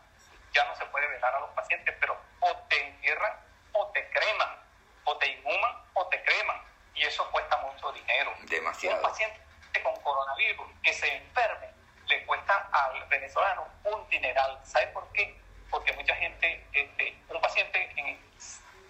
Ya 0.54 0.66
no 0.66 0.76
se 0.76 0.86
puede 0.88 1.08
velar 1.08 1.36
a 1.36 1.40
los 1.40 1.50
pacientes, 1.52 1.96
pero 2.00 2.18
o 2.40 2.56
te 2.70 2.82
entierran 2.82 3.34
o 3.74 3.88
te 3.88 4.10
creman, 4.10 4.58
o 5.04 5.18
te 5.18 5.28
inhuman 5.28 5.76
o 5.94 6.08
te 6.08 6.22
creman. 6.24 6.62
Y 6.96 7.04
eso 7.04 7.30
cuesta 7.32 7.58
mucho 7.58 7.92
dinero. 7.92 8.34
Demasiado. 8.44 8.98
Un 8.98 9.04
paciente 9.04 9.40
con 9.84 9.96
coronavirus 10.02 10.68
que 10.82 10.94
se 10.94 11.14
enferme 11.16 11.68
le 12.08 12.26
cuesta 12.26 12.68
al 12.72 13.04
venezolano 13.08 13.68
un 13.84 14.10
dineral. 14.10 14.60
¿Sabe 14.64 14.88
por 14.88 15.12
qué? 15.12 15.38
Porque 15.70 15.94
mucha 15.94 16.16
gente, 16.16 16.66
este, 16.74 17.16
un 17.30 17.42
paciente 17.42 17.92
en, 17.96 18.18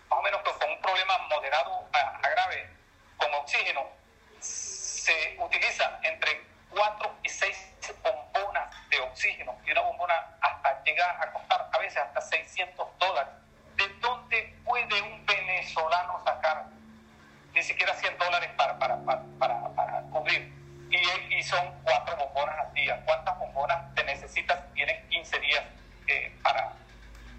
más 0.09 0.19
o 0.19 0.21
menos 0.21 0.41
con 0.41 0.69
un 0.69 0.81
problema 0.81 1.17
moderado 1.29 1.87
a, 1.93 2.29
grave 2.29 2.69
con 3.17 3.33
oxígeno, 3.33 3.87
se 4.39 5.37
utiliza 5.39 5.99
entre 6.03 6.43
4 6.69 7.15
y 7.23 7.29
6 7.29 7.73
bombonas 8.03 8.89
de 8.89 8.99
oxígeno 8.99 9.57
y 9.65 9.71
una 9.71 9.81
bombona 9.81 10.37
hasta 10.41 10.83
llega 10.83 11.21
a 11.21 11.31
costar 11.31 11.69
a 11.71 11.77
veces 11.79 11.97
hasta 11.97 12.21
600 12.21 12.87
dólares. 12.99 13.33
¿De 13.75 13.87
dónde 13.99 14.55
puede 14.65 15.01
un 15.01 15.25
venezolano 15.25 16.23
sacar 16.25 16.65
ni 17.53 17.63
siquiera 17.63 17.93
100 17.93 18.17
dólares 18.17 18.49
para, 18.57 18.77
para, 18.77 18.97
para, 18.97 19.23
para, 19.75 20.01
cubrir? 20.11 20.53
Y, 20.89 21.35
y, 21.35 21.43
son 21.43 21.81
cuatro 21.83 22.15
bombonas 22.15 22.57
al 22.59 22.73
día. 22.73 23.01
¿Cuántas 23.05 23.37
bombonas 23.37 23.93
te 23.93 24.03
necesitas? 24.03 24.59
Tienen 24.73 25.07
15 25.09 25.39
días 25.39 25.63
eh, 26.07 26.33
para, 26.41 26.71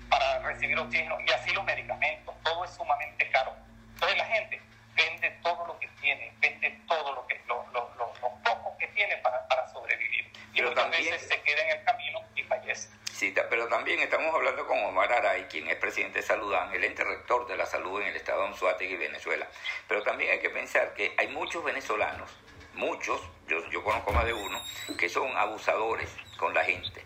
para 0.08 0.38
recibir 0.40 0.78
oxígeno 0.78 1.18
y 1.26 1.30
así 1.32 1.52
los 1.52 1.64
medicamentos, 1.64 2.34
todo 2.42 2.64
es 2.64 2.70
sumamente 2.70 3.28
caro. 3.30 3.54
Entonces 3.94 4.18
la 4.18 4.24
gente 4.26 4.60
vende 4.94 5.30
todo 5.42 5.66
lo 5.66 5.78
que 5.78 5.88
tiene, 6.00 6.32
vende 6.40 6.70
todo 6.86 7.14
lo 7.14 7.26
que 7.26 7.40
lo, 7.46 7.66
lo, 7.72 7.94
lo, 7.96 8.12
poco 8.42 8.76
que 8.78 8.88
tiene 8.88 9.16
para, 9.18 9.46
para 9.48 9.66
sobrevivir. 9.68 10.26
Y 10.52 10.58
pero 10.58 10.70
muchas 10.70 10.90
veces 10.90 11.22
se 11.22 11.40
queda 11.42 11.62
en 11.62 11.78
el 11.78 11.84
camino 11.84 12.20
y 12.34 12.42
fallece. 12.42 12.88
Sí, 13.12 13.34
pero 13.50 13.68
también 13.68 13.98
estamos 14.00 14.32
hablando 14.34 14.66
con 14.66 14.78
Omar 14.84 15.12
Aray, 15.12 15.44
quien 15.44 15.68
es 15.68 15.76
presidente 15.76 16.20
de 16.20 16.26
Salud 16.26 16.54
el 16.72 16.84
ente 16.84 17.04
rector 17.04 17.46
de 17.46 17.56
la 17.56 17.66
salud 17.66 18.00
en 18.00 18.08
el 18.08 18.16
estado 18.16 18.42
de 18.42 18.48
Anzuategui, 18.48 18.96
Venezuela. 18.96 19.46
Pero 19.88 20.02
también 20.02 20.32
hay 20.32 20.40
que 20.40 20.50
pensar 20.50 20.94
que 20.94 21.14
hay 21.16 21.28
muchos 21.28 21.64
venezolanos, 21.64 22.30
muchos, 22.74 23.20
yo, 23.48 23.68
yo 23.70 23.82
conozco 23.82 24.12
más 24.12 24.24
de 24.24 24.32
uno, 24.32 24.60
que 24.96 25.08
son 25.08 25.36
abusadores 25.36 26.10
con 26.36 26.54
la 26.54 26.64
gente. 26.64 27.04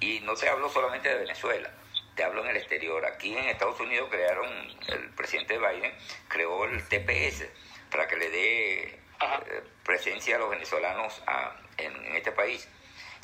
Y 0.00 0.20
no 0.20 0.34
te 0.34 0.48
hablo 0.48 0.68
solamente 0.68 1.08
de 1.08 1.16
Venezuela 1.16 1.70
te 2.14 2.24
hablo 2.24 2.42
en 2.42 2.50
el 2.50 2.56
exterior. 2.56 3.04
Aquí 3.06 3.36
en 3.36 3.44
Estados 3.44 3.80
Unidos 3.80 4.08
crearon, 4.10 4.48
el 4.88 5.10
presidente 5.10 5.58
Biden 5.58 5.92
creó 6.28 6.64
el 6.64 6.86
TPS 6.88 7.46
para 7.90 8.06
que 8.06 8.16
le 8.16 8.30
dé 8.30 8.82
eh, 8.82 9.62
presencia 9.84 10.36
a 10.36 10.38
los 10.38 10.50
venezolanos 10.50 11.22
en, 11.76 12.16
este 12.16 12.32
país. 12.32 12.68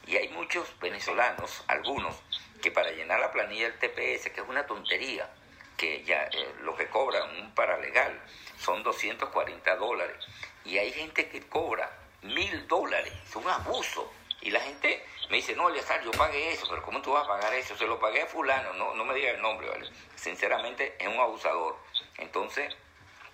Y 0.06 0.16
hay 0.16 0.28
muchos 0.28 0.78
venezolanos, 0.80 1.64
algunos, 1.68 2.22
que 2.62 2.70
para 2.70 2.90
llenar 2.90 3.20
la 3.20 3.32
planilla 3.32 3.70
del 3.70 3.78
TPS, 3.78 4.30
que 4.30 4.40
es 4.40 4.48
una 4.48 4.66
tontería, 4.66 5.28
que 5.76 6.02
ya 6.04 6.24
eh, 6.24 6.54
lo 6.62 6.76
que 6.76 6.88
cobran 6.88 7.30
un 7.38 7.54
paralegal 7.54 8.20
son 8.58 8.82
240 8.82 9.76
dólares. 9.76 10.16
Y 10.64 10.78
hay 10.78 10.92
gente 10.92 11.28
que 11.28 11.40
cobra 11.48 11.90
mil 12.22 12.66
dólares, 12.68 13.12
es 13.26 13.36
un 13.36 13.48
abuso. 13.48 14.12
Y 14.42 14.50
la 14.50 14.60
gente 14.60 15.04
me 15.28 15.36
dice, 15.36 15.54
no, 15.54 15.68
Eleazar, 15.68 16.02
yo 16.02 16.10
pagué 16.12 16.52
eso, 16.52 16.66
pero 16.68 16.82
¿cómo 16.82 17.00
tú 17.02 17.12
vas 17.12 17.24
a 17.24 17.28
pagar 17.28 17.54
eso? 17.54 17.76
Se 17.76 17.86
lo 17.86 18.00
pagué 18.00 18.22
a 18.22 18.26
fulano, 18.26 18.72
no, 18.74 18.94
no 18.94 19.04
me 19.04 19.14
diga 19.14 19.30
el 19.30 19.40
nombre, 19.40 19.68
¿vale? 19.68 19.88
Sinceramente, 20.16 20.96
es 20.98 21.08
un 21.08 21.20
abusador. 21.20 21.76
Entonces, 22.18 22.74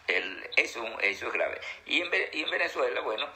el, 0.08 0.50
eso, 0.56 0.84
eso 1.00 1.26
es 1.26 1.32
grave. 1.32 1.60
Y 1.86 2.02
en, 2.02 2.10
y 2.32 2.42
en 2.42 2.50
Venezuela, 2.50 3.00
bueno, 3.00 3.26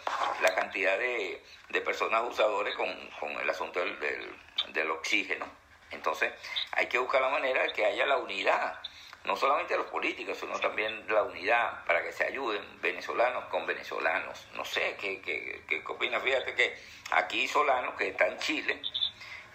la 0.42 0.54
cantidad 0.54 0.98
de, 0.98 1.42
de 1.68 1.80
personas 1.80 2.20
abusadores 2.20 2.74
con, 2.76 3.10
con 3.18 3.30
el 3.32 3.48
asunto 3.48 3.80
del, 3.80 3.98
del, 3.98 4.36
del 4.72 4.90
oxígeno. 4.90 5.46
Entonces, 5.90 6.32
hay 6.72 6.86
que 6.86 6.98
buscar 6.98 7.20
la 7.20 7.30
manera 7.30 7.62
de 7.62 7.72
que 7.72 7.84
haya 7.84 8.06
la 8.06 8.18
unidad 8.18 8.78
no 9.24 9.36
solamente 9.36 9.76
los 9.76 9.86
políticos, 9.86 10.38
sino 10.38 10.58
también 10.60 11.04
la 11.08 11.22
unidad 11.22 11.84
para 11.84 12.02
que 12.02 12.12
se 12.12 12.24
ayuden 12.24 12.62
venezolanos 12.80 13.44
con 13.46 13.66
venezolanos. 13.66 14.46
No 14.54 14.64
sé, 14.64 14.96
¿qué, 14.98 15.20
qué, 15.20 15.62
qué, 15.68 15.82
opinas? 15.86 16.22
Fíjate 16.22 16.54
que 16.54 16.78
aquí 17.10 17.46
Solano, 17.46 17.94
que 17.96 18.08
está 18.08 18.26
en 18.28 18.38
Chile, 18.38 18.80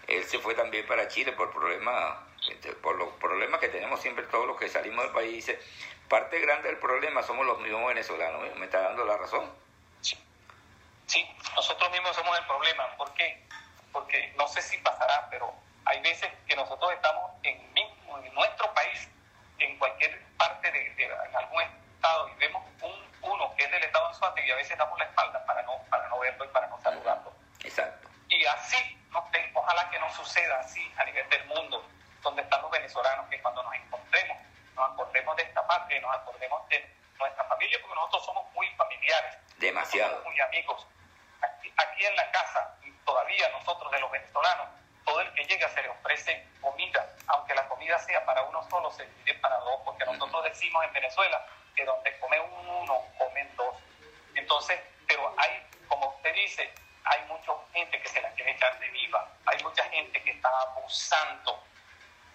él 0.07 0.24
se 0.24 0.38
fue 0.39 0.53
también 0.53 0.86
para 0.86 1.07
Chile 1.07 1.32
por 1.32 1.51
problemas, 1.51 2.20
este, 2.47 2.74
por 2.74 2.95
los 2.95 3.09
problemas 3.16 3.59
que 3.59 3.70
tenemos 3.70 3.99
siempre 4.01 4.26
todos 4.26 4.45
los 4.45 4.57
que 4.57 4.70
salimos 4.70 5.03
del 5.03 5.13
país. 5.13 5.34
Dice, 5.34 5.59
parte 6.07 6.39
grande 6.39 6.68
del 6.70 6.78
problema 6.78 7.24
somos 7.24 7.45
los 7.45 7.59
mismos 7.59 7.88
venezolanos. 7.88 8.55
¿Me 8.57 8.66
está 8.66 8.82
dando 8.82 9.03
la 9.03 9.18
razón? 9.18 9.51
Sí. 10.01 10.16
sí, 11.07 11.28
nosotros 11.55 11.89
mismos 11.91 12.16
somos 12.16 12.38
el 12.38 12.45
problema. 12.45 12.95
¿Por 12.97 13.11
qué? 13.16 13.47
Porque 13.91 14.32
no 14.38 14.47
sé 14.47 14.61
si 14.61 14.78
pasará, 14.78 15.28
pero 15.32 15.51
hay 15.86 16.01
veces 16.01 16.30
que 16.47 16.55
nosotros 16.55 16.93
estamos 16.93 17.32
en, 17.41 17.59
en 17.76 18.34
nuestro 18.36 18.72
país 18.76 19.09
en 19.59 19.77
cualquier 19.77 20.21
parte 20.37 20.71
de, 20.71 21.03
en 21.03 21.35
algún 21.35 21.61
estado 21.63 22.29
y 22.29 22.35
vemos 22.35 22.63
un, 22.81 23.11
uno 23.21 23.55
que 23.55 23.63
es 23.63 23.71
del 23.71 23.83
estado 23.83 24.09
de 24.09 24.13
Suárez 24.15 24.45
y 24.45 24.51
a 24.51 24.55
veces 24.55 24.77
damos 24.77 24.97
la 24.99 25.05
espalda 25.05 25.45
para 25.45 25.61
no, 25.63 25.77
para 25.89 26.07
no 26.09 26.19
verlo 26.19 26.45
y 26.45 26.47
para 26.49 26.67
no 26.67 26.79
saludarlo. 26.81 27.33
Exacto. 27.63 28.09
Y 28.29 28.45
así, 28.45 28.97
no, 29.11 29.23
ojalá 29.53 29.89
que 29.89 29.99
no 29.99 30.11
suceda 30.13 30.59
así 30.59 30.91
a 30.97 31.05
nivel 31.05 31.27
del 31.29 31.45
mundo, 31.45 31.85
donde 32.21 32.41
están 32.41 32.61
los 32.61 32.71
venezolanos, 32.71 33.27
que 33.29 33.41
cuando 33.41 33.63
nos 33.63 33.73
encontremos, 33.75 34.37
nos 34.75 34.91
acordemos 34.91 35.35
de 35.37 35.43
esta 35.43 35.65
patria, 35.65 36.01
nos 36.01 36.15
acordemos 36.15 36.67
de 36.69 36.95
nuestra 37.17 37.43
familia, 37.45 37.77
porque 37.81 37.95
nosotros 37.95 38.25
somos 38.25 38.51
muy 38.53 38.67
familiares. 38.75 39.37
Demasiado. 39.57 40.21
muy 40.23 40.39
amigos. 40.39 40.85
Aquí, 41.41 41.71
aquí 41.77 42.05
en 42.05 42.15
la 42.15 42.29
casa, 42.31 42.75
todavía 43.05 43.47
nosotros 43.49 43.91
de 43.91 43.99
los 43.99 44.11
venezolanos, 44.11 44.67
todo 45.05 45.21
el 45.21 45.33
que 45.33 45.45
llega 45.45 45.69
se 45.69 45.81
le 45.81 45.89
ofrece 45.89 46.47
sea 47.99 48.25
para 48.25 48.43
uno 48.43 48.67
solo, 48.69 48.91
serviré 48.91 49.36
para 49.36 49.57
dos, 49.59 49.81
porque 49.86 50.05
nosotros 50.05 50.43
decimos 50.43 50.83
en 50.86 50.93
Venezuela 50.93 51.45
que 51.75 51.86
donde 51.86 52.17
come 52.19 52.39
uno, 52.39 53.03
comen 53.17 53.55
dos. 53.55 53.75
Entonces, 54.33 54.79
pero 55.07 55.33
hay, 55.38 55.67
como 55.88 56.09
usted 56.09 56.33
dice, 56.33 56.73
hay 57.03 57.21
mucha 57.27 57.51
gente 57.73 58.01
que 58.01 58.09
se 58.09 58.21
la 58.21 58.29
quiere 58.31 58.51
echar 58.51 58.79
de 58.79 58.89
viva, 58.89 59.29
hay 59.45 59.61
mucha 59.63 59.83
gente 59.86 60.21
que 60.23 60.31
está 60.31 60.49
abusando, 60.61 61.63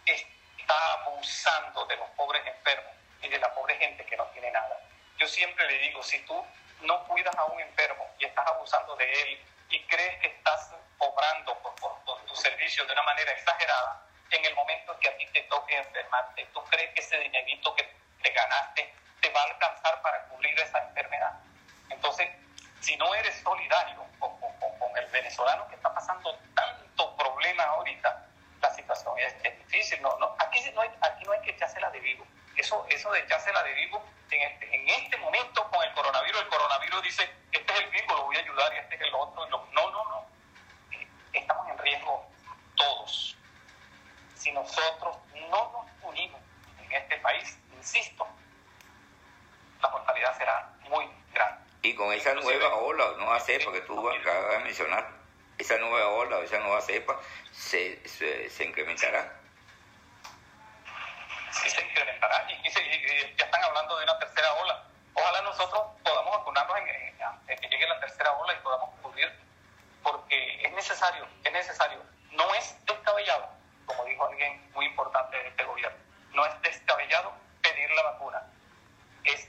está 0.07 0.92
abusando 1.01 1.84
de 1.86 1.96
los 1.96 2.09
pobres 2.11 2.46
enfermos 2.46 2.94
y 3.22 3.28
de 3.28 3.38
la 3.38 3.53
pobre 3.55 3.76
gente 3.76 4.05
que 4.05 4.16
no 4.16 4.24
tiene 4.26 4.51
nada. 4.51 4.80
Yo 5.18 5.26
siempre 5.26 5.66
le 5.66 5.78
digo, 5.78 6.03
si 6.03 6.18
tú 6.24 6.44
no 6.82 7.05
cuidas 7.05 7.34
a 7.36 7.44
un 7.46 7.61
enfermo 7.61 8.07
y 8.18 8.24
estás 8.24 8.46
abusando 8.46 8.96
de 8.96 9.22
él 9.22 9.40
y 9.70 9.82
crees 9.84 10.20
que 10.20 10.28
estás 10.28 10.72
cobrando 10.98 11.59
por, 11.59 11.74
por, 11.76 11.98
por 12.05 12.24
tu 12.24 12.34
servicio 12.36 12.84
de 12.86 12.92
una 12.92 13.03
manera 13.03 13.32
exagerada, 13.32 13.89
tú 16.52 16.62
crees 16.64 16.94
que 16.94 17.00
ese 17.00 17.18
dinerito 17.18 17.74
que 17.74 17.84
te 18.22 18.30
ganaste 18.30 18.94
te 19.20 19.30
va 19.30 19.40
a 19.40 19.44
alcanzar 19.44 20.02
para 20.02 20.24
cubrir 20.28 20.58
esa 20.61 20.78
enfermedad. 20.78 21.38
Entonces, 21.90 22.28
si 22.80 22.96
no 22.96 23.14
eres 23.14 23.36
solidario 23.42 24.04
con, 24.18 24.38
con, 24.38 24.96
el 24.96 25.06
venezolano 25.06 25.68
que 25.68 25.76
está 25.76 25.94
pasando 25.94 26.36
tanto 26.54 27.16
problema 27.16 27.62
ahorita, 27.64 28.26
la 28.61 28.74
situación 28.74 29.18
es, 29.18 29.42
difícil. 29.42 30.00
No, 30.02 30.16
no, 30.18 30.34
aquí, 30.38 30.61
no 30.74 30.80
hay, 30.80 30.90
aquí 31.00 31.24
no 31.24 31.32
hay 31.32 31.40
que 31.42 31.50
echársela 31.50 31.90
de 31.90 32.00
vivo. 32.00 32.26
Eso, 32.56 32.84
eso 32.88 33.11
de 33.12 33.20
echársela 33.20 33.62
de 33.62 33.72
vivo 33.74 34.02
en 34.30 34.42
este, 34.42 34.74
en 34.74 34.88
este 34.88 35.16
momento 35.18 35.68
con 35.70 35.82
el 35.82 35.92
coronavirus, 35.94 36.40
el 36.42 36.48
coronavirus 36.48 37.02
dice, 37.02 37.30
este 37.52 37.72
es 37.72 37.80
el 37.80 37.90
vivo, 37.90 38.14
lo 38.14 38.24
voy 38.24 38.36
a 38.36 38.40
ayudar 38.40 38.74
y 38.74 38.78
este 38.78 38.94
es 38.96 39.00
el 39.02 39.14
otro. 39.14 39.46
No, 39.48 39.66
no, 39.72 39.90
no. 39.90 40.26
Estamos 41.32 41.68
en 41.68 41.78
riesgo 41.78 42.26
todos. 42.76 43.36
Si 44.34 44.52
nosotros 44.52 45.16
no 45.50 45.70
nos 45.72 45.86
unimos 46.02 46.40
en 46.82 46.92
este 46.92 47.16
país, 47.18 47.58
insisto, 47.76 48.26
la 49.82 49.88
mortalidad 49.88 50.36
será 50.36 50.70
muy 50.88 51.08
grande. 51.32 51.70
Y 51.82 51.94
con 51.94 52.12
esa 52.12 52.34
nueva 52.34 52.74
ola, 52.76 53.04
nueva 53.16 53.40
cepa 53.40 53.72
que 53.72 53.80
tú 53.82 54.08
acabas 54.08 54.50
de 54.50 54.58
mencionar, 54.64 55.08
esa 55.58 55.78
nueva 55.78 56.08
ola, 56.08 56.38
esa 56.40 56.58
nueva 56.58 56.80
cepa, 56.80 57.18
se, 57.52 58.06
se, 58.06 58.64
incrementará. 58.64 59.40
Sí, 61.52 61.70
se 61.70 61.82
incrementará. 61.82 62.46
Y, 62.50 62.70
ya 63.36 63.44
están 63.44 63.64
hablando 63.64 63.96
de 63.96 64.04
una 64.04 64.18
tercera 64.18 64.52
ola. 64.54 64.84
Ojalá 65.14 65.42
nosotros 65.42 65.82
podamos 66.02 66.38
vacunarnos 66.38 66.78
en, 66.78 67.56
que 67.56 67.68
llegue 67.68 67.88
la 67.88 68.00
tercera 68.00 68.32
ola 68.32 68.54
y 68.54 68.62
podamos 68.62 68.90
cubrir, 69.02 69.32
porque 70.02 70.62
es 70.62 70.72
necesario, 70.72 71.26
es 71.44 71.52
necesario. 71.52 72.02
No 72.32 72.54
es 72.54 72.76
descabellado, 72.86 73.48
como 73.86 74.04
dijo 74.04 74.26
alguien 74.26 74.70
muy 74.72 74.86
importante 74.86 75.36
de 75.36 75.48
este 75.48 75.64
gobierno, 75.64 75.98
no 76.32 76.46
es 76.46 76.62
descabellado 76.62 77.32
pedir 77.62 77.90
la 77.90 78.02
vacuna. 78.02 78.42
Es 79.24 79.48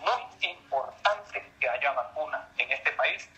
muy 0.00 0.50
importante 0.50 1.52
que 1.60 1.68
haya 1.68 1.92
vacuna 1.92 2.48
en 2.58 2.70
este 2.70 2.92
país 2.92 3.28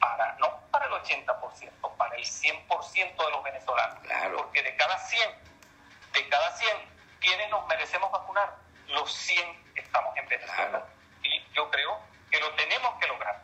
para, 0.00 0.34
no 0.38 0.60
para 0.70 0.86
el 0.86 0.92
80%, 0.92 1.96
para 1.96 2.16
el 2.16 2.24
100% 2.24 3.24
de 3.24 3.30
los 3.30 3.42
venezolanos. 3.42 3.98
Porque 4.36 4.62
de 4.62 4.76
cada 4.76 4.98
100, 4.98 5.30
de 6.12 6.28
cada 6.48 6.56
100, 6.56 6.76
¿quiénes 7.20 7.50
nos 7.50 7.66
merecemos 7.66 8.10
vacunar? 8.10 8.54
Los 8.88 9.12
100 9.12 9.74
que 9.74 9.80
estamos 9.80 10.16
en 10.16 10.28
Venezuela. 10.28 10.84
Y 11.22 11.52
yo 11.52 11.70
creo 11.70 12.00
que 12.30 12.40
lo 12.40 12.50
tenemos 12.54 12.94
que 13.00 13.06
lograr, 13.06 13.42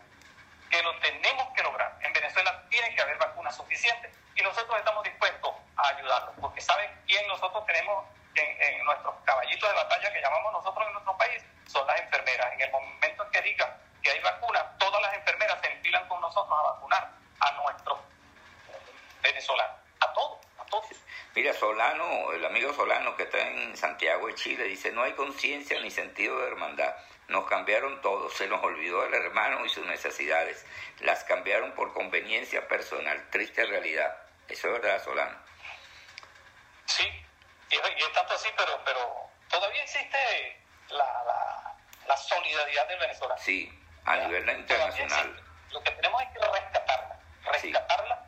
que 0.70 0.82
lo 0.82 0.98
tenemos 1.00 1.48
que 1.54 1.62
lograr. 1.62 1.98
En 2.00 2.12
Venezuela 2.12 2.62
tiene 2.70 2.94
que 2.94 3.02
haber 3.02 3.18
vacunas 3.18 3.56
suficientes 3.56 4.10
y 4.36 4.42
nosotros 4.42 4.78
estamos 4.78 5.04
dispuestos 5.04 5.54
a 5.76 5.88
ayudarlos, 5.88 6.34
porque 6.40 6.60
¿saben 6.60 6.90
quién 7.06 7.26
nosotros 7.28 7.64
tenemos 7.66 8.04
en, 8.36 8.62
en 8.62 8.84
nuestros 8.84 9.14
caballitos 9.24 9.68
de 9.68 9.76
batalla 9.76 10.12
que 10.12 10.20
llamamos 10.20 10.52
nosotros 10.52 10.86
en 10.86 10.92
nuestro 10.94 11.16
país? 11.18 11.42
son 11.66 11.86
las 11.86 12.00
enfermeras. 12.00 12.52
En 12.52 12.60
el 12.60 12.70
momento 12.70 13.24
en 13.24 13.30
que 13.30 13.42
diga 13.42 13.76
que 14.02 14.10
hay 14.10 14.20
vacuna, 14.20 14.76
todas 14.78 15.00
las 15.02 15.14
enfermeras 15.14 15.58
se 15.60 15.72
enfilan 15.72 16.06
con 16.08 16.20
nosotros 16.20 16.58
a 16.58 16.72
vacunar 16.72 17.10
a 17.40 17.52
nuestros 17.52 17.98
venezolanos, 19.22 19.76
a 20.00 20.12
todos, 20.12 20.38
a 20.58 20.64
todos. 20.66 20.86
Mira, 21.34 21.52
Solano, 21.52 22.32
el 22.32 22.44
amigo 22.44 22.72
Solano 22.72 23.16
que 23.16 23.24
está 23.24 23.40
en 23.40 23.76
Santiago 23.76 24.28
de 24.28 24.34
Chile, 24.34 24.64
dice, 24.64 24.92
no 24.92 25.02
hay 25.02 25.12
conciencia 25.12 25.80
ni 25.80 25.90
sentido 25.90 26.38
de 26.40 26.46
hermandad. 26.46 26.94
Nos 27.26 27.46
cambiaron 27.46 28.00
todo, 28.02 28.30
se 28.30 28.46
nos 28.46 28.62
olvidó 28.62 29.04
el 29.04 29.14
hermano 29.14 29.64
y 29.64 29.68
sus 29.68 29.84
necesidades. 29.86 30.64
Las 31.00 31.24
cambiaron 31.24 31.72
por 31.72 31.92
conveniencia 31.92 32.68
personal, 32.68 33.30
triste 33.30 33.64
realidad. 33.64 34.16
Eso 34.48 34.68
es 34.68 34.80
verdad, 34.80 35.02
Solano. 35.02 35.36
Sí, 36.84 37.04
y, 37.70 37.74
es 37.74 38.12
tanto 38.12 38.34
así, 38.34 38.48
pero, 38.56 38.80
pero 38.84 39.00
todavía 39.48 39.82
existe 39.82 40.62
la, 40.90 41.74
la, 42.06 42.16
solidaridad 42.16 42.86
del 42.86 42.98
venezolano. 43.00 43.40
Sí, 43.40 43.72
a 44.04 44.16
nivel 44.18 44.48
internacional. 44.48 45.42
Lo 45.72 45.82
que 45.82 45.90
tenemos 45.90 46.22
es 46.22 46.28
que 46.28 46.38
rescatarla, 46.38 47.18
rescatarla 47.44 48.26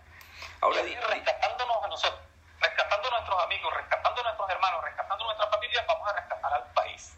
Ahora, 0.61 0.81
y 0.81 0.97
rescatándonos 0.97 1.85
a 1.85 1.89
nosotros, 1.89 2.21
rescatando 2.69 3.09
a 3.09 3.11
nuestros 3.11 3.43
amigos, 3.43 3.75
rescatando 3.75 4.21
a 4.21 4.25
nuestros 4.25 4.51
hermanos, 4.51 4.85
rescatando 4.85 5.25
a 5.25 5.27
nuestras 5.27 5.51
familias, 5.51 5.85
vamos 5.87 6.09
a 6.09 6.13
rescatar 6.13 6.53
al 6.53 6.73
país. 6.73 7.17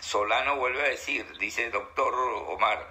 Solano 0.00 0.56
vuelve 0.56 0.80
a 0.82 0.88
decir, 0.88 1.36
dice 1.38 1.64
el 1.64 1.72
doctor 1.72 2.14
Omar, 2.14 2.86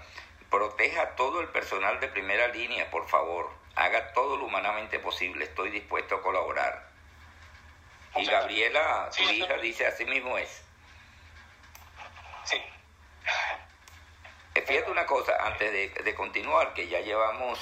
proteja 0.50 1.02
a 1.02 1.16
todo 1.16 1.41
el 1.41 1.50
personal 1.50 2.00
de 2.00 2.08
primera 2.08 2.48
línea, 2.48 2.89
por 2.89 3.08
favor. 3.08 3.52
Haga 3.76 4.14
todo 4.14 4.38
lo 4.38 4.46
humanamente 4.46 5.00
posible. 5.00 5.46
Estoy 5.46 5.70
dispuesto 5.70 6.16
a 6.16 6.22
colaborar. 6.22 6.89
Y 8.16 8.26
Gabriela, 8.26 9.10
su 9.12 9.24
hija, 9.24 9.58
dice, 9.58 9.86
así 9.86 10.06
mismo 10.06 10.38
es. 10.38 10.64
Sí. 12.46 12.62
Eh, 14.56 14.62
fíjate 14.62 14.89
una 14.89 15.06
cosa, 15.06 15.36
antes 15.46 15.72
de, 16.04 16.16
continuar, 16.16 16.74
que 16.74 16.88
ya 16.88 17.02
llevamos 17.02 17.60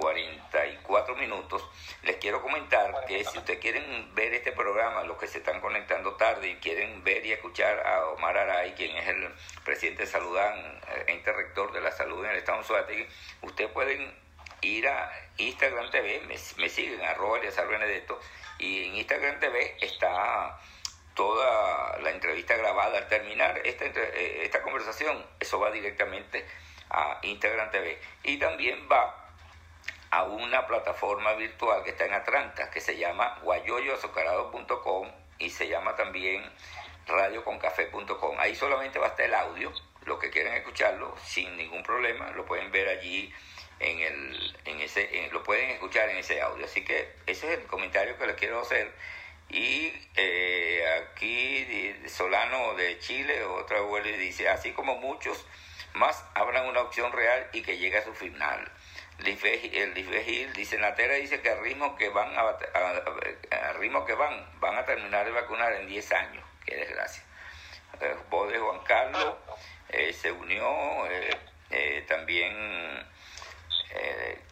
44 0.00 1.16
minutos, 1.16 1.64
les 2.02 2.16
quiero 2.16 2.42
comentar 2.42 3.04
que 3.06 3.24
si 3.24 3.38
ustedes 3.38 3.58
quieren 3.58 4.14
ver 4.14 4.32
este 4.34 4.52
programa, 4.52 5.02
los 5.04 5.16
que 5.18 5.26
se 5.26 5.38
están 5.38 5.60
conectando 5.60 6.14
tarde 6.14 6.48
y 6.48 6.56
quieren 6.56 7.02
ver 7.04 7.24
y 7.24 7.32
escuchar 7.32 7.86
a 7.86 8.06
Omar 8.10 8.36
Aray, 8.36 8.72
quien 8.72 8.96
es 8.96 9.08
el 9.08 9.28
presidente 9.64 10.04
de 10.04 10.08
Saludán, 10.08 10.80
ente 11.06 11.32
rector 11.32 11.72
de 11.72 11.80
la 11.80 11.92
salud 11.92 12.24
en 12.24 12.30
el 12.30 12.38
estado 12.38 12.58
de 12.58 12.64
Suárez, 12.64 13.08
ustedes 13.42 13.70
pueden 13.70 14.12
ir 14.62 14.88
a 14.88 15.10
Instagram 15.36 15.90
TV, 15.90 16.20
me, 16.20 16.68
siguen, 16.68 17.02
arroba 17.02 17.38
Benedetto, 17.38 18.20
y 18.58 18.88
en 18.88 18.96
Instagram 18.96 19.38
TV 19.40 19.76
está 19.80 20.58
toda 21.14 21.98
la 21.98 22.10
entrevista 22.10 22.56
grabada. 22.56 22.98
Al 22.98 23.08
terminar 23.08 23.60
esta, 23.64 23.84
eh, 23.84 24.40
esta 24.44 24.62
conversación, 24.62 25.24
eso 25.40 25.58
va 25.58 25.70
directamente 25.70 26.44
a 26.90 27.18
Instagram 27.22 27.70
TV. 27.70 27.98
Y 28.24 28.38
también 28.38 28.88
va 28.90 29.27
a 30.10 30.24
una 30.24 30.66
plataforma 30.66 31.34
virtual 31.34 31.82
que 31.84 31.90
está 31.90 32.06
en 32.06 32.14
Atlanta, 32.14 32.70
que 32.70 32.80
se 32.80 32.96
llama 32.96 33.38
guayoyoazucarado.com 33.42 35.10
y 35.38 35.50
se 35.50 35.68
llama 35.68 35.96
también 35.96 36.44
radioconcafé.com. 37.06 38.36
Ahí 38.38 38.54
solamente 38.54 38.98
va 38.98 39.06
a 39.06 39.10
estar 39.10 39.26
el 39.26 39.34
audio, 39.34 39.72
los 40.04 40.18
que 40.18 40.30
quieren 40.30 40.54
escucharlo 40.54 41.14
sin 41.22 41.56
ningún 41.56 41.82
problema, 41.82 42.30
lo 42.30 42.44
pueden 42.44 42.70
ver 42.70 42.88
allí 42.88 43.32
en 43.80 44.00
el 44.00 44.56
en 44.64 44.80
ese 44.80 45.28
lo 45.30 45.42
pueden 45.44 45.70
escuchar 45.70 46.08
en 46.08 46.16
ese 46.16 46.40
audio. 46.40 46.64
Así 46.64 46.84
que 46.84 47.14
ese 47.26 47.52
es 47.52 47.58
el 47.60 47.66
comentario 47.66 48.16
que 48.18 48.26
les 48.26 48.36
quiero 48.36 48.60
hacer 48.60 48.92
y 49.50 49.92
eh, 50.16 50.84
aquí 51.00 51.94
Solano 52.06 52.74
de 52.74 52.98
Chile, 52.98 53.44
otra 53.44 53.78
abuela 53.78 54.08
dice, 54.16 54.48
así 54.48 54.72
como 54.72 54.96
muchos 54.96 55.46
más 55.94 56.22
abran 56.34 56.66
una 56.66 56.82
opción 56.82 57.12
real 57.12 57.48
y 57.52 57.62
que 57.62 57.78
llegue 57.78 57.98
a 57.98 58.04
su 58.04 58.12
final. 58.14 58.70
El 59.18 59.94
Gil 60.24 60.52
dice, 60.52 60.78
Natera 60.78 61.14
dice 61.14 61.40
que 61.40 61.50
al 61.50 61.60
ritmo 61.60 61.96
que 61.96 62.08
van 62.08 62.32
a, 62.38 63.72
ritmo 63.74 64.04
que 64.04 64.14
van, 64.14 64.48
van 64.60 64.76
a 64.76 64.84
terminar 64.84 65.26
de 65.26 65.32
vacunar 65.32 65.72
en 65.72 65.88
10 65.88 66.12
años. 66.12 66.44
Qué 66.64 66.76
desgracia. 66.76 67.24
Eh, 68.00 68.16
de 68.52 68.58
Juan 68.58 68.80
Carlos 68.84 69.34
eh, 69.88 70.12
se 70.12 70.30
unió, 70.30 71.06
eh, 71.10 71.36
eh 71.70 72.04
también, 72.06 72.54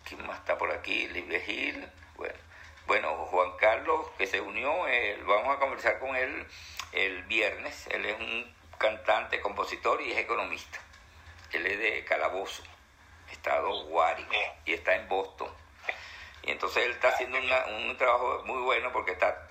¿quién 0.04 0.26
más 0.26 0.38
está 0.40 0.58
por 0.58 0.70
aquí? 0.72 1.08
Gil, 1.44 1.88
bueno. 2.16 2.34
Bueno, 2.86 3.26
Juan 3.26 3.56
Carlos, 3.58 4.06
que 4.16 4.28
se 4.28 4.40
unió, 4.40 4.72
vamos 5.24 5.56
a 5.56 5.58
conversar 5.58 5.98
con 5.98 6.14
él 6.14 6.46
el 6.92 7.24
viernes. 7.24 7.88
Él 7.88 8.06
es 8.06 8.16
un 8.18 8.54
cantante, 8.78 9.40
compositor 9.40 10.00
y 10.02 10.12
es 10.12 10.18
economista. 10.18 10.78
Él 11.52 11.66
es 11.66 11.78
de 11.80 12.04
Calabozo, 12.04 12.62
estado 13.30 13.84
Guárico, 13.84 14.34
y 14.64 14.74
está 14.74 14.94
en 14.94 15.08
Boston. 15.08 15.50
Y 16.42 16.50
entonces 16.52 16.84
él 16.84 16.92
está 16.92 17.08
haciendo 17.08 17.38
un 17.38 17.96
trabajo 17.96 18.42
muy 18.44 18.62
bueno 18.62 18.92
porque 18.92 19.12
está 19.12 19.48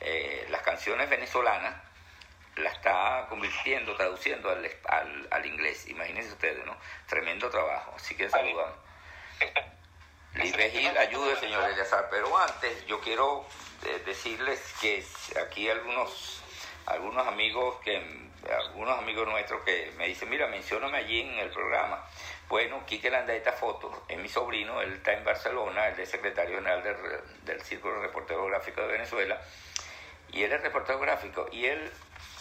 eh, 0.00 0.46
las 0.50 0.62
canciones 0.62 1.08
venezolanas 1.08 1.74
las 2.56 2.74
está 2.74 3.26
convirtiendo, 3.28 3.94
traduciendo 3.96 4.50
al, 4.50 4.70
al, 4.88 5.28
al, 5.30 5.46
inglés. 5.46 5.88
Imagínense 5.88 6.32
ustedes, 6.32 6.64
¿no? 6.66 6.76
Tremendo 7.06 7.48
trabajo. 7.48 7.92
Así 7.96 8.14
que 8.14 8.28
saludamos. 8.28 8.76
Libre 10.34 10.64
ayude, 10.98 11.36
señor 11.36 11.64
Eleazar. 11.70 12.08
Pero 12.10 12.36
antes, 12.38 12.86
yo 12.86 13.00
quiero 13.00 13.46
eh, 13.84 14.02
decirles 14.04 14.60
que 14.80 15.04
aquí 15.40 15.68
algunos, 15.68 16.42
algunos 16.86 17.26
amigos 17.26 17.76
que 17.84 18.30
algunos 18.48 18.98
amigos 18.98 19.28
nuestros 19.28 19.62
que 19.62 19.92
me 19.96 20.08
dicen, 20.08 20.28
mira, 20.30 20.46
mencióname 20.46 20.98
allí 20.98 21.20
en 21.20 21.38
el 21.38 21.50
programa. 21.50 22.04
Bueno, 22.50 22.84
Quique 22.84 23.12
esta 23.28 23.52
foto, 23.52 24.02
es 24.08 24.18
mi 24.18 24.28
sobrino, 24.28 24.82
él 24.82 24.94
está 24.94 25.12
en 25.12 25.22
Barcelona, 25.24 25.86
él 25.86 26.00
es 26.00 26.10
secretario 26.10 26.56
general 26.56 26.82
del, 26.82 26.96
del 27.44 27.62
Círculo 27.62 28.02
Reportero 28.02 28.44
Gráfico 28.46 28.80
de 28.80 28.88
Venezuela, 28.88 29.40
y 30.32 30.42
él 30.42 30.52
es 30.52 30.60
reportero 30.60 30.98
gráfico 30.98 31.46
y 31.52 31.66
él 31.66 31.90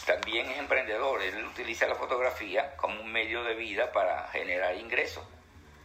también 0.08 0.50
es 0.50 0.58
emprendedor, 0.58 1.22
él 1.22 1.46
utiliza 1.46 1.88
la 1.88 1.94
fotografía 1.94 2.76
como 2.76 3.00
un 3.02 3.12
medio 3.12 3.44
de 3.44 3.54
vida 3.54 3.92
para 3.92 4.28
generar 4.30 4.76
ingresos, 4.78 5.24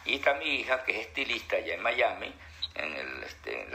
Y 0.06 0.16
está 0.16 0.34
mi 0.36 0.46
hija, 0.46 0.84
que 0.84 1.00
es 1.00 1.08
estilista 1.08 1.58
allá 1.58 1.74
en 1.74 1.82
Miami, 1.82 2.32
en 2.76 2.94
el, 2.94 3.24
este, 3.24 3.62
en, 3.62 3.74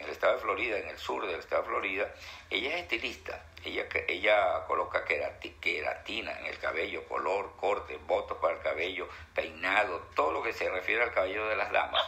el 0.00 0.10
estado 0.10 0.34
de 0.34 0.40
Florida, 0.40 0.78
en 0.78 0.88
el 0.88 0.98
sur 0.98 1.26
del 1.26 1.40
estado 1.40 1.62
de 1.62 1.68
Florida. 1.68 2.14
Ella 2.50 2.76
es 2.76 2.82
estilista. 2.82 3.46
Ella, 3.64 3.86
ella 4.08 4.66
coloca 4.66 5.04
queratina 5.04 6.38
en 6.38 6.46
el 6.46 6.58
cabello, 6.58 7.06
color, 7.06 7.54
corte, 7.56 7.96
votos 8.06 8.36
para 8.38 8.56
el 8.56 8.62
cabello, 8.62 9.08
peinado, 9.34 10.08
todo 10.16 10.32
lo 10.32 10.42
que 10.42 10.52
se 10.52 10.68
refiere 10.68 11.04
al 11.04 11.12
cabello 11.12 11.46
de 11.46 11.54
las 11.56 11.70
damas 11.70 12.02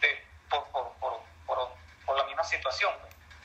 de, 0.00 0.26
por, 0.50 0.66
por, 0.70 0.92
por, 1.46 1.68
por, 2.04 2.16
la 2.16 2.24
misma 2.24 2.44
situación. 2.44 2.92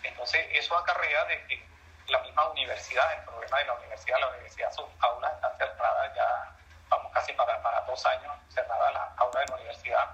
Entonces 0.03 0.47
eso 0.51 0.75
acarrea 0.77 1.25
de 1.25 1.45
que 1.45 1.67
la 2.07 2.19
misma 2.19 2.49
universidad, 2.49 3.13
el 3.13 3.23
problema 3.25 3.59
de 3.59 3.65
la 3.65 3.73
universidad, 3.73 4.19
la 4.19 4.29
universidad, 4.29 4.71
sus 4.71 4.85
aulas 4.99 5.33
están 5.35 5.57
cerradas 5.57 6.15
ya, 6.15 6.51
vamos 6.89 7.11
casi 7.13 7.33
para, 7.33 7.61
para 7.61 7.81
dos 7.81 8.05
años 8.07 8.33
cerradas 8.49 8.93
las 8.93 9.17
aulas 9.17 9.45
de 9.45 9.49
la 9.49 9.55
universidad. 9.55 10.09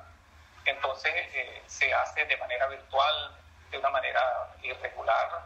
Entonces 0.65 1.13
eh, 1.15 1.63
se 1.65 1.93
hace 1.93 2.25
de 2.25 2.37
manera 2.37 2.67
virtual, 2.67 3.35
de 3.71 3.77
una 3.77 3.89
manera 3.89 4.49
irregular, 4.61 5.43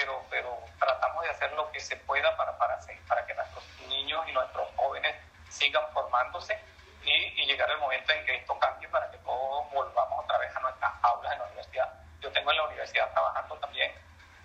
pero, 0.00 0.22
pero 0.28 0.58
tratamos 0.78 1.24
de 1.24 1.30
hacer 1.30 1.52
lo 1.52 1.70
que 1.72 1.80
se 1.80 1.96
pueda 1.96 2.36
para, 2.36 2.56
para, 2.58 2.78
para 3.08 3.26
que 3.26 3.34
nuestros 3.34 3.64
niños 3.88 4.28
y 4.28 4.32
nuestros 4.32 4.68
jóvenes 4.76 5.16
sigan 5.48 5.84
formándose 5.92 6.58
y, 7.02 7.10
y, 7.10 7.46
llegar 7.46 7.70
el 7.70 7.78
momento 7.78 8.12
en 8.12 8.26
que 8.26 8.36
esto 8.36 8.58
cambie 8.58 8.88
para 8.88 9.10
que 9.10 9.18
todos 9.18 9.70
volvamos 9.70 10.24
otra 10.24 10.38
vez 10.38 10.54
a 10.54 10.60
nuestras 10.60 10.92
aulas 11.02 11.32
en 11.32 11.38
la 11.38 11.44
universidad. 11.46 11.92
Yo 12.20 12.30
tengo 12.32 12.50
en 12.50 12.56
la 12.56 12.64
universidad 12.64 13.10
trabajando 13.12 13.56
también, 13.56 13.92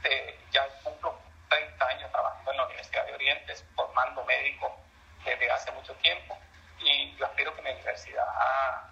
eh, 0.04 0.40
ya 0.52 0.68
cumplo 0.84 1.20
30 1.50 1.86
años 1.86 2.12
trabajando 2.12 2.52
en 2.52 2.58
la 2.58 2.66
Universidad 2.66 3.06
de 3.06 3.14
Orientes, 3.14 3.66
formando 3.76 4.24
médicos 4.26 4.72
desde 5.26 5.52
hace 5.52 5.72
mucho 5.72 5.94
tiempo 5.96 6.38
y 6.80 7.16
yo 7.18 7.26
espero 7.26 7.54
que 7.56 7.62
mi 7.62 7.72
universidad 7.72 8.26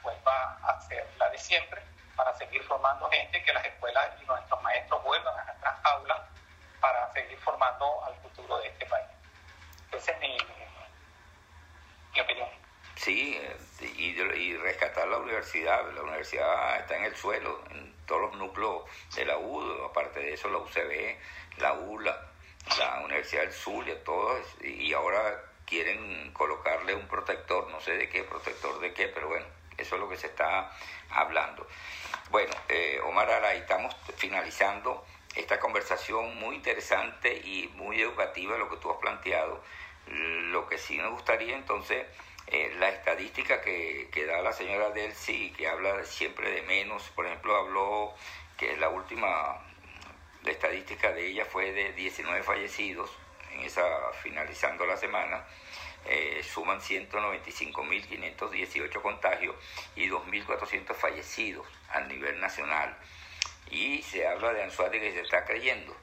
vuelva 0.02 0.58
a 0.64 0.82
ser 0.82 1.08
la 1.18 1.30
de 1.30 1.38
siempre 1.38 1.82
para 2.16 2.34
seguir 2.34 2.64
formando 2.64 3.10
gente, 3.10 3.42
que 3.44 3.54
las 3.54 3.66
escuelas 3.66 4.10
y 4.22 4.26
nuestros 4.26 4.62
maestros 4.62 5.04
vuelvan 5.04 5.40
a 5.40 5.44
nuestras 5.46 5.86
aulas 5.86 6.20
para 6.82 7.12
al 8.06 8.16
futuro 8.22 8.60
de 8.60 8.68
este 8.68 8.86
país. 8.86 9.08
Esa 9.92 10.12
es 10.12 10.20
mi, 10.20 10.38
opinión. 12.22 12.50
Sí, 12.96 13.40
y, 13.98 14.58
rescatar 14.58 15.08
la 15.08 15.18
universidad. 15.18 15.90
La 15.94 16.02
universidad 16.02 16.80
está 16.80 16.98
en 16.98 17.06
el 17.06 17.16
suelo, 17.16 17.64
en 17.72 17.96
todos 18.06 18.22
los 18.22 18.36
núcleos 18.36 18.84
de 19.16 19.26
la 19.26 19.36
aparte 19.86 20.20
de 20.20 20.34
eso 20.34 20.50
la 20.50 20.58
UCB, 20.58 21.18
la 21.58 21.74
ULA, 21.74 22.32
la 22.78 23.02
Universidad 23.04 23.44
del 23.44 23.54
Zulia, 23.54 24.04
todos, 24.04 24.46
y 24.62 24.94
ahora 24.94 25.44
quieren 25.66 26.32
colocarle 26.34 26.96
un 26.96 27.08
protector, 27.08 27.70
no 27.70 27.80
sé 27.80 27.94
de 27.94 28.10
qué, 28.10 28.24
protector 28.24 28.80
de 28.80 28.94
qué, 28.94 29.08
pero 29.08 29.28
bueno, 29.28 29.46
eso 29.78 29.96
es 29.96 30.02
lo 30.02 30.10
que 30.10 30.18
se 30.18 30.28
está 30.28 30.72
hablando. 31.10 31.68
Bueno, 32.32 32.54
eh, 32.68 33.00
Omar 33.06 33.30
Aray, 33.30 33.60
estamos 33.60 33.96
finalizando 34.18 35.06
esta 35.36 35.60
conversación 35.60 36.38
muy 36.40 36.56
interesante 36.56 37.34
y 37.34 37.68
muy 37.76 38.02
educativa, 38.02 38.58
lo 38.58 38.70
que 38.70 38.78
tú 38.78 38.90
has 38.92 38.98
planteado. 38.98 39.62
Lo 40.08 40.68
que 40.68 40.78
sí 40.78 40.98
me 40.98 41.10
gustaría 41.10 41.56
entonces, 41.56 42.06
eh, 42.48 42.74
la 42.80 42.90
estadística 42.90 43.62
que, 43.62 44.10
que, 44.12 44.26
da 44.26 44.42
la 44.42 44.54
señora 44.54 44.90
Delcy, 44.90 45.52
que 45.52 45.68
habla 45.68 46.04
siempre 46.04 46.50
de 46.50 46.64
menos, 46.64 47.04
por 47.10 47.28
ejemplo, 47.28 47.56
habló 47.56 48.16
que 48.58 48.76
la 48.78 48.90
última, 48.90 49.64
estadística 50.46 51.12
de 51.12 51.28
ella 51.28 51.46
fue 51.46 51.72
de 51.72 51.94
19 51.94 52.42
fallecidos, 52.44 53.12
en 53.52 53.60
esa 53.62 53.84
finalizando 54.24 54.88
la 54.88 54.98
semana, 54.98 55.46
eh, 56.06 56.42
suman 56.44 56.82
195.518 56.82 59.02
contagios 59.02 59.56
y 59.96 60.08
2.400 60.08 60.96
fallecidos 60.96 61.68
a 61.90 62.02
nivel 62.02 62.40
nacional 62.40 62.96
y 63.68 64.02
se 64.04 64.28
habla 64.28 64.54
de 64.54 64.64
Anzuate 64.64 65.00
que 65.00 65.12
se 65.14 65.22
está 65.22 65.46
creyendo. 65.46 65.96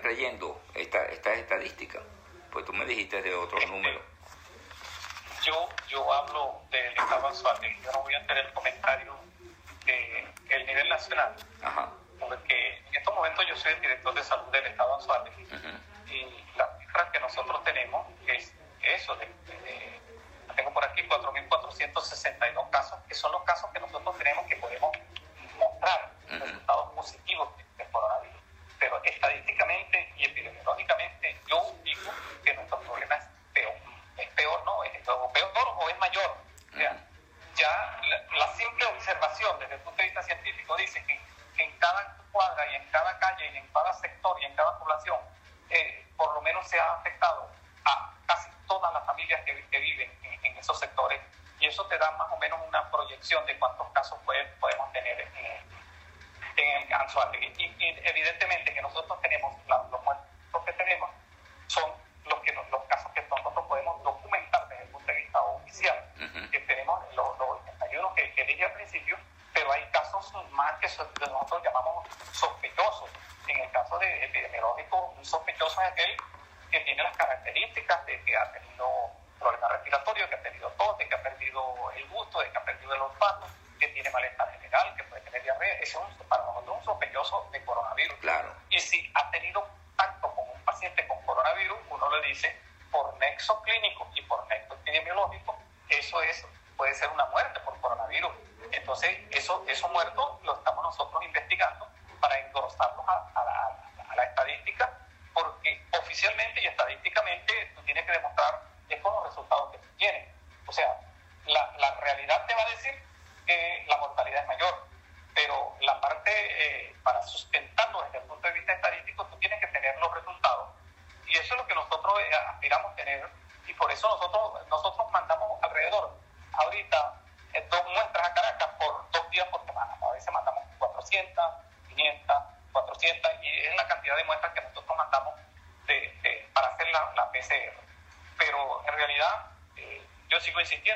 creyendo 0.00 0.62
estas 0.74 1.10
esta 1.10 1.34
estadísticas? 1.34 2.02
Pues 2.50 2.64
tú 2.64 2.72
me 2.72 2.84
dijiste 2.86 3.20
de 3.22 3.34
otros 3.34 3.60
Este, 3.62 3.74
números. 3.74 4.02
Yo, 5.42 5.68
yo 5.88 6.12
hablo 6.12 6.62
del 6.70 6.92
estado 6.92 7.28
Anzuategui, 7.28 7.80
yo 7.82 7.92
no 7.92 8.02
voy 8.02 8.14
a 8.14 8.18
hacer 8.18 8.38
el 8.38 8.52
comentario 8.52 9.14
del 9.84 10.66
nivel 10.66 10.88
nacional, 10.88 11.34
Ajá. 11.62 11.90
porque 12.18 12.76
en 12.78 12.94
estos 12.94 13.14
momentos 13.14 13.44
yo 13.48 13.56
soy 13.56 13.72
el 13.72 13.80
director 13.80 14.14
de 14.14 14.22
salud 14.24 14.46
del 14.52 14.66
estado 14.66 14.94
Anzuategui 14.94 15.42
ujú, 15.44 16.12
y 16.12 16.44
las 16.56 16.78
cifras 16.78 17.10
que 17.12 17.20
nosotros 17.20 17.62
tenemos 17.64 18.06
es 18.26 18.52
eso, 18.82 19.14
de, 19.16 19.26
de- 19.26 19.95
tengo 20.66 20.74
por 20.74 20.84
aquí 20.84 21.02
4.462 21.02 22.70
casos, 22.70 22.98
que 23.06 23.14
son 23.14 23.30
los 23.30 23.42
casos 23.44 23.70
que 23.70 23.78
nosotros 23.78 24.18
tenemos 24.18 24.46
que 24.46 24.56
podemos 24.56 24.90
mostrar 25.58 26.10
resultados 26.28 26.92
positivos 26.92 27.48
del 27.78 27.88
coronavirus. 27.90 28.40
Pero 28.80 29.00
estadísticamente 29.04 30.12
y 30.16 30.24
epidemiológicamente 30.24 31.36
yo 31.46 31.72
digo 31.84 32.10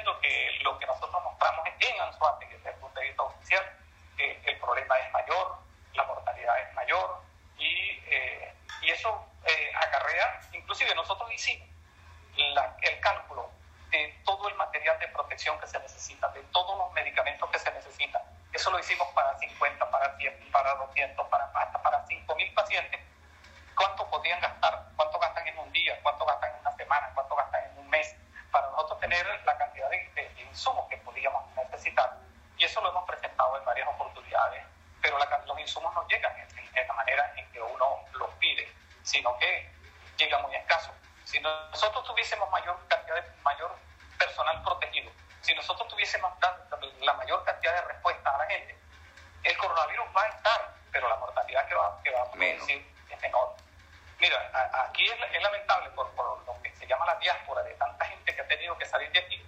insistiendo 0.01 0.21
que 0.21 0.59
lo 0.63 0.79
que 0.79 0.87
nosotros 0.87 1.23
mostramos 1.23 1.67
en 1.79 2.01
Anzuategui, 2.01 2.55
desde 2.55 2.71
el 2.71 2.77
punto 2.77 3.01
de 3.01 3.07
vista 3.07 3.23
oficial, 3.23 3.65
que 4.17 4.41
el 4.45 4.59
problema 4.59 4.99
es 4.99 5.13
mayor, 5.13 5.57
la 5.95 6.05
mortalidad 6.05 6.59
es 6.61 6.75
mayor, 6.75 7.21
y, 7.59 8.01
eh, 8.07 8.55
y 8.83 8.91
eso 8.91 9.27
eh, 9.47 9.73
acarrea, 9.75 10.41
inclusive 10.53 10.95
nosotros 10.95 11.31
hicimos 11.33 11.69
la- 12.37 12.77
el 12.83 13.01
cálculo 13.01 13.51
de 13.91 14.21
todo 14.25 14.49
el 14.49 14.55
material 14.55 14.99
de 14.99 15.09
protección 15.09 15.59
que 15.61 15.67
se 15.67 15.79
necesita, 15.79 16.29
de 16.29 16.43
todos 16.53 16.77
los 16.79 16.93
medicamentos 16.93 17.49
que 17.51 17.59
se 17.59 17.71
necesitan. 17.73 18.23
Eso 18.53 18.71
lo 18.71 18.79
hicimos 18.79 19.09
para 19.15 19.37
50, 19.39 19.91
para 19.91 20.17
100, 20.17 20.51
para 20.53 20.75
200, 20.75 21.27
para, 21.29 21.45
hasta 21.55 21.83
para 21.83 22.05
5.000 22.07 22.53
pacientes. 22.55 23.01
¿Cuánto 23.77 24.07
podrían 24.11 24.41
gastar? 24.41 24.85
¿Cuánto 24.97 25.19
gastan 25.19 25.47
en 25.49 25.59
un 25.59 25.73
día? 25.73 25.99
¿Cuánto 26.03 26.25
gastan 26.27 26.53
en 26.55 26.61
una 26.61 26.73
semana? 26.77 27.11
¿Cuánto 27.15 27.35
gastan 27.37 27.65
en 27.65 27.79
un 27.79 27.89
mes? 27.91 28.15
Para 28.53 28.69
nosotros 28.71 29.01
tener 29.01 29.27
la 29.45 29.57
cantidad 29.57 29.89
de, 29.91 29.99
de- 30.15 30.29
de 30.35 30.45
insumos 30.61 30.87
que 30.91 30.97
podríamos 30.99 31.43
necesitar. 31.57 32.19
Y 32.59 32.65
eso 32.65 32.83
lo 32.83 32.91
hemos 32.91 33.05
presentado 33.07 33.57
en 33.57 33.65
varias 33.65 33.89
oportunidades, 33.89 34.63
pero 35.01 35.19
la- 35.19 35.39
los 35.47 35.59
insumos 35.59 35.95
no 35.95 36.07
llegan 36.07 36.37
en, 36.39 36.87
la 36.87 36.93
manera 36.93 37.33
en 37.37 37.51
que 37.51 37.63
uno 37.63 38.05
los 38.13 38.29
pide, 38.35 38.71
sino 39.03 39.37
que 39.39 39.71
llega 40.19 40.37
muy 40.41 40.55
escaso. 40.55 40.93
Si 41.25 41.41
nosotros 41.41 42.05
tuviésemos 42.05 42.51
mayor 42.51 42.77
cantidad 42.89 43.15
de 43.17 43.31
mayor 43.43 43.75
personal 44.19 44.63
protegido, 44.63 45.11
si 45.41 45.55
nosotros 45.55 45.89
tuviésemos 45.89 46.31
la, 47.01 47.15
mayor 47.15 47.43
cantidad 47.45 47.75
de 47.77 47.81
respuesta 47.93 48.35
a 48.35 48.39
la 48.39 48.45
gente, 48.47 48.77
el 49.45 49.57
coronavirus 49.57 50.07
va 50.15 50.23
a 50.25 50.29
estar, 50.29 50.75
pero 50.93 51.09
la 51.09 51.17
mortalidad 51.17 51.67
que 51.69 51.75
va, 51.75 51.99
que 52.05 52.11
va 52.11 52.21
a 52.21 52.31
producir 52.31 52.87
es 53.09 53.21
menor. 53.23 53.55
Mira, 54.19 54.37
a- 54.53 54.83
aquí 54.85 55.07
es, 55.09 55.17
es 55.33 55.43
lamentable 55.43 55.89
por, 55.93 56.11
por 56.11 56.45
lo 56.45 56.61
que 56.63 56.71
se 56.77 56.87
llama 56.87 57.07
la 57.07 57.15
diáspora 57.15 57.63
de 57.63 57.73
tanta 57.77 58.05
gente 58.05 58.35
que 58.37 58.43
ha 58.43 58.47
tenido 58.47 58.77
que 58.77 58.85
salir 58.85 59.11
de 59.13 59.21
aquí, 59.21 59.43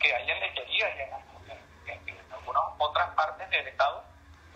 que 0.00 0.14
hay 0.14 0.30
en 0.30 0.40
Lechería 0.40 0.96
y 0.96 1.00
en, 1.00 1.10
en- 1.86 2.08
en- 2.08 2.32
algunas 2.32 2.62
otras 2.78 3.08
partes 3.14 3.48
del 3.50 3.68
estado, 3.68 4.02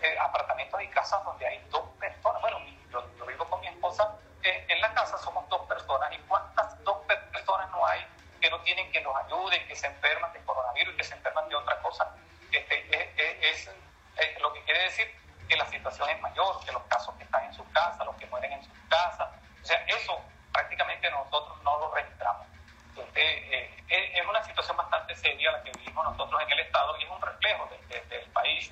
eh, 0.01 0.17
apartamentos 0.19 0.81
y 0.81 0.87
casas 0.89 1.23
donde 1.23 1.47
hay 1.47 1.59
dos 1.69 1.87
personas. 1.99 2.41
Bueno, 2.41 2.59
yo, 2.91 3.15
yo 3.17 3.25
vivo 3.25 3.45
con 3.49 3.59
mi 3.61 3.67
esposa, 3.67 4.17
eh, 4.43 4.65
en 4.69 4.81
la 4.81 4.93
casa 4.93 5.17
somos 5.19 5.47
dos 5.49 5.61
personas. 5.67 6.11
¿Y 6.13 6.17
cuántas 6.27 6.83
dos 6.83 6.97
per- 7.07 7.29
personas 7.31 7.69
no 7.71 7.85
hay 7.87 8.05
que 8.41 8.49
no 8.49 8.59
tienen 8.61 8.91
que 8.91 9.01
nos 9.01 9.15
ayuden, 9.25 9.65
que 9.67 9.75
se 9.75 9.87
enferman 9.87 10.31
de 10.33 10.43
coronavirus 10.43 10.95
que 10.95 11.03
se 11.03 11.13
enferman 11.15 11.47
de 11.49 11.55
otra 11.55 11.81
cosa? 11.81 12.09
Este, 12.51 12.75
es, 12.95 13.19
es- 13.41 13.67
es- 13.67 13.75
es 14.17 14.41
lo 14.41 14.51
que 14.53 14.63
quiere 14.63 14.83
decir 14.83 15.07
que 15.47 15.55
la 15.57 15.65
situación 15.67 16.09
es 16.09 16.19
mayor, 16.21 16.63
que 16.65 16.71
los 16.71 16.83
casos 16.83 17.13
que 17.15 17.23
están 17.23 17.43
en 17.45 17.53
su 17.53 17.69
casa, 17.71 18.03
los 18.03 18.15
que 18.17 18.25
mueren 18.27 18.51
en 18.53 18.63
su 18.63 18.71
casa. 18.89 19.31
O 19.61 19.65
sea, 19.65 19.77
eso 19.87 20.19
prácticamente 20.51 21.09
nosotros 21.11 21.61
no 21.63 21.79
lo 21.79 21.93
registramos. 21.93 22.47
Entonces, 22.89 23.13
eh, 23.17 23.83
es 23.89 24.19
es 24.21 24.25
una 24.27 24.43
situación 24.43 24.77
bastante 24.77 24.84
seria 25.15 25.51
la 25.51 25.63
que 25.63 25.71
vivimos 25.71 26.05
nosotros 26.05 26.41
en 26.41 26.51
el 26.51 26.59
Estado 26.59 26.97
y 26.99 27.03
es 27.03 27.09
un 27.09 27.21
reflejo 27.21 27.67
de- 27.71 27.95
de- 27.99 28.05
del 28.07 28.29
país, 28.31 28.71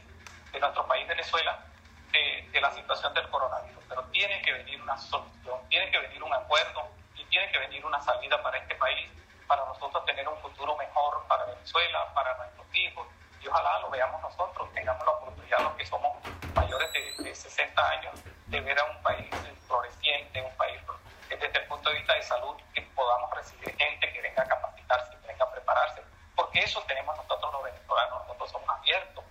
de 0.51 0.59
nuestro 0.59 0.85
país 0.87 1.07
Venezuela, 1.07 1.59
de 2.11 2.61
la 2.61 2.71
situación 2.71 3.13
del 3.15 3.27
coronavirus. 3.29 3.83
Pero 3.89 4.03
tiene 4.05 4.41
que 4.43 4.51
venir 4.53 4.79
una 4.81 4.97
solución, 4.97 5.59
tiene 5.69 5.89
que 5.89 5.97
venir 5.99 6.21
un 6.21 6.33
acuerdo 6.33 6.87
y 7.15 7.25
tiene 7.25 7.51
que 7.51 7.57
venir 7.57 7.83
una 7.85 7.99
salida 8.01 8.41
para 8.43 8.57
este 8.59 8.75
país, 8.75 9.09
para 9.47 9.65
nosotros 9.65 10.05
tener 10.05 10.27
un 10.27 10.37
futuro 10.39 10.75
mejor 10.77 11.25
para 11.27 11.45
Venezuela, 11.45 12.13
para 12.13 12.35
nuestros 12.37 12.67
hijos. 12.75 13.07
Y 13.41 13.47
ojalá 13.47 13.79
lo 13.79 13.89
veamos 13.89 14.21
nosotros, 14.21 14.71
tengamos 14.73 15.03
la 15.05 15.11
oportunidad, 15.11 15.59
los 15.59 15.73
que 15.73 15.85
somos 15.85 16.17
mayores 16.55 16.91
de, 16.93 17.23
de 17.23 17.35
60 17.35 17.89
años, 17.89 18.13
de 18.47 18.61
ver 18.61 18.79
a 18.79 18.83
un 18.85 19.01
país 19.01 19.29
floreciente, 19.67 20.41
un 20.41 20.55
país 20.55 20.79
que 21.27 21.35
desde 21.37 21.59
el 21.59 21.65
punto 21.67 21.89
de 21.89 21.95
vista 21.97 22.13
de 22.13 22.21
salud, 22.21 22.55
que 22.75 22.81
podamos 22.95 23.31
recibir 23.35 23.75
gente 23.75 24.13
que 24.13 24.21
venga 24.21 24.43
a 24.43 24.47
capacitarse, 24.47 25.11
que 25.19 25.27
venga 25.27 25.45
a 25.45 25.51
prepararse, 25.51 26.01
porque 26.35 26.59
eso 26.59 26.81
tenemos 26.83 27.17
nosotros 27.17 27.51
los 27.53 27.63
venezolanos, 27.63 28.21
nosotros 28.27 28.51
somos 28.51 28.69
abiertos 28.69 29.23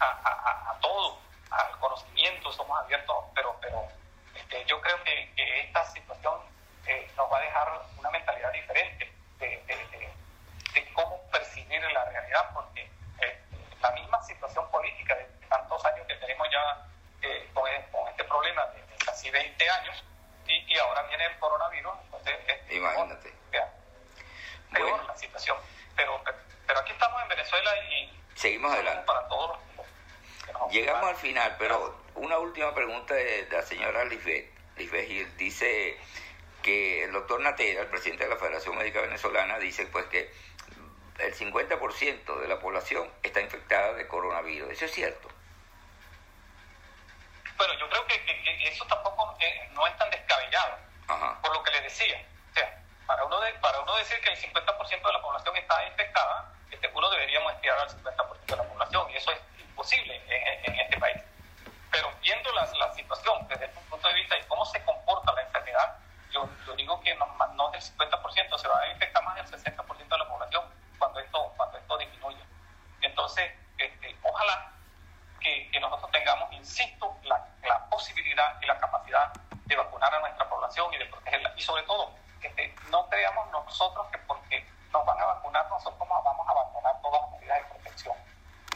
a, 0.00 0.04
a- 0.06 0.50
a- 0.50 0.70
a 0.72 0.80
todo, 0.80 1.18
al 1.50 1.78
conocimiento, 1.78 2.50
somos 2.52 2.76
abiertos, 2.80 3.16
pero, 3.34 3.56
pero 3.60 3.86
este, 4.34 4.64
yo 4.64 4.80
creo 4.80 5.02
que, 5.04 5.32
que 5.36 5.60
esta 5.60 5.84
situación 5.86 6.40
eh, 6.86 7.08
nos 7.16 7.30
va 7.32 7.38
a 7.38 7.40
dejar 7.42 7.80
una 7.96 8.10
mentalidad 8.10 8.52
diferente 8.52 9.10
de, 9.38 9.46
de- 9.66 9.86
de- 9.88 10.12
de 10.74 10.92
cómo 10.92 11.20
percibir 11.30 11.80
la 11.92 12.04
realidad, 12.06 12.50
porque 12.52 12.90
eh, 13.20 13.38
la 13.80 13.90
misma 13.92 14.20
situación 14.24 14.68
política 14.72 15.14
de 15.14 15.24
tantos 15.48 15.84
años 15.84 16.04
que 16.08 16.14
tenemos 16.16 16.48
ya 16.50 16.84
eh, 17.22 17.48
con, 17.54 17.68
e- 17.68 17.86
con 17.92 18.08
este 18.08 18.24
problema 18.24 18.66
de, 18.66 18.82
de 18.82 18.96
casi 19.04 19.30
20 19.30 19.70
años, 19.70 20.02
y, 20.46 20.72
y 20.74 20.78
ahora 20.78 21.02
viene 21.04 21.24
el 21.26 21.38
coronavirus, 21.38 21.94
entonces 22.04 22.34
es 22.48 22.72
Imagínate. 22.76 23.30
peor, 23.30 23.50
vea, 23.50 23.72
peor 24.72 24.90
Bueno. 24.90 25.06
la 25.06 25.16
situación. 25.16 25.56
Pero, 25.96 26.20
pero 26.66 26.80
aquí 26.80 26.92
estamos 26.92 27.22
en 27.22 27.28
Venezuela 27.28 27.70
y 27.90 28.20
Seguimos 28.34 28.70
saludos 28.72 28.86
adelante. 28.90 29.06
para 29.06 29.28
todos 29.28 29.50
los 29.76 29.86
que 30.46 30.52
nos 30.52 30.70
Llegamos 30.72 31.02
al 31.02 31.08
ocupan. 31.14 31.22
final, 31.22 31.56
pero 31.58 31.98
una 32.16 32.38
última 32.38 32.74
pregunta 32.74 33.14
de, 33.14 33.46
de 33.46 33.56
la 33.56 33.62
señora 33.62 34.04
Lisbeth. 34.04 34.52
dice 35.36 35.98
que 36.62 37.04
el 37.04 37.12
doctor 37.12 37.40
Natera, 37.40 37.82
el 37.82 37.88
presidente 37.88 38.24
de 38.24 38.30
la 38.30 38.36
Federación 38.36 38.76
Médica 38.76 39.00
Venezolana, 39.00 39.58
dice 39.58 39.86
pues 39.86 40.06
que 40.06 40.30
el 41.18 41.34
50% 41.34 42.38
de 42.40 42.48
la 42.48 42.58
población 42.58 43.10
está 43.22 43.40
infectada 43.40 43.92
coronavirus. 44.44 44.70
¿Eso 44.72 44.84
es 44.84 44.92
cierto? 44.92 45.28
Bueno, 47.56 47.74
yo 47.78 47.88
creo 47.88 48.06
que, 48.06 48.68
eso 48.68 48.84
tampoco 48.86 49.36
eh, 49.40 49.68
no 49.72 49.86
es 49.86 49.96
tan 49.96 50.10
descabellado, 50.10 50.76
por 51.42 51.54
lo 51.54 51.62
que 51.62 51.70
le 51.70 51.80
decía. 51.82 52.20
O 52.50 52.54
sea, 52.54 52.82
para 53.06 53.24
uno, 53.24 53.40
de, 53.40 53.52
para 53.54 53.80
uno 53.80 53.96
decir 53.96 54.18
que 54.20 54.30
el 54.30 54.36
50% 54.36 55.06
de 55.06 55.12
la 55.12 55.22
población 55.22 55.56
está 55.56 55.86
infectada, 55.86 56.52
este, 56.70 56.90
uno 56.94 57.10
debería 57.10 57.40
muestrear 57.40 57.78
al 57.78 57.88
50% 57.88 58.46
de 58.46 58.56
la 58.56 58.64
población, 58.64 59.10
y 59.10 59.16
eso 59.16 59.30
es 59.30 59.38
imposible 59.60 60.20
en, 60.26 60.80
este 60.80 60.98
país. 60.98 61.22
Pero 61.92 62.12
viendo 62.20 62.52
la, 62.52 62.64
la 62.64 62.92
situación 62.92 63.46
desde 63.48 63.66
el 63.66 63.70
punto 63.70 64.08
de 64.08 64.14
vista 64.14 64.34
de 64.34 64.46
cómo 64.48 64.64
se 64.64 64.82
comporta 64.84 65.32
la 65.32 65.42
enfermedad, 65.42 65.98
yo, 66.32 66.48
yo 66.66 66.74
digo 66.74 67.00
que 67.00 67.14
no, 67.14 67.26
no 67.54 67.70
del 67.70 67.80
50%, 67.80 68.58
se 68.58 68.68
va 68.68 68.80
a 68.80 68.90
infectar 68.90 69.22
más 69.22 69.36
del 69.36 69.46
60% 69.46 70.08
de 70.08 70.18
la 70.18 70.28
población 70.28 70.64
cuando 70.98 71.20
esto, 71.20 71.52
cuando 71.56 71.78
esto 71.78 71.98
disminuya. 71.98 72.44
Entonces, 73.02 73.52
este, 73.78 74.16
ojalá 74.22 74.72
que, 75.40 75.70
que, 75.70 75.80
nosotros 75.80 76.10
tengamos, 76.10 76.52
insisto, 76.52 77.16
la, 77.24 77.46
la, 77.62 77.84
posibilidad 77.88 78.60
y 78.62 78.66
la 78.66 78.78
capacidad 78.78 79.32
de 79.66 79.76
vacunar 79.76 80.14
a 80.14 80.20
nuestra 80.20 80.48
población 80.48 80.92
y 80.94 80.98
de 80.98 81.06
protegerla. 81.06 81.52
Y 81.56 81.62
sobre 81.62 81.82
todo, 81.84 82.12
que 82.40 82.48
este, 82.48 82.74
no 82.90 83.08
creamos 83.08 83.50
nosotros 83.50 84.06
que 84.10 84.18
porque 84.18 84.66
nos 84.92 85.04
van 85.04 85.20
a 85.20 85.26
vacunar, 85.26 85.68
nosotros 85.68 86.08
vamos 86.08 86.46
a 86.48 86.50
abandonar 86.50 87.00
todas 87.02 87.22
las 87.22 87.30
medidas 87.32 87.58
de 87.58 87.74
protección. 87.74 88.16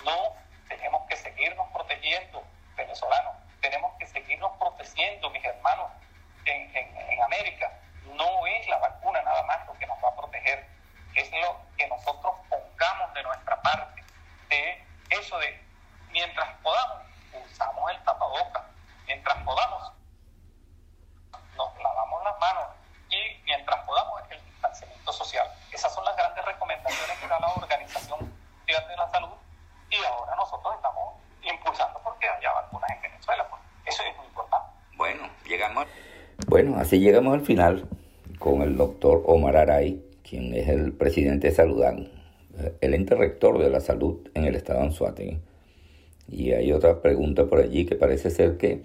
No 0.04 0.34
tenemos 0.68 1.06
que 1.08 1.16
seguirnos 1.16 1.68
protegiendo, 1.72 2.42
venezolanos. 2.76 3.34
Tenemos 3.60 3.92
que 3.98 4.06
seguirnos 4.06 4.52
protegiendo, 4.58 5.30
mis 5.30 5.44
hermanos 5.44 5.90
en, 6.44 6.76
en, 6.76 7.22
América, 7.22 7.70
no 8.14 8.46
es 8.46 8.66
la 8.68 8.78
vacuna 8.78 9.20
nada 9.22 9.42
más 9.42 9.66
lo 9.66 9.74
que 9.74 9.86
nos 9.86 10.02
va 10.02 10.08
a 10.08 10.16
proteger, 10.16 10.66
es 11.14 11.30
lo 11.32 11.60
que 11.76 11.86
nosotros 11.88 12.36
pongamos 12.48 13.12
de 13.12 13.22
nuestra 13.22 13.60
parte, 13.60 14.02
de 14.48 14.82
eso 15.10 15.38
de 15.38 15.60
mientras 16.10 16.48
podamos, 16.62 16.98
usamos 17.50 17.90
el 17.90 18.02
tapaboca, 18.04 18.64
mientras 19.06 19.36
podamos, 19.42 19.92
nos 21.56 21.82
lavamos 21.82 22.24
las 22.24 22.38
manos 22.38 22.64
y 23.10 23.42
mientras 23.44 23.84
podamos 23.84 24.22
el 24.30 24.44
distanciamiento 24.44 25.12
social. 25.12 25.50
Esas 25.72 25.94
son 25.94 26.04
las 26.04 26.16
grandes 26.16 26.44
recomendaciones 26.44 27.18
que 27.18 27.26
da 27.26 27.40
la 27.40 27.48
Organización 27.48 28.18
Mundial 28.20 28.88
de 28.88 28.96
la 28.96 29.10
Salud 29.10 29.36
y 29.90 29.96
ahora 30.04 30.36
nosotros 30.36 30.74
estamos 30.76 31.14
impulsando 31.42 32.00
porque 32.02 32.28
haya 32.28 32.52
vacunas 32.52 32.90
en 32.90 33.02
Venezuela. 33.02 33.46
Pues 33.48 33.62
eso 33.86 34.02
es 34.02 34.16
muy 34.16 34.26
importante. 34.26 34.70
Bueno, 34.94 35.28
llegamos. 35.44 35.86
Bueno, 36.46 36.80
así 36.80 36.97
llegamos 37.08 37.32
al 37.32 37.40
final 37.40 37.86
con 38.38 38.60
el 38.60 38.76
doctor 38.76 39.22
Omar 39.24 39.56
Aray, 39.56 40.02
quien 40.28 40.52
es 40.52 40.68
el 40.68 40.92
presidente 40.92 41.48
de 41.48 41.54
Saludán, 41.54 42.10
el 42.82 42.92
ente 42.92 43.14
rector 43.14 43.58
de 43.58 43.70
la 43.70 43.80
salud 43.80 44.28
en 44.34 44.44
el 44.44 44.54
estado 44.54 44.80
de 44.80 44.86
Anzuategui. 44.86 45.38
Y 46.30 46.52
hay 46.52 46.70
otra 46.70 47.00
pregunta 47.00 47.46
por 47.46 47.60
allí 47.60 47.86
que 47.86 47.96
parece 47.96 48.28
ser 48.28 48.58
que 48.58 48.82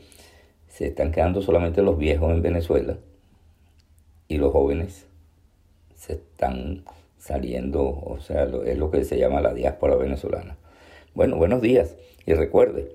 se 0.70 0.88
están 0.88 1.12
quedando 1.12 1.42
solamente 1.42 1.82
los 1.82 1.98
viejos 1.98 2.32
en 2.32 2.42
Venezuela 2.42 2.96
y 4.30 4.38
los 4.38 4.54
jóvenes 4.54 5.06
se 5.94 6.14
están 6.14 6.86
saliendo, 7.18 7.84
o 7.84 8.22
sea, 8.22 8.48
es 8.66 8.78
lo 8.78 8.90
que 8.90 9.04
se 9.04 9.18
llama 9.18 9.42
la 9.42 9.54
diáspora 9.54 9.98
venezolana. 9.98 10.56
Bueno, 11.14 11.36
buenos 11.36 11.62
días 11.62 11.98
y 12.26 12.34
recuerde, 12.36 12.88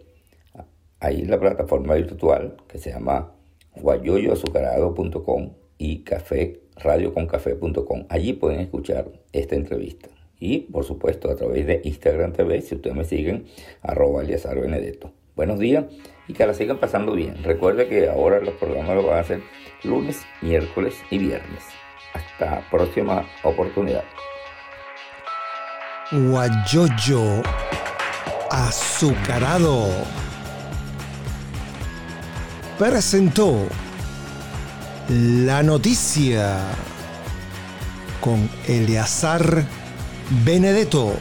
hay 1.01 1.27
la 1.27 1.39
plataforma 1.39 1.97
virtual 1.97 2.57
que 2.67 2.79
se 2.79 2.93
llama 2.93 3.35
guayoyoazucarado.com 3.81 5.51
y 5.79 6.05
café 6.05 6.61
radioconcafé.com. 6.77 8.07
Allí 8.09 8.33
pueden 8.33 8.61
escuchar 8.61 9.11
esta 9.33 9.55
entrevista. 9.55 10.09
Y 10.41 10.61
por 10.61 10.85
supuesto 10.85 11.31
a 11.31 11.37
través 11.37 11.67
de 11.67 11.81
Instagram 11.85 12.33
TV, 12.33 12.61
si 12.61 12.77
ustedes 12.77 12.97
me 12.97 13.05
siguen, 13.05 13.47
arroba 13.83 14.23
Eliazar. 14.23 14.59
Buenos 15.35 15.59
días 15.59 15.85
y 16.29 16.33
que 16.33 16.47
la 16.47 16.55
sigan 16.55 16.79
pasando 16.79 17.13
bien. 17.13 17.43
Recuerde 17.43 17.89
que 17.89 18.09
ahora 18.09 18.41
los 18.41 18.55
programas 18.55 18.97
los 18.97 19.07
van 19.07 19.17
a 19.17 19.21
hacer 19.21 19.41
lunes, 19.83 20.23
miércoles 20.43 20.95
y 21.11 21.19
viernes. 21.19 21.65
Hasta 22.13 22.69
próxima 22.71 23.27
oportunidad. 23.43 24.05
Guayoyo 26.11 27.43
azucarado 28.51 29.89
presentó 32.79 33.67
la 35.09 35.63
noticia 35.65 36.61
con 38.21 38.49
Eleazar 38.69 39.65
Benedetto. 40.45 41.15